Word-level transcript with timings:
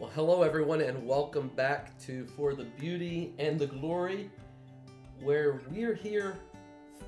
Well, 0.00 0.10
hello 0.14 0.42
everyone, 0.42 0.80
and 0.80 1.06
welcome 1.06 1.48
back 1.48 1.98
to 2.06 2.24
For 2.24 2.54
the 2.54 2.64
Beauty 2.64 3.34
and 3.38 3.58
the 3.58 3.66
Glory, 3.66 4.30
where 5.20 5.60
we're 5.70 5.94
here 5.94 6.38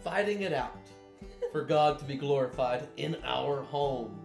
fighting 0.05 0.43
it 0.43 0.53
out 0.53 0.77
for 1.53 1.63
God 1.65 1.99
to 2.01 2.05
be 2.05 2.17
glorified 2.17 2.87
in 2.99 3.17
our 3.25 3.63
home. 3.63 4.21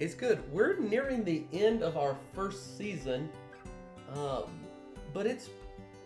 It's 0.00 0.14
good. 0.14 0.40
We're 0.50 0.78
nearing 0.78 1.24
the 1.24 1.44
end 1.52 1.82
of 1.82 1.98
our 1.98 2.16
first 2.32 2.78
season, 2.78 3.28
um, 4.16 4.44
but 5.12 5.26
it's, 5.26 5.50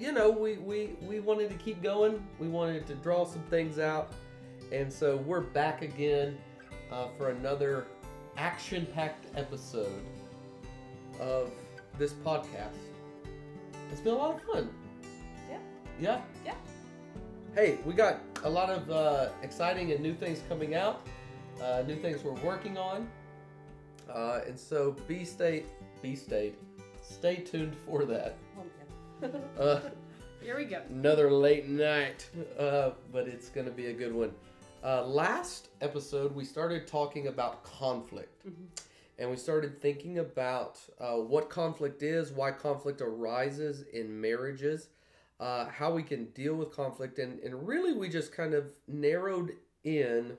you 0.00 0.10
know, 0.10 0.28
we, 0.28 0.56
we, 0.56 0.96
we 1.00 1.20
wanted 1.20 1.50
to 1.50 1.56
keep 1.58 1.80
going. 1.80 2.26
We 2.40 2.48
wanted 2.48 2.88
to 2.88 2.96
draw 2.96 3.24
some 3.24 3.42
things 3.42 3.78
out, 3.78 4.12
and 4.72 4.92
so 4.92 5.18
we're 5.18 5.42
back 5.42 5.82
again 5.82 6.38
uh, 6.90 7.06
for 7.16 7.30
another 7.30 7.86
action 8.36 8.84
packed 8.92 9.26
episode 9.36 10.02
of 11.20 11.50
this 11.98 12.12
podcast. 12.12 12.76
It's 13.90 14.00
been 14.00 14.14
a 14.14 14.16
lot 14.16 14.36
of 14.36 14.42
fun. 14.42 14.70
Yeah. 15.50 15.58
Yeah? 16.00 16.20
Yeah. 16.44 16.54
Hey, 17.54 17.78
we 17.86 17.94
got 17.94 18.20
a 18.44 18.50
lot 18.50 18.68
of 18.70 18.90
uh, 18.90 19.28
exciting 19.42 19.92
and 19.92 20.00
new 20.00 20.14
things 20.14 20.42
coming 20.48 20.74
out, 20.74 21.06
uh, 21.62 21.82
new 21.86 21.96
things 21.96 22.22
we're 22.22 22.32
working 22.42 22.76
on. 22.76 23.08
Uh, 24.12 24.40
and 24.46 24.58
so 24.58 24.94
be 25.08 25.24
state, 25.24 25.66
be 26.02 26.14
state, 26.14 26.56
stay 27.02 27.36
tuned 27.36 27.74
for 27.86 28.04
that. 28.04 28.36
Uh, 29.58 29.80
Here 30.42 30.56
we 30.56 30.64
go. 30.66 30.82
another 30.90 31.30
late 31.30 31.66
night, 31.68 32.28
uh, 32.58 32.90
but 33.12 33.26
it's 33.26 33.48
going 33.48 33.66
to 33.66 33.72
be 33.72 33.86
a 33.86 33.92
good 33.92 34.14
one. 34.14 34.32
Uh, 34.84 35.04
last 35.04 35.70
episode, 35.80 36.32
we 36.34 36.44
started 36.44 36.86
talking 36.86 37.26
about 37.26 37.64
conflict. 37.64 38.44
And 39.18 39.30
we 39.30 39.36
started 39.36 39.80
thinking 39.80 40.18
about 40.18 40.78
uh, 41.00 41.14
what 41.14 41.48
conflict 41.48 42.02
is, 42.02 42.32
why 42.32 42.50
conflict 42.50 43.00
arises 43.00 43.84
in 43.92 44.20
marriages, 44.20 44.88
uh, 45.40 45.66
how 45.66 45.92
we 45.92 46.02
can 46.02 46.26
deal 46.26 46.54
with 46.54 46.70
conflict. 46.74 47.18
And, 47.18 47.40
and 47.40 47.66
really, 47.66 47.94
we 47.94 48.08
just 48.08 48.32
kind 48.32 48.52
of 48.52 48.72
narrowed 48.86 49.52
in 49.84 50.36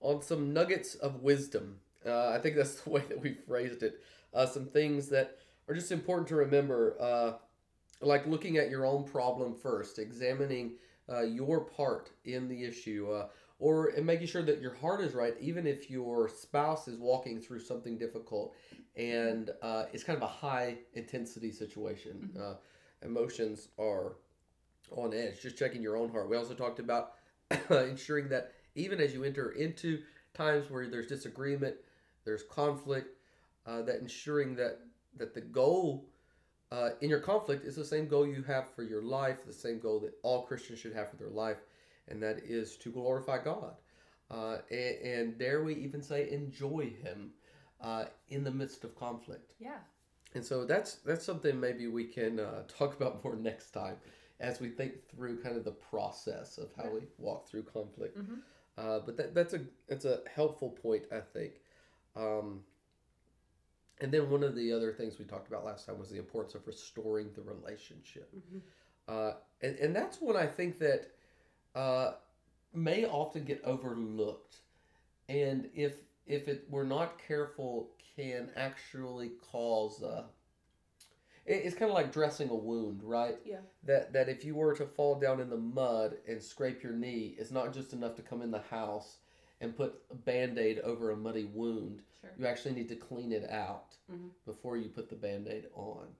on 0.00 0.22
some 0.22 0.52
nuggets 0.54 0.94
of 0.94 1.22
wisdom. 1.22 1.76
Uh, 2.06 2.30
I 2.30 2.38
think 2.38 2.56
that's 2.56 2.80
the 2.82 2.90
way 2.90 3.02
that 3.08 3.20
we 3.20 3.34
phrased 3.34 3.82
it. 3.82 4.00
Uh, 4.32 4.46
some 4.46 4.66
things 4.66 5.08
that 5.08 5.36
are 5.68 5.74
just 5.74 5.92
important 5.92 6.28
to 6.28 6.36
remember, 6.36 6.96
uh, 7.00 7.32
like 8.00 8.26
looking 8.26 8.56
at 8.56 8.70
your 8.70 8.86
own 8.86 9.04
problem 9.04 9.54
first, 9.54 9.98
examining 9.98 10.72
uh, 11.10 11.22
your 11.22 11.60
part 11.60 12.10
in 12.24 12.48
the 12.48 12.64
issue, 12.64 13.24
or 13.60 13.88
and 13.88 14.04
making 14.04 14.26
sure 14.26 14.42
that 14.42 14.60
your 14.60 14.74
heart 14.74 15.00
is 15.00 15.14
right, 15.14 15.34
even 15.38 15.66
if 15.66 15.88
your 15.88 16.28
spouse 16.28 16.88
is 16.88 16.98
walking 16.98 17.40
through 17.40 17.60
something 17.60 17.98
difficult 17.98 18.56
and 18.96 19.50
uh, 19.62 19.84
it's 19.92 20.02
kind 20.02 20.16
of 20.16 20.22
a 20.22 20.32
high 20.32 20.78
intensity 20.94 21.52
situation. 21.52 22.30
Uh, 22.40 22.54
emotions 23.02 23.68
are 23.78 24.16
on 24.90 25.14
edge. 25.14 25.40
Just 25.42 25.56
checking 25.56 25.82
your 25.82 25.96
own 25.96 26.10
heart. 26.10 26.28
We 26.28 26.36
also 26.36 26.54
talked 26.54 26.80
about 26.80 27.12
ensuring 27.70 28.28
that 28.30 28.52
even 28.74 29.00
as 29.00 29.12
you 29.12 29.24
enter 29.24 29.52
into 29.52 30.00
times 30.34 30.70
where 30.70 30.88
there's 30.88 31.06
disagreement, 31.06 31.76
there's 32.24 32.42
conflict, 32.42 33.16
uh, 33.66 33.82
that 33.82 34.00
ensuring 34.00 34.56
that 34.56 34.80
that 35.16 35.34
the 35.34 35.40
goal 35.40 36.08
uh, 36.72 36.90
in 37.00 37.10
your 37.10 37.20
conflict 37.20 37.64
is 37.64 37.76
the 37.76 37.84
same 37.84 38.06
goal 38.06 38.26
you 38.26 38.42
have 38.44 38.70
for 38.74 38.82
your 38.82 39.02
life, 39.02 39.44
the 39.44 39.52
same 39.52 39.78
goal 39.80 40.00
that 40.00 40.14
all 40.22 40.42
Christians 40.42 40.78
should 40.78 40.94
have 40.94 41.10
for 41.10 41.16
their 41.16 41.28
life, 41.28 41.58
and 42.10 42.22
that 42.22 42.38
is 42.44 42.76
to 42.78 42.90
glorify 42.90 43.42
God. 43.42 43.74
Uh, 44.30 44.58
and, 44.70 44.96
and 45.02 45.38
dare 45.38 45.62
we 45.64 45.74
even 45.74 46.02
say 46.02 46.30
enjoy 46.30 46.92
Him 47.02 47.30
uh, 47.80 48.04
in 48.28 48.44
the 48.44 48.50
midst 48.50 48.84
of 48.84 48.94
conflict. 48.94 49.54
Yeah. 49.58 49.78
And 50.34 50.44
so 50.44 50.64
that's 50.64 50.96
that's 50.96 51.24
something 51.24 51.58
maybe 51.58 51.88
we 51.88 52.04
can 52.04 52.38
uh, 52.38 52.62
talk 52.68 52.94
about 52.94 53.24
more 53.24 53.34
next 53.34 53.70
time 53.70 53.96
as 54.38 54.60
we 54.60 54.68
think 54.68 54.92
through 55.08 55.42
kind 55.42 55.56
of 55.56 55.64
the 55.64 55.72
process 55.72 56.56
of 56.58 56.70
how 56.76 56.88
we 56.90 57.00
walk 57.18 57.48
through 57.48 57.64
conflict. 57.64 58.18
Mhm. 58.18 58.38
Uh, 58.78 59.00
but 59.04 59.16
that, 59.16 59.34
that's 59.34 59.54
a 59.54 59.60
that's 59.88 60.04
a 60.04 60.20
helpful 60.32 60.70
point, 60.70 61.02
I 61.12 61.20
think. 61.20 61.54
Um, 62.16 62.60
and 64.00 64.10
then 64.12 64.30
one 64.30 64.42
of 64.42 64.54
the 64.54 64.72
other 64.72 64.92
things 64.92 65.18
we 65.18 65.26
talked 65.26 65.48
about 65.48 65.64
last 65.64 65.86
time 65.86 65.98
was 65.98 66.08
the 66.08 66.18
importance 66.18 66.54
of 66.54 66.66
restoring 66.66 67.30
the 67.34 67.42
relationship. 67.42 68.32
Mhm. 68.34 68.60
Uh, 69.08 69.32
and, 69.62 69.76
and 69.76 69.96
that's 69.96 70.20
one 70.20 70.36
I 70.36 70.46
think 70.46 70.78
that 70.78 71.10
uh, 71.74 72.12
may 72.74 73.04
often 73.04 73.44
get 73.44 73.62
overlooked. 73.64 74.56
And 75.28 75.68
if 75.74 75.94
if 76.26 76.48
it 76.48 76.64
we're 76.70 76.84
not 76.84 77.18
careful, 77.26 77.90
can 78.16 78.50
actually 78.56 79.30
cause. 79.50 80.02
Uh, 80.02 80.24
it- 81.46 81.64
it's 81.64 81.74
kind 81.76 81.90
of 81.90 81.94
like 81.94 82.12
dressing 82.12 82.50
a 82.50 82.54
wound, 82.54 83.02
right? 83.02 83.38
Yeah. 83.44 83.60
That 83.84 84.12
that 84.12 84.28
if 84.28 84.44
you 84.44 84.54
were 84.54 84.74
to 84.74 84.86
fall 84.86 85.18
down 85.18 85.40
in 85.40 85.48
the 85.50 85.56
mud 85.56 86.18
and 86.28 86.42
scrape 86.42 86.82
your 86.82 86.92
knee, 86.92 87.34
it's 87.38 87.50
not 87.50 87.72
just 87.72 87.92
enough 87.92 88.14
to 88.16 88.22
come 88.22 88.42
in 88.42 88.50
the 88.50 88.60
house 88.62 89.18
and 89.62 89.76
put 89.76 90.00
a 90.10 90.14
band-aid 90.14 90.78
over 90.80 91.10
a 91.10 91.16
muddy 91.16 91.44
wound. 91.44 92.02
Sure. 92.20 92.30
You 92.38 92.46
actually 92.46 92.74
need 92.74 92.88
to 92.88 92.96
clean 92.96 93.30
it 93.30 93.48
out 93.50 93.96
Mhm. 94.10 94.30
before 94.46 94.76
you 94.78 94.88
put 94.88 95.08
the 95.10 95.16
band-aid 95.16 95.68
on. 95.74 96.16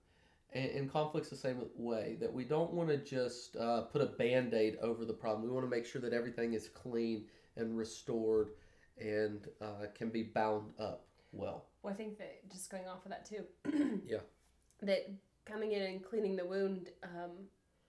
And, 0.53 0.69
and 0.71 0.91
conflict's 0.91 1.29
the 1.29 1.35
same 1.35 1.63
way 1.75 2.17
that 2.19 2.31
we 2.31 2.43
don't 2.43 2.73
want 2.73 2.89
to 2.89 2.97
just 2.97 3.55
uh, 3.55 3.81
put 3.83 4.01
a 4.01 4.05
band-aid 4.05 4.77
over 4.81 5.05
the 5.05 5.13
problem. 5.13 5.43
We 5.43 5.49
want 5.49 5.65
to 5.65 5.69
make 5.69 5.85
sure 5.85 6.01
that 6.01 6.13
everything 6.13 6.53
is 6.53 6.67
clean 6.69 7.25
and 7.55 7.77
restored 7.77 8.49
and 8.99 9.47
uh, 9.61 9.87
can 9.95 10.09
be 10.09 10.23
bound 10.23 10.73
up 10.79 11.05
well. 11.31 11.65
Well, 11.83 11.93
I 11.93 11.95
think 11.97 12.17
that 12.17 12.49
just 12.51 12.69
going 12.69 12.87
off 12.87 13.05
of 13.05 13.11
that 13.11 13.25
too. 13.25 14.01
Yeah. 14.07 14.19
That 14.81 15.11
coming 15.45 15.73
in 15.73 15.81
and 15.83 16.03
cleaning 16.03 16.35
the 16.35 16.45
wound 16.45 16.89
um, 17.03 17.31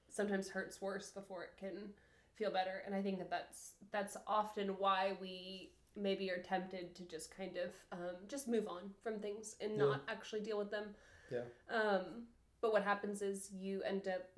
sometimes 0.08 0.48
hurts 0.48 0.80
worse 0.82 1.10
before 1.10 1.42
it 1.42 1.50
can 1.58 1.88
feel 2.34 2.50
better, 2.50 2.82
and 2.84 2.94
I 2.94 3.00
think 3.02 3.18
that 3.18 3.30
that's 3.30 3.72
that's 3.90 4.16
often 4.26 4.68
why 4.78 5.16
we 5.20 5.70
maybe 5.96 6.30
are 6.30 6.42
tempted 6.42 6.94
to 6.96 7.02
just 7.04 7.34
kind 7.34 7.56
of 7.56 7.70
um, 7.92 8.16
just 8.28 8.46
move 8.46 8.68
on 8.68 8.90
from 9.02 9.18
things 9.20 9.56
and 9.60 9.72
Yeah. 9.72 9.78
not 9.78 10.02
actually 10.08 10.40
deal 10.40 10.58
with 10.58 10.70
them. 10.70 10.94
Yeah. 11.30 11.44
Um, 11.74 12.24
but 12.62 12.72
what 12.72 12.82
happens 12.82 13.20
is 13.20 13.50
you 13.52 13.82
end 13.82 14.08
up 14.08 14.30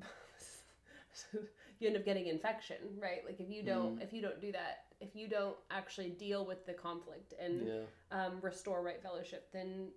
you 1.79 1.87
end 1.89 1.97
up 1.97 2.05
getting 2.05 2.27
infection, 2.27 2.79
right? 3.01 3.21
Like 3.25 3.39
if 3.39 3.49
you 3.49 3.63
don't 3.63 4.03
if 4.03 4.13
you 4.13 4.21
don't 4.23 4.41
do 4.41 4.51
that, 4.53 4.87
if 5.01 5.15
you 5.15 5.29
don't 5.29 5.57
actually 5.71 6.11
deal 6.11 6.45
with 6.45 6.67
the 6.67 6.73
conflict 6.73 7.35
and 7.39 7.69
Yeah. 7.69 7.83
um, 8.11 8.41
restore 8.41 8.83
right 8.83 9.01
fellowship, 9.01 9.53
then 9.53 9.91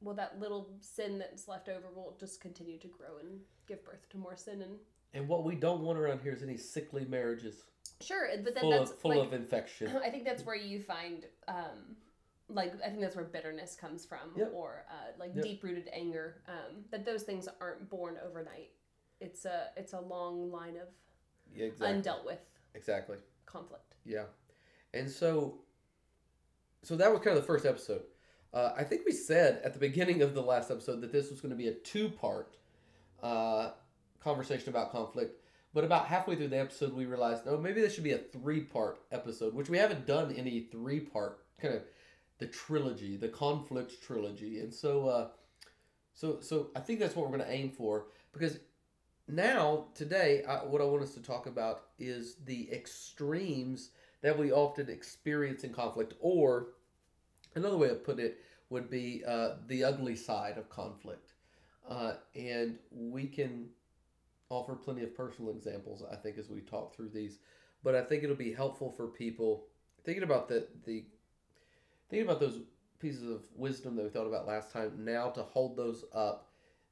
well, 0.00 0.14
that 0.14 0.38
little 0.38 0.68
sin 0.80 1.18
that's 1.18 1.48
left 1.48 1.68
over 1.68 1.86
will 1.94 2.16
just 2.20 2.40
continue 2.40 2.78
to 2.78 2.86
grow 2.86 3.18
and 3.20 3.40
give 3.66 3.84
birth 3.84 4.08
to 4.10 4.18
more 4.18 4.36
sin. 4.36 4.62
And 4.62 4.78
And 5.14 5.26
what 5.28 5.44
we 5.44 5.54
don't 5.56 5.80
want 5.82 5.98
around 5.98 6.20
here 6.20 6.32
is 6.32 6.42
any 6.42 6.56
sickly 6.56 7.04
marriages 7.04 7.62
sure, 8.00 8.28
but 8.44 8.54
then 8.54 8.62
full 8.62 8.70
that's 8.70 8.90
of 8.90 8.98
full 8.98 9.16
like 9.16 9.26
of 9.26 9.32
infection. 9.32 9.96
I 10.04 10.10
think 10.10 10.24
that's 10.24 10.44
where 10.44 10.56
you 10.56 10.82
find. 10.82 11.24
Um, 11.46 11.96
like 12.48 12.72
I 12.84 12.88
think 12.88 13.00
that's 13.00 13.16
where 13.16 13.24
bitterness 13.24 13.76
comes 13.76 14.04
from, 14.04 14.32
Yep. 14.36 14.52
or 14.54 14.84
uh, 14.90 15.12
like 15.18 15.34
Yep. 15.34 15.44
deep-rooted 15.44 15.88
anger. 15.92 16.42
Um, 16.48 16.84
that 16.90 17.04
those 17.04 17.22
things 17.22 17.48
aren't 17.60 17.88
born 17.90 18.16
overnight. 18.26 18.70
It's 19.20 19.44
a 19.44 19.70
it's 19.76 19.92
a 19.92 20.00
long 20.00 20.50
line 20.50 20.76
of 20.76 20.88
Yeah, 21.54 21.66
exactly. 21.66 22.00
undealt 22.12 22.24
with 22.24 22.40
exactly. 22.74 23.16
conflict. 23.46 23.94
Yeah, 24.04 24.24
and 24.94 25.10
so, 25.10 25.60
so 26.82 26.96
that 26.96 27.10
was 27.12 27.20
kind 27.20 27.36
of 27.36 27.42
the 27.42 27.46
first 27.46 27.66
episode. 27.66 28.02
Uh, 28.54 28.72
I 28.76 28.84
think 28.84 29.02
we 29.04 29.12
said 29.12 29.60
at 29.62 29.74
the 29.74 29.78
beginning 29.78 30.22
of 30.22 30.34
the 30.34 30.40
last 30.42 30.70
episode 30.70 31.00
that 31.02 31.12
this 31.12 31.30
was 31.30 31.40
going 31.40 31.50
to 31.50 31.56
be 31.56 31.68
a 31.68 31.74
two-part 31.74 32.56
uh, 33.22 33.72
conversation 34.20 34.70
about 34.70 34.90
conflict. 34.90 35.42
But 35.74 35.84
about 35.84 36.06
halfway 36.06 36.34
through 36.34 36.48
the 36.48 36.58
episode, 36.58 36.94
we 36.94 37.04
realized, 37.04 37.42
oh, 37.46 37.58
maybe 37.58 37.82
this 37.82 37.94
should 37.94 38.04
be 38.04 38.12
a 38.12 38.18
three-part 38.18 39.00
episode, 39.12 39.52
which 39.52 39.68
we 39.68 39.76
haven't 39.76 40.06
done 40.06 40.32
any 40.32 40.60
three-part 40.60 41.40
kind 41.60 41.74
of 41.74 41.82
the 42.38 42.46
trilogy, 42.46 43.16
the 43.16 43.28
conflict 43.28 44.02
trilogy, 44.02 44.60
and 44.60 44.72
so, 44.72 45.08
uh, 45.08 45.28
so, 46.14 46.38
so 46.40 46.68
I 46.74 46.80
think 46.80 47.00
that's 47.00 47.14
what 47.16 47.28
we're 47.28 47.36
going 47.36 47.48
to 47.48 47.54
aim 47.54 47.70
for 47.70 48.06
because 48.32 48.58
now 49.28 49.86
today, 49.94 50.42
I, 50.44 50.64
what 50.64 50.80
I 50.80 50.84
want 50.84 51.02
us 51.02 51.14
to 51.14 51.22
talk 51.22 51.46
about 51.46 51.82
is 51.98 52.36
the 52.46 52.70
extremes 52.72 53.90
that 54.22 54.36
we 54.36 54.50
often 54.50 54.88
experience 54.88 55.64
in 55.64 55.72
conflict, 55.72 56.14
or 56.20 56.68
another 57.54 57.76
way 57.76 57.90
of 57.90 58.04
put 58.04 58.18
it 58.18 58.38
would 58.70 58.90
be 58.90 59.22
uh, 59.26 59.56
the 59.66 59.84
ugly 59.84 60.16
side 60.16 60.58
of 60.58 60.68
conflict. 60.68 61.32
Uh, 61.88 62.14
and 62.34 62.78
we 62.90 63.26
can 63.26 63.66
offer 64.50 64.74
plenty 64.74 65.02
of 65.02 65.14
personal 65.14 65.50
examples, 65.50 66.02
I 66.10 66.16
think, 66.16 66.38
as 66.38 66.48
we 66.48 66.60
talk 66.60 66.94
through 66.94 67.10
these. 67.10 67.38
But 67.82 67.94
I 67.94 68.02
think 68.02 68.24
it'll 68.24 68.36
be 68.36 68.52
helpful 68.52 68.90
for 68.90 69.06
people 69.06 69.66
thinking 70.04 70.24
about 70.24 70.48
the, 70.48 70.66
the 70.84 71.04
thinking 72.08 72.26
about 72.28 72.40
those 72.40 72.60
pieces 72.98 73.22
of 73.30 73.42
wisdom 73.54 73.94
that 73.96 74.02
we 74.04 74.08
thought 74.10 74.26
about 74.26 74.46
last 74.46 74.72
time 74.72 74.92
now 74.98 75.30
to 75.30 75.42
hold 75.42 75.76
those 75.76 76.04
up 76.12 76.50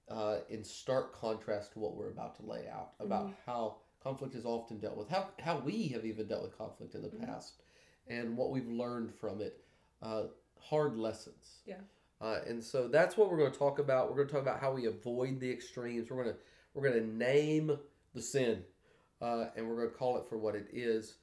uh, 0.08 0.38
in 0.48 0.62
stark 0.62 1.14
contrast 1.14 1.72
to 1.72 1.78
what 1.80 1.96
we're 1.96 2.10
about 2.10 2.36
to 2.36 2.46
lay 2.46 2.68
out 2.72 2.92
about 3.00 3.32
how 3.44 3.76
conflict 4.02 4.36
is 4.36 4.44
often 4.44 4.78
dealt 4.78 4.96
with, 4.96 5.08
how, 5.08 5.26
how 5.42 5.58
we 5.58 5.88
have 5.88 6.04
even 6.04 6.28
dealt 6.28 6.42
with 6.42 6.56
conflict 6.56 6.94
in 6.94 7.02
the 7.02 7.08
Mhm. 7.08 7.26
past, 7.26 7.62
and 8.06 8.36
what 8.36 8.50
we've 8.50 8.68
learned 8.68 9.12
from 9.12 9.40
it. 9.40 9.64
Uh, 10.00 10.24
hard 10.60 10.96
lessons. 10.96 11.62
Yeah. 11.66 11.80
Uh, 12.20 12.40
and 12.46 12.62
so 12.62 12.86
that's 12.86 13.16
what 13.16 13.30
we're 13.30 13.36
going 13.38 13.50
to 13.52 13.58
talk 13.58 13.78
about. 13.80 14.08
We're 14.08 14.16
going 14.16 14.28
to 14.28 14.32
talk 14.34 14.42
about 14.42 14.60
how 14.60 14.72
we 14.72 14.86
avoid 14.86 15.40
the 15.40 15.50
extremes. 15.50 16.08
We're 16.10 16.22
going 16.22 16.34
to 16.36 16.40
we're 16.72 16.88
going 16.88 17.02
to 17.02 17.16
name 17.16 17.78
the 18.14 18.22
sin, 18.22 18.62
uh, 19.20 19.46
and 19.56 19.66
we're 19.66 19.76
going 19.76 19.90
to 19.90 19.94
call 19.96 20.18
it 20.18 20.28
for 20.28 20.36
what 20.38 20.54
it 20.54 20.68
is, 20.72 21.16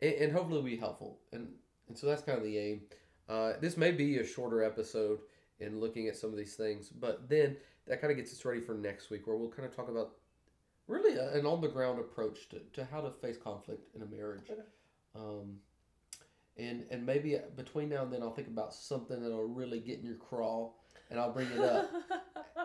and, 0.00 0.12
and 0.14 0.32
hopefully 0.32 0.62
be 0.62 0.76
helpful. 0.76 1.18
And 1.32 1.48
and 1.88 1.98
so 1.98 2.06
that's 2.06 2.22
kind 2.22 2.38
of 2.38 2.44
the 2.44 2.56
aim. 2.58 2.82
Uh, 3.28 3.52
this 3.60 3.76
may 3.76 3.92
be 3.92 4.18
a 4.18 4.26
shorter 4.26 4.62
episode 4.62 5.20
in 5.60 5.80
looking 5.80 6.08
at 6.08 6.16
some 6.16 6.30
of 6.30 6.36
these 6.36 6.54
things, 6.54 6.88
but 6.88 7.28
then 7.28 7.56
that 7.86 8.00
kind 8.00 8.10
of 8.10 8.16
gets 8.16 8.32
us 8.32 8.44
ready 8.44 8.60
for 8.60 8.74
next 8.74 9.10
week, 9.10 9.26
where 9.26 9.36
we'll 9.36 9.50
kind 9.50 9.68
of 9.68 9.74
talk 9.74 9.88
about 9.88 10.12
really 10.86 11.16
a, 11.16 11.32
an 11.34 11.46
on 11.46 11.60
the 11.60 11.68
ground 11.68 11.98
approach 11.98 12.48
to, 12.48 12.60
to 12.72 12.84
how 12.84 13.00
to 13.00 13.10
face 13.10 13.36
conflict 13.36 13.88
in 13.94 14.02
a 14.02 14.06
marriage. 14.06 14.50
Okay. 14.50 14.60
Um, 15.14 15.56
and 16.56 16.84
and 16.90 17.06
maybe 17.06 17.38
between 17.56 17.88
now 17.88 18.02
and 18.02 18.12
then 18.12 18.22
I'll 18.22 18.34
think 18.34 18.48
about 18.48 18.74
something 18.74 19.22
that'll 19.22 19.44
really 19.44 19.80
get 19.80 19.98
in 19.98 20.04
your 20.04 20.16
crawl, 20.16 20.80
and 21.10 21.18
I'll 21.20 21.32
bring 21.32 21.48
it 21.50 21.60
up. 21.60 21.90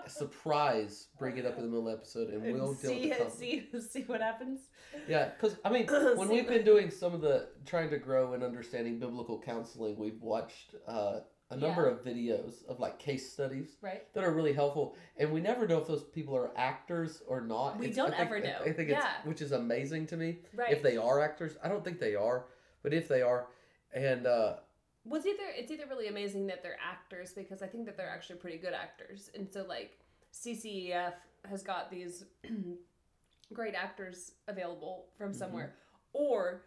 Surprise, 0.10 1.08
bring 1.18 1.38
it 1.38 1.46
up 1.46 1.58
in 1.58 1.64
the 1.64 1.68
middle 1.70 1.88
of 1.88 1.94
the 1.94 1.98
episode, 1.98 2.30
and, 2.30 2.44
And 2.46 2.54
we'll 2.56 2.74
deal 2.74 2.92
with 2.92 3.02
the 3.04 3.10
conflict. 3.10 3.38
see 3.38 3.80
see 3.90 4.02
what 4.04 4.22
happens. 4.22 4.60
Yeah, 5.08 5.30
because 5.30 5.58
I 5.64 5.70
mean, 5.70 5.86
when 6.16 6.30
we've 6.30 6.48
been 6.48 6.66
doing 6.66 6.90
some 6.90 7.14
of 7.14 7.22
the 7.22 7.48
trying 7.66 7.90
to 7.92 7.98
grow 7.98 8.34
and 8.34 8.44
understanding 8.44 9.00
biblical 9.00 9.40
counseling, 9.40 9.98
we've 9.98 10.22
watched 10.22 10.76
uh, 10.88 11.20
a 11.50 11.58
number 11.58 11.84
Yeah. 11.86 11.92
of 11.92 12.04
videos 12.04 12.66
of 12.68 12.80
like 12.80 12.98
case 13.00 13.32
studies 13.32 13.78
Right. 13.82 14.12
that 14.14 14.24
are 14.24 14.32
really 14.32 14.54
helpful, 14.54 14.96
and 15.18 15.32
we 15.32 15.40
never 15.42 15.68
know 15.68 15.78
if 15.80 15.88
those 15.88 16.04
people 16.04 16.36
are 16.36 16.52
actors 16.58 17.22
or 17.28 17.42
not. 17.42 17.78
We 17.78 17.86
It's- 17.88 17.96
don't 17.96 18.10
think- 18.12 18.22
ever 18.22 18.40
know. 18.40 18.58
I 18.66 18.72
think 18.74 18.90
Yeah. 18.90 19.00
it's 19.20 19.28
which 19.28 19.42
is 19.42 19.52
amazing 19.52 20.08
to 20.08 20.18
me. 20.18 20.40
Right. 20.56 20.72
If 20.72 20.82
they 20.82 20.98
are 20.98 21.20
actors, 21.22 21.58
I 21.64 21.70
don't 21.70 21.84
think 21.84 22.00
they 22.00 22.16
are, 22.16 22.46
but 22.82 22.94
if 22.94 23.08
they 23.08 23.22
are, 23.22 23.48
and 23.94 24.26
uh, 24.26 24.58
well, 25.06 25.18
it's 25.20 25.26
either 25.28 25.44
it's 25.56 25.72
either 25.72 25.86
really 25.90 26.08
amazing 26.08 26.48
that 26.48 26.64
they're 26.64 26.78
actors 26.82 27.34
because 27.34 27.62
I 27.62 27.68
think 27.68 27.86
that 27.86 27.98
they're 27.98 28.10
actually 28.10 28.38
pretty 28.38 28.58
good 28.58 28.74
actors, 28.74 29.30
and 29.36 29.48
so 29.52 29.66
like 29.68 30.00
CCEF 30.34 31.14
has 31.50 31.62
got 31.64 31.92
these 31.92 32.26
great 33.54 33.76
actors 33.76 34.32
available 34.48 35.06
from 35.18 35.30
Mm-hmm. 35.32 35.38
somewhere, 35.40 35.76
or 36.14 36.64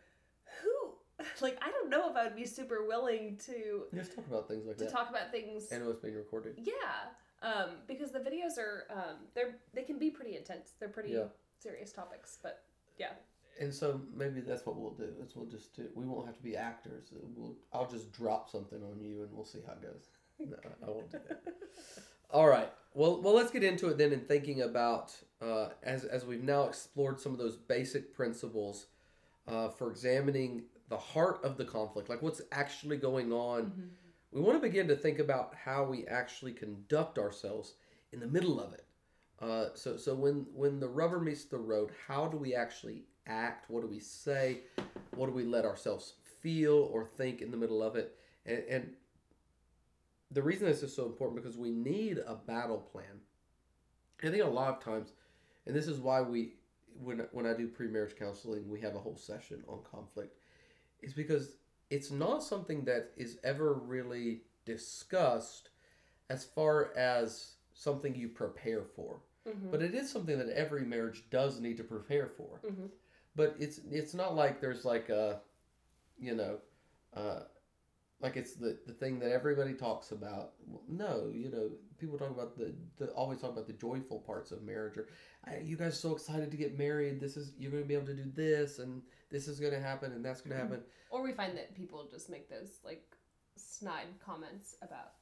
who 0.63 0.93
like 1.41 1.59
I 1.63 1.71
don't 1.71 1.89
know 1.91 2.11
if 2.11 2.17
I 2.17 2.25
would 2.25 2.37
be 2.37 2.47
super 2.47 2.87
willing 2.87 3.39
to 3.47 3.85
just 3.95 4.15
talk 4.15 4.27
about 4.27 4.49
things 4.49 4.67
like 4.67 4.77
to 4.79 4.85
that. 4.85 4.93
talk 4.93 5.11
about 5.11 5.31
things. 5.33 5.69
and 5.73 5.83
it 5.83 5.87
was 5.87 5.97
being 5.99 6.15
recorded. 6.15 6.55
Yeah, 6.59 7.11
um, 7.43 7.71
because 7.87 8.11
the 8.13 8.19
videos 8.21 8.59
are 8.59 8.85
um, 8.91 9.17
they're 9.35 9.57
they 9.75 9.83
can 9.83 9.99
be 9.99 10.11
pretty 10.11 10.37
intense. 10.37 10.73
They're 10.79 10.89
pretty 10.91 11.13
Yeah. 11.13 11.25
serious 11.59 11.93
topics, 11.93 12.39
but 12.43 12.63
yeah, 12.99 13.13
And 13.61 13.73
so 13.73 14.01
maybe 14.15 14.41
that's 14.41 14.67
what 14.67 14.77
we'll 14.77 14.93
do. 14.93 15.09
Is 15.25 15.35
we'll 15.35 15.47
just 15.47 15.75
do. 15.75 15.89
We 15.95 16.05
won't 16.05 16.27
have 16.27 16.37
to 16.37 16.43
be 16.43 16.57
actors. 16.57 17.09
We'll, 17.35 17.57
I'll 17.73 17.89
just 17.89 18.13
drop 18.13 18.51
something 18.51 18.83
on 18.83 19.01
you, 19.01 19.23
and 19.23 19.33
we'll 19.33 19.45
see 19.45 19.61
how 19.67 19.73
it 19.73 19.83
goes. 19.83 20.09
No, 20.39 20.57
I 20.87 20.91
won't 20.91 21.11
do 21.11 21.19
that. 21.29 21.43
All 22.31 22.49
right. 22.49 22.71
Well, 22.93 23.23
well, 23.23 23.35
let's 23.35 23.51
get 23.51 23.65
into 23.65 23.89
it 23.89 23.99
then. 23.99 24.13
In 24.13 24.21
thinking 24.21 24.63
about 24.63 25.15
uh, 25.41 25.69
as 25.83 26.05
as 26.05 26.25
we've 26.25 26.43
now 26.43 26.65
explored 26.65 27.21
some 27.21 27.33
of 27.33 27.39
those 27.39 27.57
basic 27.57 28.15
principles 28.15 28.87
uh, 29.49 29.69
for 29.69 29.91
examining 29.91 30.65
the 30.89 30.99
heart 30.99 31.41
of 31.43 31.57
the 31.57 31.65
conflict, 31.65 32.09
like 32.09 32.23
what's 32.23 32.43
actually 32.53 32.97
going 32.97 33.33
on. 33.33 33.91
We 34.33 34.43
want 34.43 34.61
to 34.61 34.69
begin 34.69 34.89
to 34.89 34.97
think 34.97 35.19
about 35.19 35.55
how 35.65 35.85
we 35.85 36.07
actually 36.07 36.53
conduct 36.53 37.19
ourselves 37.19 37.75
in 38.13 38.21
the 38.21 38.27
middle 38.27 38.61
of 38.61 38.75
it. 38.75 38.85
Uh, 39.41 39.67
so, 39.75 39.97
so 39.97 40.15
when 40.15 40.47
when 40.55 40.81
the 40.81 40.89
rubber 40.89 41.21
meets 41.21 41.45
the 41.45 41.59
road, 41.59 41.91
how 42.07 42.27
do 42.27 42.37
we 42.37 42.55
actually 42.55 43.05
act? 43.27 43.71
What 43.71 43.83
do 43.83 43.87
we 43.89 43.99
say? 44.01 44.61
What 45.15 45.27
do 45.27 45.33
we 45.33 45.45
let 45.45 45.65
ourselves 45.65 46.15
feel 46.41 46.89
or 46.93 47.05
think 47.05 47.43
in 47.43 47.51
the 47.51 47.57
middle 47.57 47.83
of 47.83 47.97
it? 47.97 48.17
And, 48.45 48.63
and 48.69 48.95
the 50.31 50.43
reason 50.43 50.67
this 50.67 50.83
is 50.83 50.95
so 50.95 51.07
important 51.07 51.43
because 51.43 51.57
we 51.57 51.71
need 51.71 52.19
a 52.19 52.35
battle 52.35 52.79
plan. 52.79 53.21
I 54.23 54.31
think 54.31 54.43
a 54.43 54.47
lot 54.47 54.77
of 54.77 54.83
times, 54.83 55.13
and 55.67 55.75
this 55.75 55.87
is 55.89 55.99
why 55.99 56.21
we 56.23 56.55
when 57.03 57.27
when 57.33 57.47
I 57.47 57.53
do 57.53 57.69
pre-marriage 57.69 58.17
counseling, 58.19 58.69
we 58.69 58.81
have 58.81 58.95
a 58.95 58.99
whole 58.99 59.17
session 59.17 59.63
on 59.69 59.81
conflict, 59.91 60.37
is 61.03 61.13
because 61.13 61.53
it's 61.91 62.11
not 62.11 62.43
something 62.43 62.85
that 62.87 63.13
is 63.17 63.39
ever 63.45 63.75
really 63.75 64.41
discussed 64.65 65.69
as 66.31 66.45
far 66.45 66.93
as 66.97 67.53
something 67.75 68.15
you 68.15 68.29
prepare 68.29 68.83
for. 68.83 69.21
Mhm. 69.47 69.71
But 69.71 69.83
it 69.83 69.95
is 69.95 70.11
something 70.11 70.39
that 70.39 70.49
every 70.49 70.83
marriage 70.85 71.25
does 71.31 71.61
need 71.61 71.77
to 71.77 71.85
prepare 71.85 72.27
for. 72.29 72.61
Mhm. 72.65 72.91
But 73.37 73.57
it's 73.59 73.81
it's 73.91 74.15
not 74.15 74.35
like 74.35 74.61
there's 74.61 74.85
like 74.85 75.09
a, 75.11 75.41
you 76.19 76.35
know, 76.35 76.59
uh, 77.15 77.41
like 78.21 78.37
it's 78.37 78.55
the, 78.55 78.79
the 78.87 78.93
thing 78.93 79.19
that 79.21 79.31
everybody 79.31 79.75
talks 79.75 80.11
about. 80.11 80.53
Well, 80.67 80.83
No, 80.89 81.31
you 81.33 81.51
know, 81.51 81.71
people 81.99 82.19
talk 82.19 82.31
about 82.31 82.57
the, 82.57 82.75
the 82.99 83.09
always 83.09 83.41
talk 83.41 83.51
about 83.51 83.67
the 83.67 83.75
joyful 83.75 84.21
parts 84.21 84.51
of 84.53 84.63
marriage 84.63 84.97
or 84.97 85.07
you 85.63 85.77
guys 85.77 85.93
are 85.93 85.97
so 85.97 86.15
excited 86.15 86.51
to 86.51 86.57
get 86.57 86.79
married. 86.79 87.21
This 87.21 87.37
is 87.37 87.53
you're 87.59 87.71
going 87.71 87.83
to 87.83 87.89
be 87.89 87.95
able 87.95 88.07
to 88.07 88.15
do 88.15 88.31
this 88.35 88.79
and 88.79 89.03
this 89.31 89.49
is 89.49 89.61
going 89.61 89.73
to 89.73 89.81
happen 89.81 90.13
and 90.13 90.25
that's 90.25 90.41
going 90.41 90.57
to 90.57 90.63
happen. 90.63 90.81
Or 91.11 91.23
we 91.23 91.33
find 91.33 91.57
that 91.57 91.75
people 91.77 92.07
just 92.11 92.31
make 92.31 92.49
those 92.49 92.79
like 92.85 93.05
snide 93.57 94.07
comments 94.25 94.77
about 94.83 95.13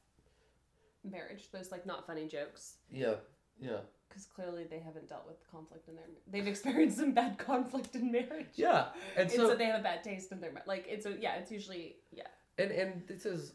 marriage, 1.03 1.51
those 1.51 1.71
like 1.71 1.85
not 1.85 2.07
funny 2.07 2.27
jokes, 2.27 2.77
Yeah, 2.89 3.15
yeah, 3.59 3.79
because 4.15 4.27
clearly 4.27 4.63
they 4.63 4.79
haven't 4.79 5.09
dealt 5.09 5.27
with 5.27 5.35
conflict 5.51 5.89
in 5.89 5.95
their. 5.95 6.05
They've 6.31 6.47
experienced 6.47 6.97
some 6.97 7.11
bad 7.11 7.37
conflict 7.37 7.95
in 7.95 8.11
marriage. 8.11 8.47
yeah. 8.55 8.87
And 9.17 9.29
And 9.29 9.31
so, 9.31 9.49
so, 9.49 9.55
they 9.55 9.65
have 9.65 9.79
a 9.79 9.83
bad 9.83 10.03
taste 10.03 10.31
in 10.31 10.39
their 10.39 10.53
mouth. 10.53 10.65
Like 10.65 10.85
it's 10.87 11.05
a 11.05 11.17
yeah, 11.19 11.35
it's 11.35 11.51
usually 11.51 11.97
yeah. 12.13 12.27
and 12.57 12.71
and 12.71 13.03
this 13.07 13.25
is, 13.25 13.53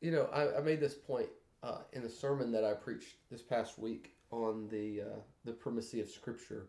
you 0.00 0.10
know, 0.10 0.28
I, 0.32 0.58
I 0.58 0.60
made 0.60 0.80
this 0.80 0.94
point 0.94 1.28
uh, 1.62 1.82
in 1.92 2.02
the 2.02 2.08
sermon 2.08 2.50
that 2.50 2.64
I 2.64 2.72
preached 2.74 3.16
this 3.30 3.42
past 3.42 3.78
week 3.78 4.16
on 4.32 4.66
the 4.68 5.02
uh, 5.02 5.20
the 5.44 5.52
primacy 5.52 6.00
of 6.00 6.08
Scripture, 6.08 6.66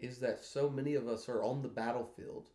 is 0.00 0.18
that 0.18 0.44
so 0.44 0.68
many 0.68 0.96
of 0.96 1.06
us 1.06 1.28
are 1.28 1.42
on 1.44 1.62
the 1.62 1.68
battlefield, 1.68 2.48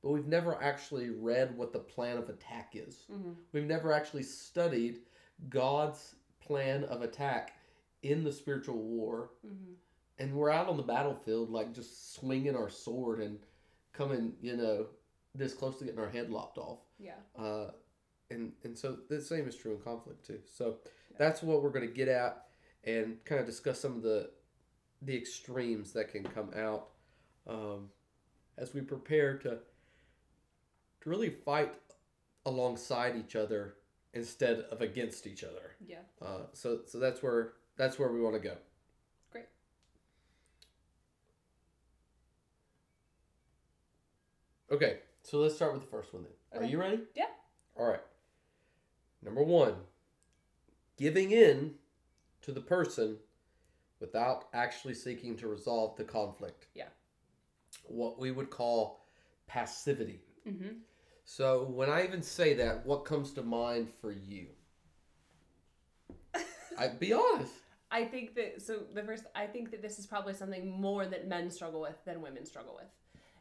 but 0.00 0.10
we've 0.10 0.28
never 0.28 0.62
actually 0.62 1.10
read 1.10 1.56
what 1.56 1.72
the 1.72 1.80
plan 1.80 2.18
of 2.18 2.28
attack 2.28 2.74
is. 2.74 3.06
Mm-hmm. 3.12 3.32
We've 3.52 3.64
never 3.64 3.92
actually 3.92 4.22
studied 4.22 5.00
God's 5.48 6.14
plan 6.40 6.84
of 6.84 7.02
attack 7.02 7.57
in 8.02 8.24
the 8.24 8.32
spiritual 8.32 8.76
war, 8.76 9.30
Mm-hmm. 9.46 9.72
and 10.18 10.34
we're 10.34 10.50
out 10.50 10.68
on 10.68 10.76
the 10.76 10.82
battlefield 10.82 11.50
like 11.50 11.72
just 11.74 12.14
swinging 12.14 12.56
our 12.56 12.68
sword 12.70 13.20
and 13.20 13.38
coming, 13.92 14.32
you 14.40 14.56
know, 14.56 14.86
this 15.34 15.54
close 15.54 15.78
to 15.78 15.84
getting 15.84 16.00
our 16.00 16.08
head 16.10 16.30
lopped 16.30 16.58
off. 16.58 16.78
Yeah. 16.98 17.14
Uh, 17.38 17.70
and 18.30 18.52
and 18.64 18.76
so 18.76 18.98
the 19.08 19.20
same 19.20 19.48
is 19.48 19.56
true 19.56 19.74
in 19.74 19.80
conflict 19.80 20.26
too. 20.26 20.40
So 20.52 20.76
that's 21.18 21.42
what 21.42 21.62
we're 21.62 21.70
going 21.70 21.86
to 21.88 21.92
get 21.94 22.08
at 22.08 22.44
and 22.84 23.22
kind 23.24 23.40
of 23.40 23.46
discuss 23.46 23.80
some 23.80 23.96
of 23.96 24.02
the 24.02 24.30
the 25.02 25.16
extremes 25.16 25.92
that 25.92 26.10
can 26.12 26.24
come 26.24 26.50
out 26.56 26.88
um, 27.46 27.88
as 28.56 28.74
we 28.74 28.80
prepare 28.80 29.38
to 29.38 29.58
to 31.00 31.08
really 31.10 31.30
fight 31.30 31.72
alongside 32.46 33.16
each 33.16 33.36
other 33.36 33.74
instead 34.14 34.60
of 34.70 34.80
against 34.80 35.26
each 35.26 35.44
other. 35.44 35.76
Yeah. 35.86 35.98
Uh, 36.20 36.46
so 36.52 36.80
so 36.86 36.98
that's 36.98 37.22
where 37.22 37.52
that's 37.78 37.98
where 37.98 38.12
we 38.12 38.20
want 38.20 38.34
to 38.34 38.40
go. 38.40 38.54
Great. 39.32 39.46
Okay, 44.70 44.98
so 45.22 45.38
let's 45.38 45.54
start 45.54 45.72
with 45.72 45.82
the 45.82 45.88
first 45.88 46.12
one 46.12 46.24
then. 46.24 46.60
Are 46.60 46.66
you 46.66 46.78
ready? 46.78 47.00
Yeah. 47.14 47.26
All 47.76 47.86
right. 47.86 48.02
Number 49.22 49.42
one, 49.42 49.74
giving 50.96 51.30
in 51.30 51.74
to 52.42 52.52
the 52.52 52.60
person 52.60 53.16
without 54.00 54.48
actually 54.52 54.94
seeking 54.94 55.36
to 55.36 55.48
resolve 55.48 55.96
the 55.96 56.04
conflict. 56.04 56.66
Yeah. 56.74 56.88
What 57.84 58.18
we 58.18 58.32
would 58.32 58.50
call 58.50 59.04
passivity. 59.46 60.20
Mm-hmm. 60.46 60.78
So 61.24 61.64
when 61.64 61.90
I 61.90 62.04
even 62.04 62.22
say 62.22 62.54
that, 62.54 62.84
what 62.86 63.04
comes 63.04 63.32
to 63.32 63.42
mind 63.42 63.88
for 64.00 64.10
you? 64.10 64.46
I 66.78 66.88
be 66.88 67.12
honest. 67.12 67.52
I 67.90 68.04
think 68.04 68.34
that 68.34 68.60
so 68.60 68.80
the 68.92 69.02
first 69.02 69.24
I 69.34 69.46
think 69.46 69.70
that 69.70 69.82
this 69.82 69.98
is 69.98 70.06
probably 70.06 70.34
something 70.34 70.70
more 70.80 71.06
that 71.06 71.26
men 71.26 71.50
struggle 71.50 71.80
with 71.80 71.96
than 72.04 72.20
women 72.20 72.44
struggle 72.44 72.74
with. 72.76 72.90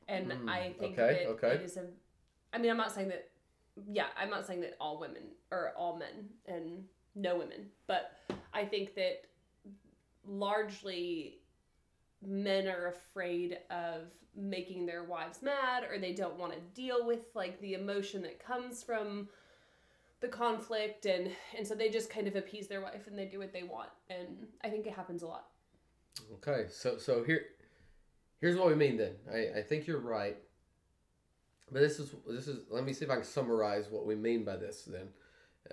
And 0.08 0.32
Mm, 0.32 0.50
I 0.50 0.74
think 0.80 0.98
okay, 0.98 1.26
that 1.26 1.30
okay. 1.32 1.48
it 1.56 1.62
is 1.62 1.78
a 1.78 1.86
I 2.54 2.58
mean 2.58 2.72
I'm 2.72 2.78
not 2.78 2.94
saying 2.94 3.10
that 3.10 3.30
yeah, 3.92 4.08
I'm 4.20 4.30
not 4.30 4.48
saying 4.48 4.62
that 4.62 4.76
all 4.80 5.00
women 5.00 5.24
or 5.52 5.74
all 5.78 5.98
men 5.98 6.30
and 6.48 6.86
no 7.16 7.38
women, 7.38 7.68
but 7.88 8.18
I 8.54 8.66
think 8.66 8.96
that 8.96 9.26
largely 10.26 11.40
men 12.26 12.68
are 12.68 12.88
afraid 12.88 13.60
of 13.70 14.08
making 14.36 14.86
their 14.86 15.04
wives 15.04 15.42
mad 15.42 15.84
or 15.90 15.98
they 16.00 16.14
don't 16.14 16.38
want 16.38 16.54
to 16.54 16.60
deal 16.76 17.06
with 17.06 17.26
like 17.34 17.60
the 17.62 17.74
emotion 17.74 18.22
that 18.22 18.44
comes 18.44 18.84
from 18.84 19.28
the 20.20 20.28
conflict 20.28 21.06
and 21.06 21.32
and 21.58 21.68
so 21.68 21.76
they 21.76 21.90
just 21.90 22.10
kind 22.10 22.28
of 22.28 22.36
appease 22.36 22.68
their 22.68 22.82
wife 22.82 23.08
and 23.08 23.18
they 23.18 23.26
do 23.26 23.38
what 23.40 23.54
they 23.54 23.64
want 23.64 23.90
and 24.10 24.48
i 24.64 24.70
think 24.70 24.88
it 24.88 24.94
happens 24.94 25.22
a 25.22 25.28
lot 25.28 25.46
Okay, 26.34 26.66
so 26.70 26.98
so 26.98 27.24
here, 27.24 27.46
here's 28.40 28.58
what 28.58 28.68
we 28.68 28.76
mean 28.76 28.98
then. 28.98 29.14
I, 29.32 29.60
I 29.60 29.62
think 29.62 29.88
you're 29.88 30.00
right, 30.00 30.38
but 31.72 31.82
this 31.82 32.00
is 32.00 32.14
this 32.28 32.48
is. 32.48 32.60
Let 32.70 32.86
me 32.86 32.94
see 32.94 33.06
if 33.06 33.12
I 33.12 33.16
can 33.16 33.24
summarize 33.24 33.90
what 33.90 34.06
we 34.06 34.16
mean 34.16 34.44
by 34.44 34.58
this 34.58 34.84
then, 34.84 35.10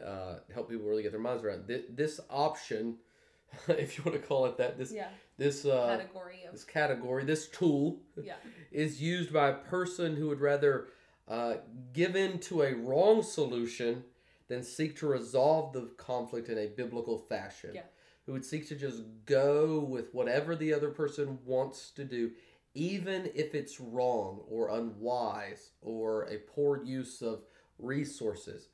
uh, 0.04 0.36
help 0.52 0.68
people 0.68 0.86
really 0.86 1.02
get 1.02 1.12
their 1.12 1.20
minds 1.20 1.42
around 1.42 1.66
this, 1.66 1.82
this 1.88 2.20
option, 2.30 2.96
if 3.68 3.96
you 3.96 4.04
want 4.04 4.20
to 4.20 4.26
call 4.26 4.46
it 4.46 4.56
that. 4.58 4.78
This 4.78 4.92
Yeah. 4.92 5.08
this 5.36 5.64
uh, 5.64 5.96
Category 5.98 6.44
of 6.44 6.52
this 6.52 6.64
category, 6.64 7.24
this 7.24 7.48
tool 7.48 8.00
yeah. 8.22 8.34
is 8.72 9.00
used 9.00 9.32
by 9.32 9.48
a 9.48 9.54
person 9.54 10.16
who 10.16 10.28
would 10.28 10.40
rather 10.40 10.88
uh, 11.28 11.54
give 11.92 12.16
in 12.16 12.38
to 12.38 12.62
a 12.62 12.74
wrong 12.74 13.22
solution 13.22 14.04
than 14.48 14.62
seek 14.62 14.96
to 14.98 15.06
resolve 15.06 15.72
the 15.72 15.90
conflict 15.96 16.48
in 16.48 16.58
a 16.58 16.66
biblical 16.66 17.18
fashion. 17.18 17.72
Yeah. 17.74 17.82
Who 18.26 18.32
would 18.32 18.44
seek 18.44 18.68
to 18.68 18.74
just 18.74 19.02
go 19.26 19.80
with 19.80 20.14
whatever 20.14 20.56
the 20.56 20.72
other 20.72 20.88
person 20.90 21.38
wants 21.44 21.90
to 21.90 22.04
do, 22.04 22.30
even 22.74 23.30
if 23.34 23.54
it's 23.54 23.80
wrong 23.80 24.40
or 24.48 24.70
unwise 24.70 25.72
or 25.82 26.22
a 26.24 26.38
poor 26.38 26.82
use 26.82 27.20
of 27.20 27.42
resources. 27.78 28.68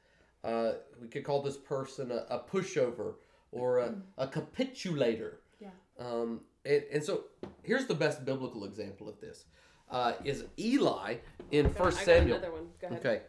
Uh, 0.45 0.73
we 1.01 1.09
could 1.09 1.25
call 1.25 1.43
this 1.43 1.57
person 1.57 2.11
a, 2.13 2.27
a 2.31 2.39
pushover 2.39 3.15
or 3.53 3.79
a, 3.79 3.95
a 4.19 4.27
capitulator. 4.29 5.41
Yeah. 5.61 5.69
Um, 5.99 6.41
and, 6.65 6.85
and 6.93 7.05
so 7.05 7.25
here's 7.63 7.87
the 7.87 7.95
best 7.95 8.25
biblical 8.25 8.65
example 8.65 9.09
of 9.09 9.21
this 9.21 9.45
uh, 9.91 10.13
is 10.25 10.45
Eli 10.59 11.17
in 11.51 11.71
First 11.71 12.05
Samuel. 12.05 12.37
another 12.37 12.53
one. 12.53 12.69
Go 12.81 12.87
ahead. 12.87 13.01
Okay. 13.01 13.23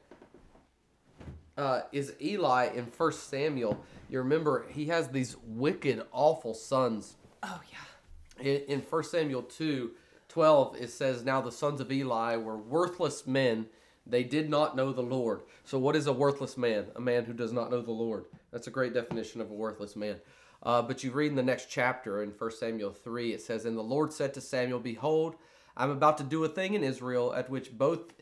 Uh, 1.61 1.83
is 1.91 2.15
Eli 2.19 2.69
in 2.73 2.87
First 2.87 3.29
Samuel? 3.29 3.79
You 4.09 4.17
remember 4.17 4.65
he 4.69 4.87
has 4.87 5.09
these 5.09 5.37
wicked, 5.45 6.03
awful 6.11 6.55
sons. 6.55 7.17
Oh 7.43 7.61
yeah. 7.71 8.43
In, 8.43 8.61
in 8.67 8.79
1 8.81 9.03
Samuel 9.03 9.43
2 9.43 9.91
12, 10.27 10.77
it 10.77 10.89
says, 10.89 11.23
Now 11.23 11.39
the 11.39 11.51
sons 11.51 11.79
of 11.79 11.91
Eli 11.91 12.35
were 12.37 12.57
worthless 12.57 13.27
men. 13.27 13.67
They 14.07 14.23
did 14.23 14.49
not 14.49 14.75
know 14.75 14.91
the 14.91 15.03
Lord. 15.03 15.41
So, 15.63 15.77
what 15.77 15.95
is 15.95 16.07
a 16.07 16.13
worthless 16.13 16.57
man? 16.57 16.87
A 16.95 17.01
man 17.01 17.25
who 17.25 17.33
does 17.33 17.53
not 17.53 17.69
know 17.69 17.83
the 17.83 17.91
Lord. 17.91 18.25
That's 18.51 18.65
a 18.65 18.71
great 18.71 18.95
definition 18.95 19.39
of 19.39 19.51
a 19.51 19.53
worthless 19.53 19.95
man. 19.95 20.15
Uh, 20.63 20.81
but 20.81 21.03
you 21.03 21.11
read 21.11 21.29
in 21.29 21.35
the 21.35 21.43
next 21.43 21.69
chapter 21.69 22.23
in 22.23 22.29
1 22.31 22.51
Samuel 22.53 22.91
3, 22.91 23.33
it 23.33 23.41
says, 23.41 23.65
And 23.65 23.77
the 23.77 23.83
Lord 23.83 24.13
said 24.13 24.33
to 24.33 24.41
Samuel, 24.41 24.79
Behold, 24.79 25.35
I'm 25.77 25.91
about 25.91 26.17
to 26.17 26.23
do 26.23 26.43
a 26.43 26.49
thing 26.49 26.73
in 26.73 26.83
Israel 26.83 27.35
at 27.35 27.51
which 27.51 27.77
both 27.77 28.13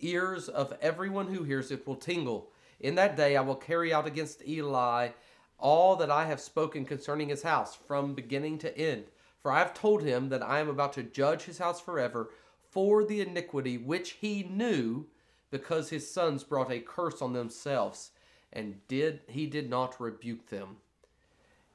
ears 0.00 0.48
of 0.48 0.76
everyone 0.82 1.32
who 1.32 1.44
hears 1.44 1.70
it 1.70 1.86
will 1.86 1.94
tingle. 1.94 2.48
In 2.82 2.96
that 2.96 3.16
day 3.16 3.36
I 3.36 3.40
will 3.40 3.54
carry 3.54 3.94
out 3.94 4.06
against 4.06 4.46
Eli 4.46 5.10
all 5.58 5.94
that 5.96 6.10
I 6.10 6.26
have 6.26 6.40
spoken 6.40 6.84
concerning 6.84 7.28
his 7.28 7.44
house, 7.44 7.76
from 7.86 8.14
beginning 8.14 8.58
to 8.58 8.76
end. 8.76 9.04
For 9.38 9.52
I 9.52 9.60
have 9.60 9.72
told 9.72 10.02
him 10.02 10.28
that 10.30 10.42
I 10.42 10.58
am 10.58 10.68
about 10.68 10.92
to 10.94 11.04
judge 11.04 11.44
his 11.44 11.58
house 11.58 11.80
forever 11.80 12.30
for 12.70 13.04
the 13.04 13.20
iniquity 13.20 13.78
which 13.78 14.12
he 14.12 14.42
knew, 14.42 15.06
because 15.50 15.90
his 15.90 16.10
sons 16.10 16.42
brought 16.42 16.72
a 16.72 16.80
curse 16.80 17.22
on 17.22 17.32
themselves, 17.32 18.10
and 18.52 18.86
did 18.88 19.20
he 19.28 19.46
did 19.46 19.70
not 19.70 20.00
rebuke 20.00 20.48
them. 20.48 20.78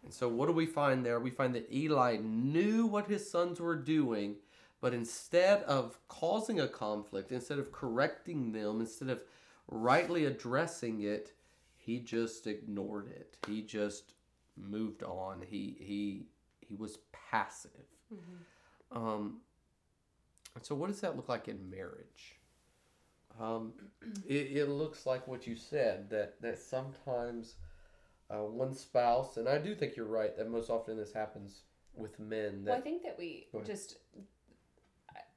And 0.03 0.13
so 0.13 0.27
what 0.27 0.47
do 0.47 0.53
we 0.53 0.65
find 0.65 1.05
there? 1.05 1.19
We 1.19 1.29
find 1.29 1.55
that 1.55 1.71
Eli 1.73 2.17
knew 2.17 2.85
what 2.85 3.07
his 3.07 3.29
sons 3.29 3.59
were 3.59 3.75
doing, 3.75 4.35
but 4.81 4.93
instead 4.93 5.63
of 5.63 5.97
causing 6.07 6.59
a 6.59 6.67
conflict, 6.67 7.31
instead 7.31 7.59
of 7.59 7.71
correcting 7.71 8.51
them, 8.51 8.81
instead 8.81 9.09
of 9.09 9.21
rightly 9.67 10.25
addressing 10.25 11.01
it, 11.01 11.33
he 11.75 11.99
just 11.99 12.47
ignored 12.47 13.07
it. 13.07 13.37
He 13.47 13.61
just 13.61 14.13
moved 14.55 15.03
on. 15.03 15.41
He 15.47 15.77
he 15.79 16.27
he 16.59 16.75
was 16.75 16.99
passive. 17.11 17.71
Um, 18.91 19.41
so, 20.61 20.75
what 20.75 20.87
does 20.87 21.01
that 21.01 21.15
look 21.15 21.29
like 21.29 21.47
in 21.47 21.69
marriage? 21.69 22.39
Um, 23.39 23.73
it, 24.27 24.57
it 24.57 24.69
looks 24.69 25.05
like 25.05 25.27
what 25.27 25.47
you 25.47 25.55
said 25.55 26.09
that 26.09 26.41
that 26.41 26.59
sometimes 26.59 27.55
uh, 28.29 28.37
one 28.43 28.73
spouse, 28.73 29.37
and 29.37 29.47
I 29.47 29.57
do 29.57 29.75
think 29.75 29.95
you're 29.95 30.05
right 30.05 30.35
that 30.37 30.49
most 30.49 30.69
often 30.69 30.97
this 30.97 31.13
happens 31.13 31.61
with 31.95 32.19
men. 32.19 32.63
That 32.65 32.71
Well, 32.71 32.79
I 32.79 32.81
think 32.81 33.03
that 33.03 33.17
we 33.17 33.47
just, 33.65 33.97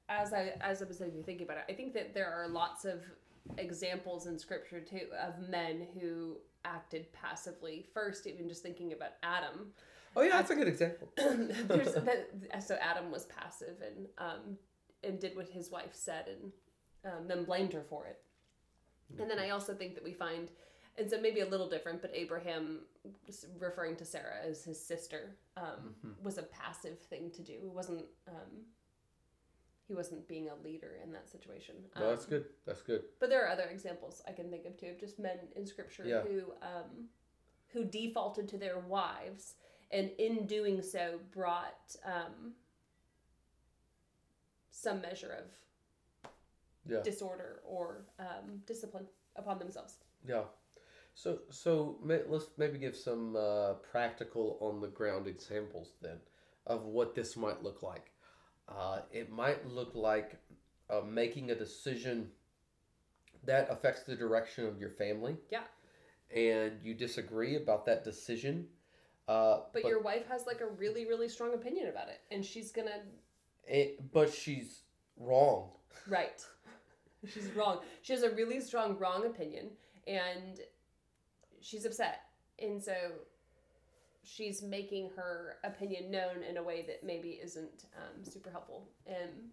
as 0.09 0.33
I 0.33 0.55
as 0.61 0.83
I 0.83 0.87
was 0.87 0.99
thinking 0.99 1.43
about 1.43 1.59
it, 1.59 1.65
I 1.69 1.73
think 1.73 1.95
that 1.95 2.15
there 2.15 2.33
are 2.33 2.49
lots 2.49 2.85
of 2.85 3.03
examples 3.59 4.27
in 4.27 4.39
scripture 4.39 4.81
too 4.81 5.07
of 5.21 5.49
men 5.49 5.87
who 5.99 6.39
acted 6.65 7.13
passively. 7.13 7.87
First, 7.93 8.27
even 8.27 8.49
just 8.49 8.63
thinking 8.63 8.93
about 8.93 9.13
Adam, 9.23 9.73
oh 10.17 10.23
yeah, 10.23 10.33
that's 10.33 10.51
a 10.51 10.55
good 10.55 10.69
example. 10.69 11.09
there's 11.17 11.95
that, 11.95 12.63
so 12.63 12.77
Adam 12.81 13.11
was 13.11 13.27
passive 13.27 13.77
and 13.81 14.07
um, 14.19 14.59
and 15.03 15.19
did 15.19 15.37
what 15.37 15.49
his 15.49 15.71
wife 15.71 15.95
said 15.95 16.27
and 16.29 16.53
um, 17.13 17.29
then 17.29 17.45
blamed 17.45 17.73
her 17.73 17.83
for 17.83 18.07
it. 18.07 18.19
And 19.19 19.29
then 19.31 19.39
I 19.39 19.51
also 19.51 19.75
think 19.75 19.95
that 19.95 20.05
we 20.05 20.13
find, 20.13 20.51
and 20.97 21.11
so 21.11 21.21
maybe 21.21 21.41
a 21.41 21.47
little 21.47 21.69
different, 21.69 22.01
but 22.01 22.13
Abraham 22.15 22.81
referring 23.59 23.97
to 23.97 24.05
Sarah 24.05 24.37
as 24.47 24.65
his 24.65 24.81
sister 24.85 25.37
um, 25.57 25.95
was 26.23 26.39
a 26.39 26.43
passive 26.45 26.99
thing 26.99 27.31
to 27.33 27.43
do. 27.43 27.55
It 27.55 27.73
wasn't. 27.73 28.05
Um, 29.91 29.95
he 29.95 29.97
wasn't 29.97 30.27
being 30.29 30.49
a 30.49 30.55
leader 30.65 30.97
in 31.03 31.13
that 31.13 31.29
situation. 31.29 31.75
No, 31.99 32.11
that's 32.11 32.25
Um, 32.25 32.31
good. 32.31 32.47
That's 32.65 32.83
good. 32.83 33.05
But 33.19 33.29
there 33.31 33.45
are 33.45 33.49
other 33.49 33.65
examples 33.65 34.23
I 34.27 34.33
can 34.33 34.51
think 34.51 34.67
of 34.67 34.77
too 34.77 34.87
of 34.89 34.99
just 34.99 35.19
men 35.19 35.39
in 35.57 35.67
scripture 35.67 36.05
Yeah. 36.07 36.23
who 36.23 36.53
um, 36.63 37.09
who 37.73 37.85
defaulted 37.85 38.49
to 38.49 38.59
their 38.59 38.79
wives 38.81 39.55
and 39.93 40.11
in 40.19 40.47
doing 40.47 40.83
so 40.83 41.21
brought 41.31 41.97
um, 42.05 42.55
some 44.71 45.01
measure 45.01 45.33
of 45.33 46.31
Yeah. 46.91 47.03
disorder 47.03 47.61
or 47.65 48.07
um, 48.19 48.63
discipline 48.67 49.07
upon 49.37 49.59
themselves. 49.59 49.99
Yeah. 50.27 50.45
So 51.15 51.43
so 51.51 51.99
may, 52.03 52.23
let's 52.27 52.47
maybe 52.57 52.79
give 52.79 52.97
some 52.97 53.37
uh, 53.37 53.75
practical 53.75 54.57
on 54.61 54.81
the 54.81 54.89
ground 54.89 55.27
examples 55.27 55.93
then 56.01 56.21
of 56.67 56.85
what 56.87 57.15
this 57.15 57.37
might 57.37 57.63
look 57.63 57.83
like. 57.83 58.10
Uh, 58.71 59.01
it 59.13 59.31
might 59.31 59.67
look 59.67 59.95
like 59.95 60.37
uh, 60.89 61.01
making 61.07 61.51
a 61.51 61.55
decision 61.55 62.29
that 63.45 63.71
affects 63.71 64.03
the 64.03 64.15
direction 64.15 64.67
of 64.67 64.79
your 64.79 64.91
family. 64.91 65.37
Yeah. 65.51 65.63
And 66.35 66.79
you 66.83 66.95
disagree 66.95 67.57
about 67.57 67.85
that 67.87 68.05
decision. 68.05 68.67
Uh, 69.27 69.61
But, 69.73 69.85
your 69.85 70.01
wife 70.03 70.27
has 70.29 70.47
like 70.47 70.61
a 70.61 70.67
really 70.67 71.07
really 71.07 71.29
strong 71.29 71.55
opinion 71.55 71.89
about 71.89 72.09
it, 72.09 72.21
and 72.31 72.45
she's 72.45 72.73
gonna 72.73 73.03
it, 73.67 74.13
but 74.13 74.33
she's 74.33 74.83
wrong. 75.17 75.71
right. 76.09 76.45
she's 77.33 77.47
wrong. 77.53 77.81
She 78.03 78.13
has 78.13 78.23
a 78.23 78.31
really 78.31 78.61
strong 78.61 78.99
wrong 78.99 79.27
opinion, 79.27 79.71
and 80.07 80.61
she's 81.61 81.85
upset, 81.85 82.23
and 82.59 82.83
so 82.83 82.93
she's 84.23 84.63
making 84.63 85.11
her 85.17 85.57
opinion 85.65 86.11
known 86.11 86.43
in 86.49 86.57
a 86.57 86.63
way 86.63 86.85
that 86.87 87.05
maybe 87.05 87.41
isn't 87.43 87.87
um, 87.97 88.25
super 88.25 88.51
helpful. 88.51 88.89
And 89.07 89.51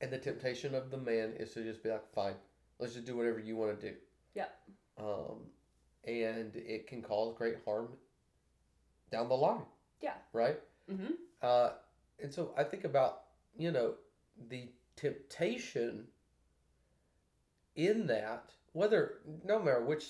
And 0.00 0.10
the 0.10 0.18
temptation 0.18 0.74
of 0.74 0.90
the 0.90 0.98
man 0.98 1.32
is 1.38 1.52
to 1.54 1.62
just 1.62 1.82
be 1.82 1.90
like, 1.90 2.12
fine, 2.14 2.34
let's 2.78 2.94
just 2.94 3.06
do 3.06 3.16
whatever 3.16 3.38
you 3.38 3.56
want 3.56 3.80
to 3.80 3.90
do. 3.90 3.96
Yeah. 4.34 4.46
Um, 4.98 5.46
and 6.04 6.54
it 6.54 6.86
can 6.86 7.02
cause 7.02 7.34
great 7.36 7.56
harm 7.64 7.88
down 9.10 9.28
the 9.28 9.34
line. 9.34 9.62
Yeah. 10.00 10.14
Right? 10.32 10.58
mm-hmm. 10.90 11.14
Uh, 11.42 11.70
and 12.22 12.32
so 12.32 12.52
I 12.56 12.64
think 12.64 12.84
about, 12.84 13.22
you 13.56 13.70
know, 13.70 13.94
the 14.48 14.68
temptation 14.96 16.06
in 17.74 18.06
that, 18.06 18.52
whether, 18.72 19.18
no 19.44 19.58
matter 19.58 19.84
which 19.84 20.04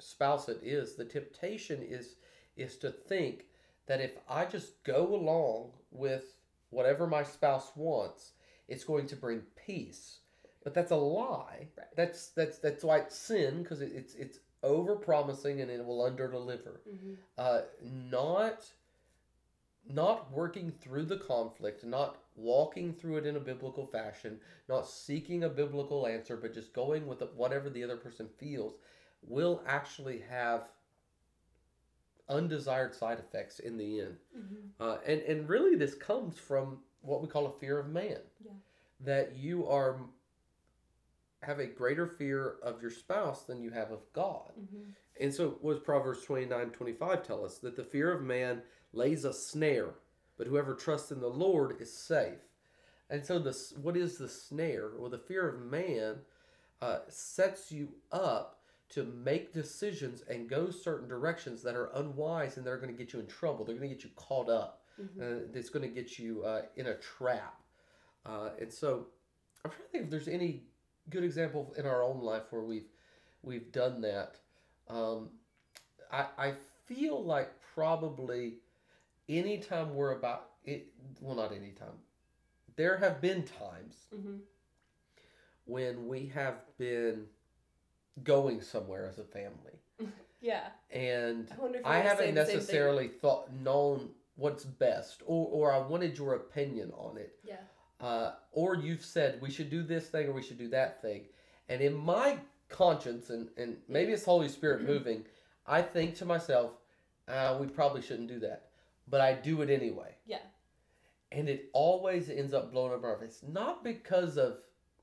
spouse 0.00 0.48
it 0.48 0.60
is, 0.62 0.94
the 0.94 1.04
temptation 1.04 1.82
is 1.82 2.16
is 2.56 2.76
to 2.78 2.90
think 2.90 3.46
that 3.86 4.00
if 4.00 4.12
I 4.28 4.44
just 4.44 4.82
go 4.84 5.14
along 5.14 5.70
with 5.90 6.36
whatever 6.70 7.06
my 7.06 7.22
spouse 7.22 7.70
wants, 7.76 8.32
it's 8.68 8.84
going 8.84 9.06
to 9.08 9.16
bring 9.16 9.42
peace. 9.66 10.18
But 10.64 10.74
that's 10.74 10.90
a 10.90 10.96
lie. 10.96 11.68
Right. 11.76 11.86
That's 11.96 12.28
that's 12.30 12.58
that's 12.58 12.82
why 12.82 12.98
it's 12.98 13.16
sin 13.16 13.62
because 13.62 13.80
it, 13.80 13.92
it's 13.94 14.14
it's 14.14 14.38
over 14.62 14.96
promising 14.96 15.60
and 15.60 15.70
it 15.70 15.84
will 15.84 16.02
under 16.02 16.28
deliver. 16.28 16.80
Mm-hmm. 16.88 17.14
Uh, 17.38 17.60
not 18.10 18.64
not 19.88 20.32
working 20.32 20.72
through 20.80 21.04
the 21.04 21.18
conflict, 21.18 21.84
not 21.84 22.16
walking 22.34 22.92
through 22.92 23.18
it 23.18 23.26
in 23.26 23.36
a 23.36 23.40
biblical 23.40 23.86
fashion, 23.86 24.40
not 24.68 24.88
seeking 24.88 25.44
a 25.44 25.48
biblical 25.48 26.06
answer, 26.06 26.36
but 26.36 26.52
just 26.52 26.72
going 26.72 27.06
with 27.06 27.22
whatever 27.36 27.70
the 27.70 27.84
other 27.84 27.96
person 27.96 28.28
feels, 28.38 28.74
will 29.22 29.62
actually 29.66 30.22
have 30.28 30.68
undesired 32.28 32.94
side 32.94 33.18
effects 33.18 33.58
in 33.58 33.76
the 33.76 34.00
end. 34.00 34.16
Mm-hmm. 34.36 34.82
Uh, 34.82 34.96
and 35.06 35.20
and 35.22 35.48
really, 35.48 35.76
this 35.76 35.94
comes 35.94 36.38
from 36.38 36.78
what 37.02 37.22
we 37.22 37.28
call 37.28 37.46
a 37.46 37.58
fear 37.58 37.78
of 37.78 37.88
man. 37.88 38.18
Yeah. 38.44 38.52
That 39.00 39.36
you 39.36 39.66
are 39.66 40.00
have 41.42 41.58
a 41.60 41.66
greater 41.66 42.06
fear 42.06 42.56
of 42.62 42.80
your 42.80 42.90
spouse 42.90 43.44
than 43.44 43.62
you 43.62 43.70
have 43.70 43.90
of 43.90 44.00
God. 44.12 44.52
Mm-hmm. 44.58 44.90
And 45.20 45.32
so, 45.32 45.56
what 45.60 45.74
does 45.74 45.82
Proverbs 45.82 46.24
29 46.24 46.70
25 46.70 47.22
tell 47.22 47.44
us? 47.44 47.58
That 47.58 47.76
the 47.76 47.84
fear 47.84 48.12
of 48.12 48.22
man 48.22 48.62
lays 48.92 49.24
a 49.24 49.32
snare, 49.32 49.94
but 50.36 50.46
whoever 50.46 50.74
trusts 50.74 51.10
in 51.10 51.20
the 51.20 51.28
Lord 51.28 51.80
is 51.80 51.92
safe. 51.92 52.38
And 53.08 53.24
so, 53.24 53.38
this 53.38 53.72
what 53.80 53.96
is 53.96 54.18
the 54.18 54.28
snare? 54.28 54.90
Well, 54.98 55.10
the 55.10 55.18
fear 55.18 55.48
of 55.48 55.60
man 55.60 56.16
uh, 56.82 56.98
sets 57.08 57.70
you 57.70 57.88
up 58.12 58.55
to 58.90 59.04
make 59.04 59.52
decisions 59.52 60.22
and 60.28 60.48
go 60.48 60.70
certain 60.70 61.08
directions 61.08 61.62
that 61.62 61.74
are 61.74 61.90
unwise 61.94 62.56
and 62.56 62.66
they're 62.66 62.78
going 62.78 62.94
to 62.94 62.96
get 62.96 63.12
you 63.12 63.20
in 63.20 63.26
trouble. 63.26 63.64
They're 63.64 63.76
going 63.76 63.88
to 63.88 63.94
get 63.94 64.04
you 64.04 64.10
caught 64.16 64.48
up. 64.48 64.82
Mhm. 65.00 65.20
Uh, 65.20 65.46
it's 65.54 65.68
going 65.70 65.82
to 65.82 65.92
get 65.94 66.18
you 66.18 66.42
uh, 66.44 66.62
in 66.76 66.86
a 66.86 66.94
trap. 66.96 67.60
Uh, 68.24 68.50
and 68.60 68.72
so 68.72 69.08
I'm 69.64 69.70
trying 69.70 69.82
to 69.82 69.88
think 69.90 70.04
if 70.04 70.10
there's 70.10 70.28
any 70.28 70.64
good 71.10 71.24
example 71.24 71.74
in 71.76 71.84
our 71.86 72.02
own 72.02 72.20
life 72.20 72.44
where 72.50 72.62
we've 72.62 72.88
we've 73.42 73.70
done 73.70 74.00
that. 74.00 74.36
Um, 74.88 75.30
I, 76.10 76.26
I 76.38 76.54
feel 76.86 77.22
like 77.22 77.50
probably 77.74 78.54
anytime 79.28 79.94
we're 79.94 80.12
about 80.12 80.50
it, 80.64 80.86
well, 81.20 81.36
not 81.36 81.52
anytime. 81.52 81.98
There 82.76 82.96
have 82.96 83.20
been 83.20 83.42
times 83.44 84.06
Mhm. 84.14 84.40
when 85.64 86.06
we 86.08 86.26
have 86.26 86.56
been 86.78 87.26
going 88.22 88.60
somewhere 88.60 89.06
as 89.06 89.18
a 89.18 89.24
family, 89.24 89.78
Yeah. 90.40 90.68
and 90.90 91.48
I 91.50 91.54
I 91.54 91.62
you're 91.64 91.82
gonna 91.82 91.82
say 91.82 92.08
haven't 92.08 92.34
necessarily 92.34 93.08
thought 93.08 93.52
known 93.52 94.10
what's 94.36 94.64
best, 94.64 95.22
or 95.26 95.48
or 95.50 95.72
I 95.72 95.78
wanted 95.78 96.16
your 96.18 96.34
opinion 96.34 96.92
on 96.96 97.16
it, 97.18 97.38
Yeah. 97.44 97.56
uh, 98.00 98.32
or 98.52 98.76
you've 98.76 99.04
said 99.04 99.40
we 99.40 99.50
should 99.50 99.70
do 99.70 99.82
this 99.82 100.08
thing 100.08 100.28
or 100.28 100.32
we 100.32 100.42
should 100.42 100.58
do 100.58 100.68
that 100.68 101.00
thing, 101.02 101.26
and 101.68 101.80
in 101.82 101.94
my 101.94 102.38
conscience 102.68 103.30
and 103.30 103.48
and 103.56 103.76
maybe 103.88 104.12
it's 104.12 104.24
Holy 104.24 104.48
Spirit 104.48 104.82
moving, 104.82 105.24
I 105.66 105.82
think 105.82 106.16
to 106.16 106.24
myself, 106.24 106.72
uh, 107.28 107.56
we 107.60 107.66
probably 107.66 108.02
shouldn't 108.02 108.28
do 108.28 108.38
that, 108.40 108.70
but 109.08 109.20
I 109.20 109.34
do 109.34 109.62
it 109.62 109.70
anyway. 109.70 110.14
Yeah. 110.26 110.38
And 111.32 111.48
it 111.48 111.70
always 111.72 112.30
ends 112.30 112.54
up 112.54 112.70
blowing 112.70 112.92
up 112.94 113.02
our 113.04 113.16
face, 113.18 113.42
not 113.46 113.82
because 113.82 114.38
of 114.38 114.58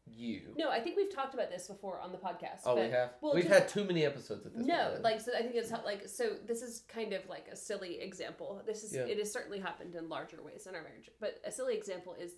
you. 0.05 0.53
No, 0.57 0.69
I 0.69 0.79
think 0.79 0.97
we've 0.97 1.13
talked 1.13 1.33
about 1.33 1.49
this 1.49 1.67
before 1.67 1.99
on 1.99 2.11
the 2.11 2.17
podcast. 2.17 2.61
Oh, 2.65 2.75
but 2.75 2.85
we 2.85 2.89
have. 2.91 3.09
well, 3.21 3.33
We've 3.33 3.43
just- 3.45 3.53
had 3.59 3.67
too 3.69 3.83
many 3.83 4.05
episodes 4.05 4.45
at 4.45 4.53
this 4.55 4.65
no, 4.65 4.89
point. 4.91 5.01
like 5.03 5.21
so 5.21 5.31
I 5.37 5.41
think 5.41 5.55
it's 5.55 5.69
how, 5.71 5.83
like 5.83 6.07
so 6.07 6.31
this 6.45 6.61
is 6.61 6.83
kind 6.87 7.13
of 7.13 7.27
like 7.29 7.47
a 7.51 7.55
silly 7.55 7.99
example. 8.01 8.61
This 8.65 8.83
is 8.83 8.93
Yeah. 8.93 9.01
it 9.03 9.17
has 9.17 9.31
certainly 9.31 9.59
happened 9.59 9.95
in 9.95 10.09
larger 10.09 10.41
ways 10.43 10.67
in 10.67 10.75
our 10.75 10.83
marriage, 10.83 11.09
but 11.19 11.39
a 11.45 11.51
silly 11.51 11.75
example 11.75 12.15
is 12.19 12.33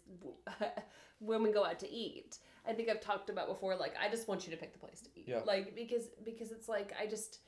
when 1.20 1.42
we 1.44 1.52
go 1.52 1.66
out 1.66 1.80
to 1.80 1.90
eat. 1.90 2.38
I 2.68 2.74
think 2.74 2.90
I've 2.90 3.02
talked 3.02 3.30
about 3.30 3.48
before 3.48 3.76
like 3.76 3.94
I 4.00 4.10
just 4.10 4.28
want 4.28 4.46
you 4.46 4.52
to 4.52 4.58
pick 4.58 4.74
the 4.74 4.80
place 4.80 5.02
to 5.02 5.10
eat. 5.16 5.26
Yeah. 5.28 5.40
Like 5.46 5.76
because 5.76 6.08
because 6.24 6.52
it's 6.52 6.70
like 6.70 6.94
I 7.00 7.08
just 7.08 7.40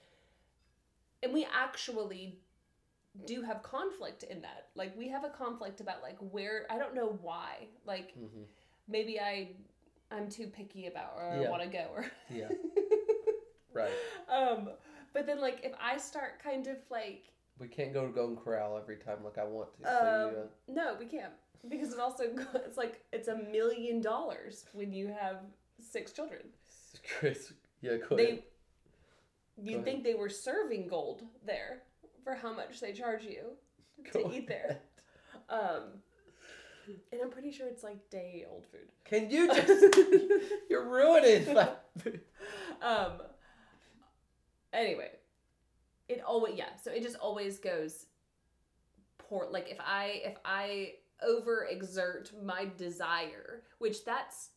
and 1.24 1.34
we 1.34 1.48
actually 1.54 2.40
do 3.26 3.42
have 3.42 3.64
conflict 3.64 4.24
in 4.24 4.42
that. 4.42 4.68
Like 4.76 4.96
we 4.98 5.10
have 5.10 5.24
a 5.24 5.30
conflict 5.30 5.80
about 5.82 6.02
like 6.04 6.18
where 6.20 6.66
I 6.70 6.78
don't 6.78 6.94
know 6.96 7.18
why. 7.22 7.68
Like 7.86 8.14
hmm 8.14 8.44
maybe 8.90 9.20
I 9.20 9.50
I'm 10.12 10.30
too 10.30 10.48
picky 10.48 10.88
about 10.88 11.14
or 11.18 11.30
I 11.36 11.42
Yeah. 11.42 11.50
want 11.50 11.64
to 11.64 11.70
go 11.70 11.86
or 11.94 12.06
Yeah. 12.34 12.50
Right. 13.74 13.92
um 14.30 14.70
but 15.14 15.26
then 15.28 15.40
like 15.42 15.62
if 15.64 15.74
I 15.80 15.98
start 15.98 16.42
kind 16.44 16.68
of 16.68 16.78
like 16.90 17.26
We 17.60 17.68
can't 17.68 17.94
go 17.94 18.06
to 18.06 18.12
Golden 18.12 18.36
Corral 18.36 18.78
every 18.78 18.98
time 18.98 19.18
like 19.24 19.38
I 19.38 19.44
want 19.44 19.70
to. 19.82 19.88
um, 19.88 19.98
so 20.00 20.30
you, 20.32 20.38
uh, 20.38 20.48
no 20.68 20.96
we 21.00 21.06
can't 21.06 21.34
because 21.70 21.94
it 21.94 22.00
also 22.00 22.24
it's 22.66 22.78
like 22.78 23.02
it's 23.12 23.28
a 23.28 23.36
million 23.36 24.02
dollars 24.02 24.66
when 24.74 24.92
you 24.94 25.08
have 25.08 25.38
six 25.80 26.12
children 26.12 26.42
Chris, 27.20 27.54
yeah, 27.82 27.98
go 27.98 28.16
they 28.16 28.24
ahead. 28.30 28.44
you'd 29.58 29.74
ahead. 29.76 29.86
think 29.86 30.04
they 30.04 30.14
were 30.16 30.30
serving 30.30 30.88
gold 30.88 31.24
there 31.46 31.84
for 32.24 32.34
how 32.36 32.54
much 32.54 32.80
they 32.80 32.94
charge 32.94 33.24
you 33.24 33.52
Go 34.14 34.28
to 34.30 34.36
eat 34.36 34.48
there 34.48 34.80
um 35.50 35.84
and 37.12 37.22
I'm 37.22 37.30
pretty 37.30 37.52
sure 37.52 37.68
it's 37.68 37.84
like 37.84 38.10
day 38.10 38.46
old 38.50 38.66
food 38.68 38.88
Can 39.06 39.30
you 39.30 39.48
just? 39.54 39.98
you're 40.70 40.88
ruining. 40.90 41.54
my- 41.54 41.70
um 42.82 43.14
anyway 44.74 45.10
it 46.08 46.22
always 46.26 46.56
yeah 46.58 46.76
so 46.82 46.92
it 46.92 47.02
just 47.04 47.16
always 47.18 47.58
goes 47.60 48.06
poor 49.18 49.48
like 49.50 49.70
if 49.70 49.78
i 49.80 50.22
if 50.24 50.38
i 50.46 50.92
overexert 51.28 52.32
my 52.44 52.68
desire 52.78 53.64
which 53.80 54.06
that's 54.06 54.50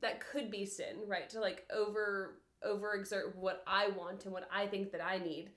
that 0.00 0.20
could 0.20 0.50
be 0.50 0.66
sin 0.66 0.96
right 1.06 1.30
to 1.30 1.40
like 1.40 1.64
over 1.74 2.40
overexert 2.66 3.34
what 3.36 3.62
i 3.66 3.88
want 3.96 4.24
and 4.24 4.32
what 4.32 4.48
i 4.52 4.66
think 4.66 4.90
that 4.92 5.04
i 5.04 5.18
need 5.18 5.50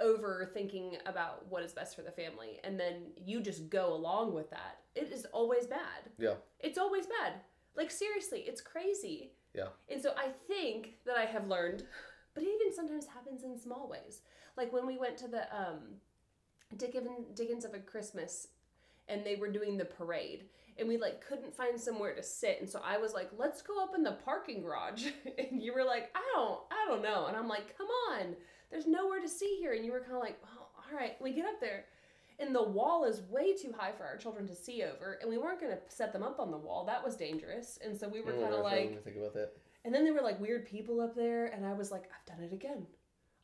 over 0.00 0.50
thinking 0.52 0.96
about 1.06 1.46
what 1.48 1.62
is 1.62 1.72
best 1.72 1.94
for 1.94 2.02
the 2.02 2.10
family 2.10 2.58
and 2.64 2.78
then 2.78 3.02
you 3.24 3.40
just 3.40 3.68
go 3.70 3.92
along 3.94 4.32
with 4.34 4.50
that 4.50 4.78
it 4.94 5.12
is 5.12 5.26
always 5.32 5.66
bad 5.66 6.10
Yeah. 6.18 6.34
it's 6.60 6.78
always 6.78 7.06
bad 7.06 7.34
like 7.76 7.90
seriously 7.90 8.40
it's 8.40 8.60
crazy 8.60 9.32
Yeah. 9.54 9.68
and 9.90 10.00
so 10.02 10.12
I 10.16 10.28
think 10.48 10.94
that 11.06 11.16
I 11.16 11.24
have 11.26 11.46
learned, 11.48 11.84
but 12.34 12.42
it 12.42 12.48
even 12.60 12.74
sometimes 12.74 13.06
happens 13.06 13.44
in 13.44 13.58
small 13.58 13.88
ways. 13.88 14.22
Like 14.56 14.72
when 14.72 14.86
we 14.86 14.96
went 14.98 15.16
to 15.18 15.28
the 15.28 15.42
um, 15.56 15.80
Dickens, 16.76 17.28
Dickens 17.34 17.64
of 17.64 17.74
a 17.74 17.78
Christmas, 17.78 18.48
and 19.08 19.24
they 19.24 19.36
were 19.36 19.50
doing 19.50 19.76
the 19.76 19.84
parade, 19.84 20.44
and 20.78 20.88
we 20.88 20.96
like 20.96 21.20
couldn't 21.26 21.54
find 21.54 21.78
somewhere 21.78 22.14
to 22.14 22.22
sit, 22.22 22.58
and 22.60 22.68
so 22.68 22.80
I 22.84 22.96
was 22.98 23.12
like, 23.12 23.30
"Let's 23.36 23.60
go 23.62 23.82
up 23.82 23.94
in 23.94 24.02
the 24.02 24.12
parking 24.24 24.62
garage," 24.62 25.04
and 25.38 25.62
you 25.62 25.74
were 25.74 25.84
like, 25.84 26.10
"I 26.14 26.22
don't, 26.34 26.60
I 26.70 26.86
don't 26.88 27.02
know," 27.02 27.26
and 27.26 27.36
I'm 27.36 27.48
like, 27.48 27.76
"Come 27.76 27.88
on, 28.10 28.34
there's 28.72 28.86
nowhere 28.88 29.20
to 29.20 29.28
see 29.28 29.56
here," 29.60 29.74
and 29.74 29.84
you 29.84 29.92
were 29.92 30.00
kind 30.00 30.14
of 30.14 30.20
like, 30.20 30.38
"Oh, 30.44 30.66
all 30.76 30.98
right." 30.98 31.14
We 31.20 31.32
get 31.32 31.44
up 31.46 31.60
there. 31.60 31.84
And 32.38 32.52
the 32.54 32.62
wall 32.62 33.04
is 33.04 33.20
way 33.30 33.54
too 33.54 33.72
high 33.78 33.92
for 33.92 34.04
our 34.04 34.16
children 34.16 34.48
to 34.48 34.54
see 34.54 34.82
over, 34.82 35.18
and 35.20 35.30
we 35.30 35.38
weren't 35.38 35.60
going 35.60 35.70
to 35.76 35.78
set 35.88 36.12
them 36.12 36.24
up 36.24 36.40
on 36.40 36.50
the 36.50 36.56
wall. 36.56 36.84
That 36.86 37.04
was 37.04 37.14
dangerous. 37.14 37.78
And 37.84 37.96
so 37.96 38.08
we 38.08 38.20
were 38.20 38.32
mm, 38.32 38.38
Oh, 38.38 38.42
kind 38.42 38.54
of 38.54 38.62
gosh, 38.64 38.72
I 38.72 38.76
didn't 38.80 38.94
like, 38.94 39.04
think 39.04 39.16
about 39.18 39.34
that. 39.34 39.52
and 39.84 39.94
then 39.94 40.02
there 40.02 40.14
were 40.14 40.22
like 40.22 40.40
weird 40.40 40.66
people 40.66 41.00
up 41.00 41.14
there, 41.14 41.46
and 41.46 41.64
I 41.64 41.72
was 41.74 41.92
like, 41.92 42.04
I've 42.04 42.34
done 42.34 42.42
it 42.44 42.52
again. 42.52 42.86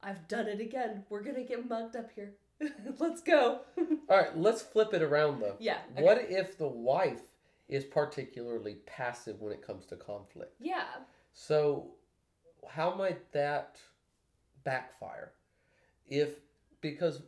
I've 0.03 0.27
done 0.27 0.49
it 0.49 0.61
again. 0.61 1.05
We're 1.11 1.23
gonna 1.23 1.45
get 1.45 1.69
mugged 1.69 1.95
up 1.97 2.11
here. 2.15 2.35
Let's 2.99 3.21
go. 3.21 3.61
All 4.09 4.17
right, 4.17 4.37
let's 4.37 4.63
flip 4.63 4.93
it 4.95 5.03
around 5.03 5.41
though. 5.41 5.55
yeah. 5.61 5.79
okay. 5.95 6.03
What 6.03 6.27
if 6.29 6.59
the 6.59 6.67
wife 6.67 7.21
is 7.69 7.85
particularly 7.85 8.79
passive 8.87 9.41
when 9.41 9.53
it 9.53 9.65
comes 9.65 9.85
to 9.87 9.97
conflict? 9.97 10.55
Yeah. 10.59 10.85
So, 11.33 11.91
how 12.69 12.95
might 12.95 13.31
that 13.33 13.79
backfire? 14.69 15.33
If 16.07 16.37
because 16.81 17.23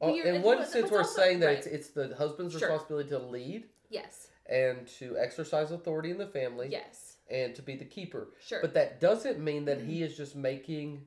Well, 0.00 0.10
uh, 0.12 0.16
in 0.16 0.42
one 0.42 0.64
sense 0.66 0.90
we're 0.90 0.98
also- 0.98 1.20
saying 1.20 1.40
that 1.40 1.46
right. 1.46 1.58
it's 1.58 1.66
it's 1.66 1.88
the 1.90 2.14
husband's 2.16 2.52
Sure. 2.52 2.68
responsibility 2.68 3.08
to 3.10 3.18
lead 3.18 3.68
Yes. 3.88 4.28
and 4.46 4.86
to 4.98 5.16
exercise 5.18 5.70
authority 5.70 6.10
in 6.10 6.18
the 6.18 6.26
family 6.26 6.68
Yes. 6.68 7.16
and 7.28 7.54
to 7.54 7.62
be 7.62 7.76
the 7.76 7.84
keeper. 7.84 8.28
Sure. 8.40 8.60
But 8.60 8.74
that 8.74 9.00
doesn't 9.00 9.38
mean 9.38 9.64
that 9.66 9.80
he 9.80 10.02
is 10.02 10.16
just 10.16 10.34
making 10.36 11.06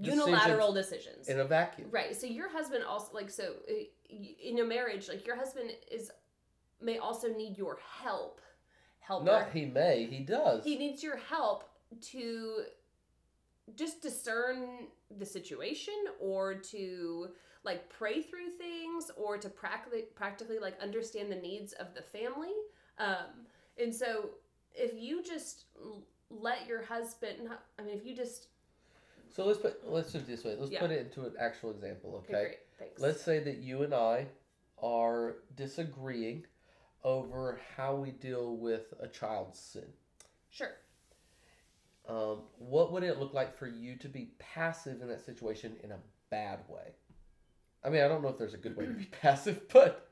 Unilateral 0.00 0.72
decisions. 0.72 1.28
in 1.28 1.40
a 1.40 1.44
vacuum. 1.44 1.90
Right. 1.90 2.14
So 2.14 2.26
your 2.26 2.48
husband 2.48 2.84
also 2.84 3.12
like 3.12 3.30
so 3.30 3.56
uh, 3.68 3.72
in 4.08 4.58
a 4.60 4.64
marriage, 4.64 5.08
like 5.08 5.26
your 5.26 5.36
husband 5.36 5.72
is 5.90 6.10
may 6.80 6.98
also 6.98 7.28
need 7.34 7.58
your 7.58 7.76
help. 8.02 8.40
help 9.00 9.24
Not 9.24 9.50
he 9.52 9.64
may, 9.66 10.04
he 10.04 10.20
does. 10.20 10.62
he 10.64 10.76
needs 10.78 11.02
your 11.02 11.16
help 11.16 11.64
to 12.12 12.64
just 13.76 14.02
discern 14.02 14.86
the 15.18 15.26
situation 15.26 15.94
or 16.20 16.54
to 16.54 17.28
like 17.64 17.88
pray 17.90 18.22
through 18.22 18.50
things 18.58 19.10
or 19.16 19.36
to 19.38 19.48
practically 19.48 20.02
practically 20.14 20.58
like 20.58 20.80
understand 20.80 21.30
the 21.30 21.36
needs 21.36 21.72
of 21.74 21.94
the 21.94 22.02
family 22.02 22.52
um 22.98 23.46
and 23.80 23.94
so 23.94 24.30
if 24.74 24.92
you 24.96 25.22
just 25.22 25.64
let 26.30 26.66
your 26.66 26.82
husband 26.82 27.48
i 27.78 27.82
mean 27.82 27.96
if 27.96 28.06
you 28.06 28.14
just 28.14 28.48
so 29.30 29.44
let's 29.44 29.58
put 29.58 29.88
let's 29.88 30.12
do 30.12 30.18
it 30.18 30.26
this 30.26 30.44
way. 30.44 30.56
Let's 30.58 30.72
Yeah. 30.72 30.80
put 30.80 30.90
it 30.90 31.00
into 31.00 31.24
an 31.26 31.34
actual 31.38 31.70
example, 31.70 32.14
okay, 32.24 32.34
okay? 32.34 32.42
great 32.42 32.58
thanks 32.78 33.00
Let's 33.00 33.22
say 33.22 33.38
that 33.40 33.58
you 33.58 33.82
and 33.82 33.94
I 33.94 34.26
are 34.82 35.36
disagreeing 35.54 36.46
over 37.04 37.60
how 37.76 37.94
we 37.94 38.10
deal 38.10 38.56
with 38.56 38.92
a 39.00 39.06
child's 39.06 39.58
sin. 39.58 39.92
sure 40.50 40.76
Um, 42.08 42.38
what 42.58 42.90
would 42.92 43.02
it 43.02 43.18
look 43.18 43.34
like 43.34 43.56
for 43.58 43.66
you 43.66 43.96
to 43.96 44.08
be 44.08 44.30
passive 44.38 45.02
in 45.02 45.08
that 45.08 45.24
situation 45.24 45.76
in 45.84 45.92
a 45.92 45.98
bad 46.30 46.60
way? 46.68 46.94
I 47.84 47.90
mean, 47.90 48.02
I 48.02 48.08
don't 48.08 48.22
know 48.22 48.28
if 48.28 48.38
there's 48.38 48.54
a 48.54 48.58
good 48.58 48.76
way 48.76 48.86
to 48.86 48.92
be 48.92 49.04
passive, 49.22 49.68
but 49.72 50.08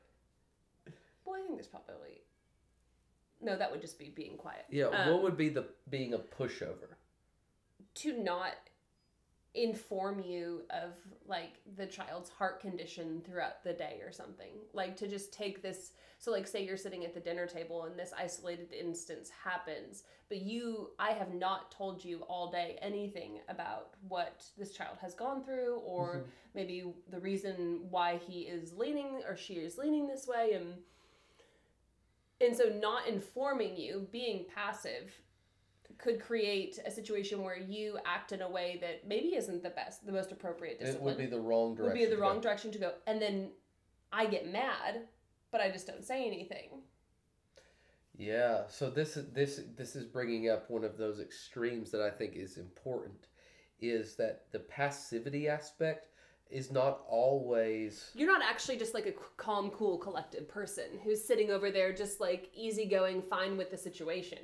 well 1.25 1.35
i 1.35 1.41
think 1.41 1.55
there's 1.55 1.67
probably 1.67 2.21
no 3.41 3.57
that 3.57 3.69
would 3.71 3.81
just 3.81 3.99
be 3.99 4.09
being 4.15 4.37
quiet 4.37 4.65
yeah, 4.69 4.85
Um, 4.85 5.11
what 5.11 5.23
would 5.23 5.35
be 5.37 5.49
the 5.49 5.65
being 5.89 6.13
a 6.13 6.19
pushover? 6.19 6.95
to 7.95 8.13
not 8.23 8.53
inform 9.57 10.19
you 10.19 10.61
of 10.69 10.93
like 11.25 11.55
the 11.77 11.85
child's 11.85 12.29
heart 12.29 12.59
condition 12.59 13.21
throughout 13.25 13.63
the 13.63 13.73
day 13.73 13.99
or 14.05 14.11
something 14.11 14.51
like 14.73 14.95
to 14.95 15.07
just 15.07 15.33
take 15.33 15.61
this 15.63 15.93
so 16.19 16.31
like 16.31 16.45
say 16.47 16.63
you're 16.63 16.77
sitting 16.77 17.03
at 17.03 17.13
the 17.13 17.19
dinner 17.19 17.47
table 17.47 17.83
and 17.85 17.97
this 17.97 18.13
isolated 18.17 18.71
instance 18.71 19.29
happens 19.43 20.03
but 20.29 20.41
you 20.41 20.91
i 20.99 21.09
have 21.11 21.33
not 21.33 21.71
told 21.71 22.05
you 22.05 22.19
all 22.29 22.51
day 22.51 22.77
anything 22.81 23.39
about 23.49 23.95
what 24.07 24.43
this 24.57 24.71
child 24.73 24.97
has 25.01 25.13
gone 25.15 25.43
through 25.43 25.77
or 25.85 26.17
Mhm. 26.17 26.23
maybe 26.53 26.93
the 27.09 27.19
reason 27.19 27.89
why 27.89 28.17
he 28.17 28.41
is 28.41 28.73
leaning 28.73 29.23
or 29.27 29.35
she 29.35 29.55
is 29.55 29.77
leaning 29.77 30.07
this 30.07 30.27
way 30.27 30.53
and 30.53 30.83
and 32.39 32.55
so 32.55 32.65
not 32.79 33.07
informing 33.07 33.75
you 33.75 34.07
being 34.11 34.45
passive 34.53 35.11
could 35.97 36.21
create 36.21 36.79
a 36.85 36.91
situation 36.91 37.43
where 37.43 37.57
you 37.57 37.97
act 38.05 38.31
in 38.31 38.41
a 38.41 38.49
way 38.49 38.77
that 38.81 39.07
maybe 39.07 39.35
isn't 39.35 39.63
the 39.63 39.69
best, 39.69 40.05
the 40.05 40.11
most 40.11 40.31
appropriate 40.31 40.79
discipline. 40.79 41.01
It 41.01 41.05
would 41.05 41.17
be 41.17 41.25
the 41.25 41.39
wrong 41.39 41.75
direction. 41.75 41.97
It 41.97 41.99
would 41.99 42.09
be 42.09 42.15
the 42.15 42.21
wrong 42.21 42.35
go. 42.35 42.41
direction 42.41 42.71
to 42.71 42.77
go, 42.77 42.91
and 43.07 43.21
then 43.21 43.49
I 44.11 44.25
get 44.25 44.51
mad, 44.51 45.07
but 45.51 45.61
I 45.61 45.69
just 45.69 45.87
don't 45.87 46.05
say 46.05 46.25
anything. 46.25 46.81
Yeah. 48.17 48.63
So 48.67 48.89
this 48.89 49.17
is 49.17 49.31
this 49.31 49.61
this 49.75 49.95
is 49.95 50.05
bringing 50.05 50.49
up 50.49 50.69
one 50.69 50.83
of 50.83 50.97
those 50.97 51.19
extremes 51.19 51.91
that 51.91 52.01
I 52.01 52.09
think 52.09 52.35
is 52.35 52.57
important, 52.57 53.27
is 53.79 54.15
that 54.15 54.45
the 54.51 54.59
passivity 54.59 55.47
aspect 55.47 56.07
is 56.49 56.71
not 56.71 57.01
always. 57.07 58.11
You're 58.15 58.31
not 58.31 58.41
actually 58.43 58.77
just 58.77 58.93
like 58.93 59.05
a 59.05 59.13
calm, 59.37 59.69
cool, 59.71 59.97
collected 59.97 60.47
person 60.47 60.85
who's 61.03 61.23
sitting 61.23 61.51
over 61.51 61.71
there 61.71 61.93
just 61.93 62.19
like 62.19 62.49
easygoing, 62.55 63.21
fine 63.21 63.57
with 63.57 63.71
the 63.71 63.77
situation. 63.77 64.39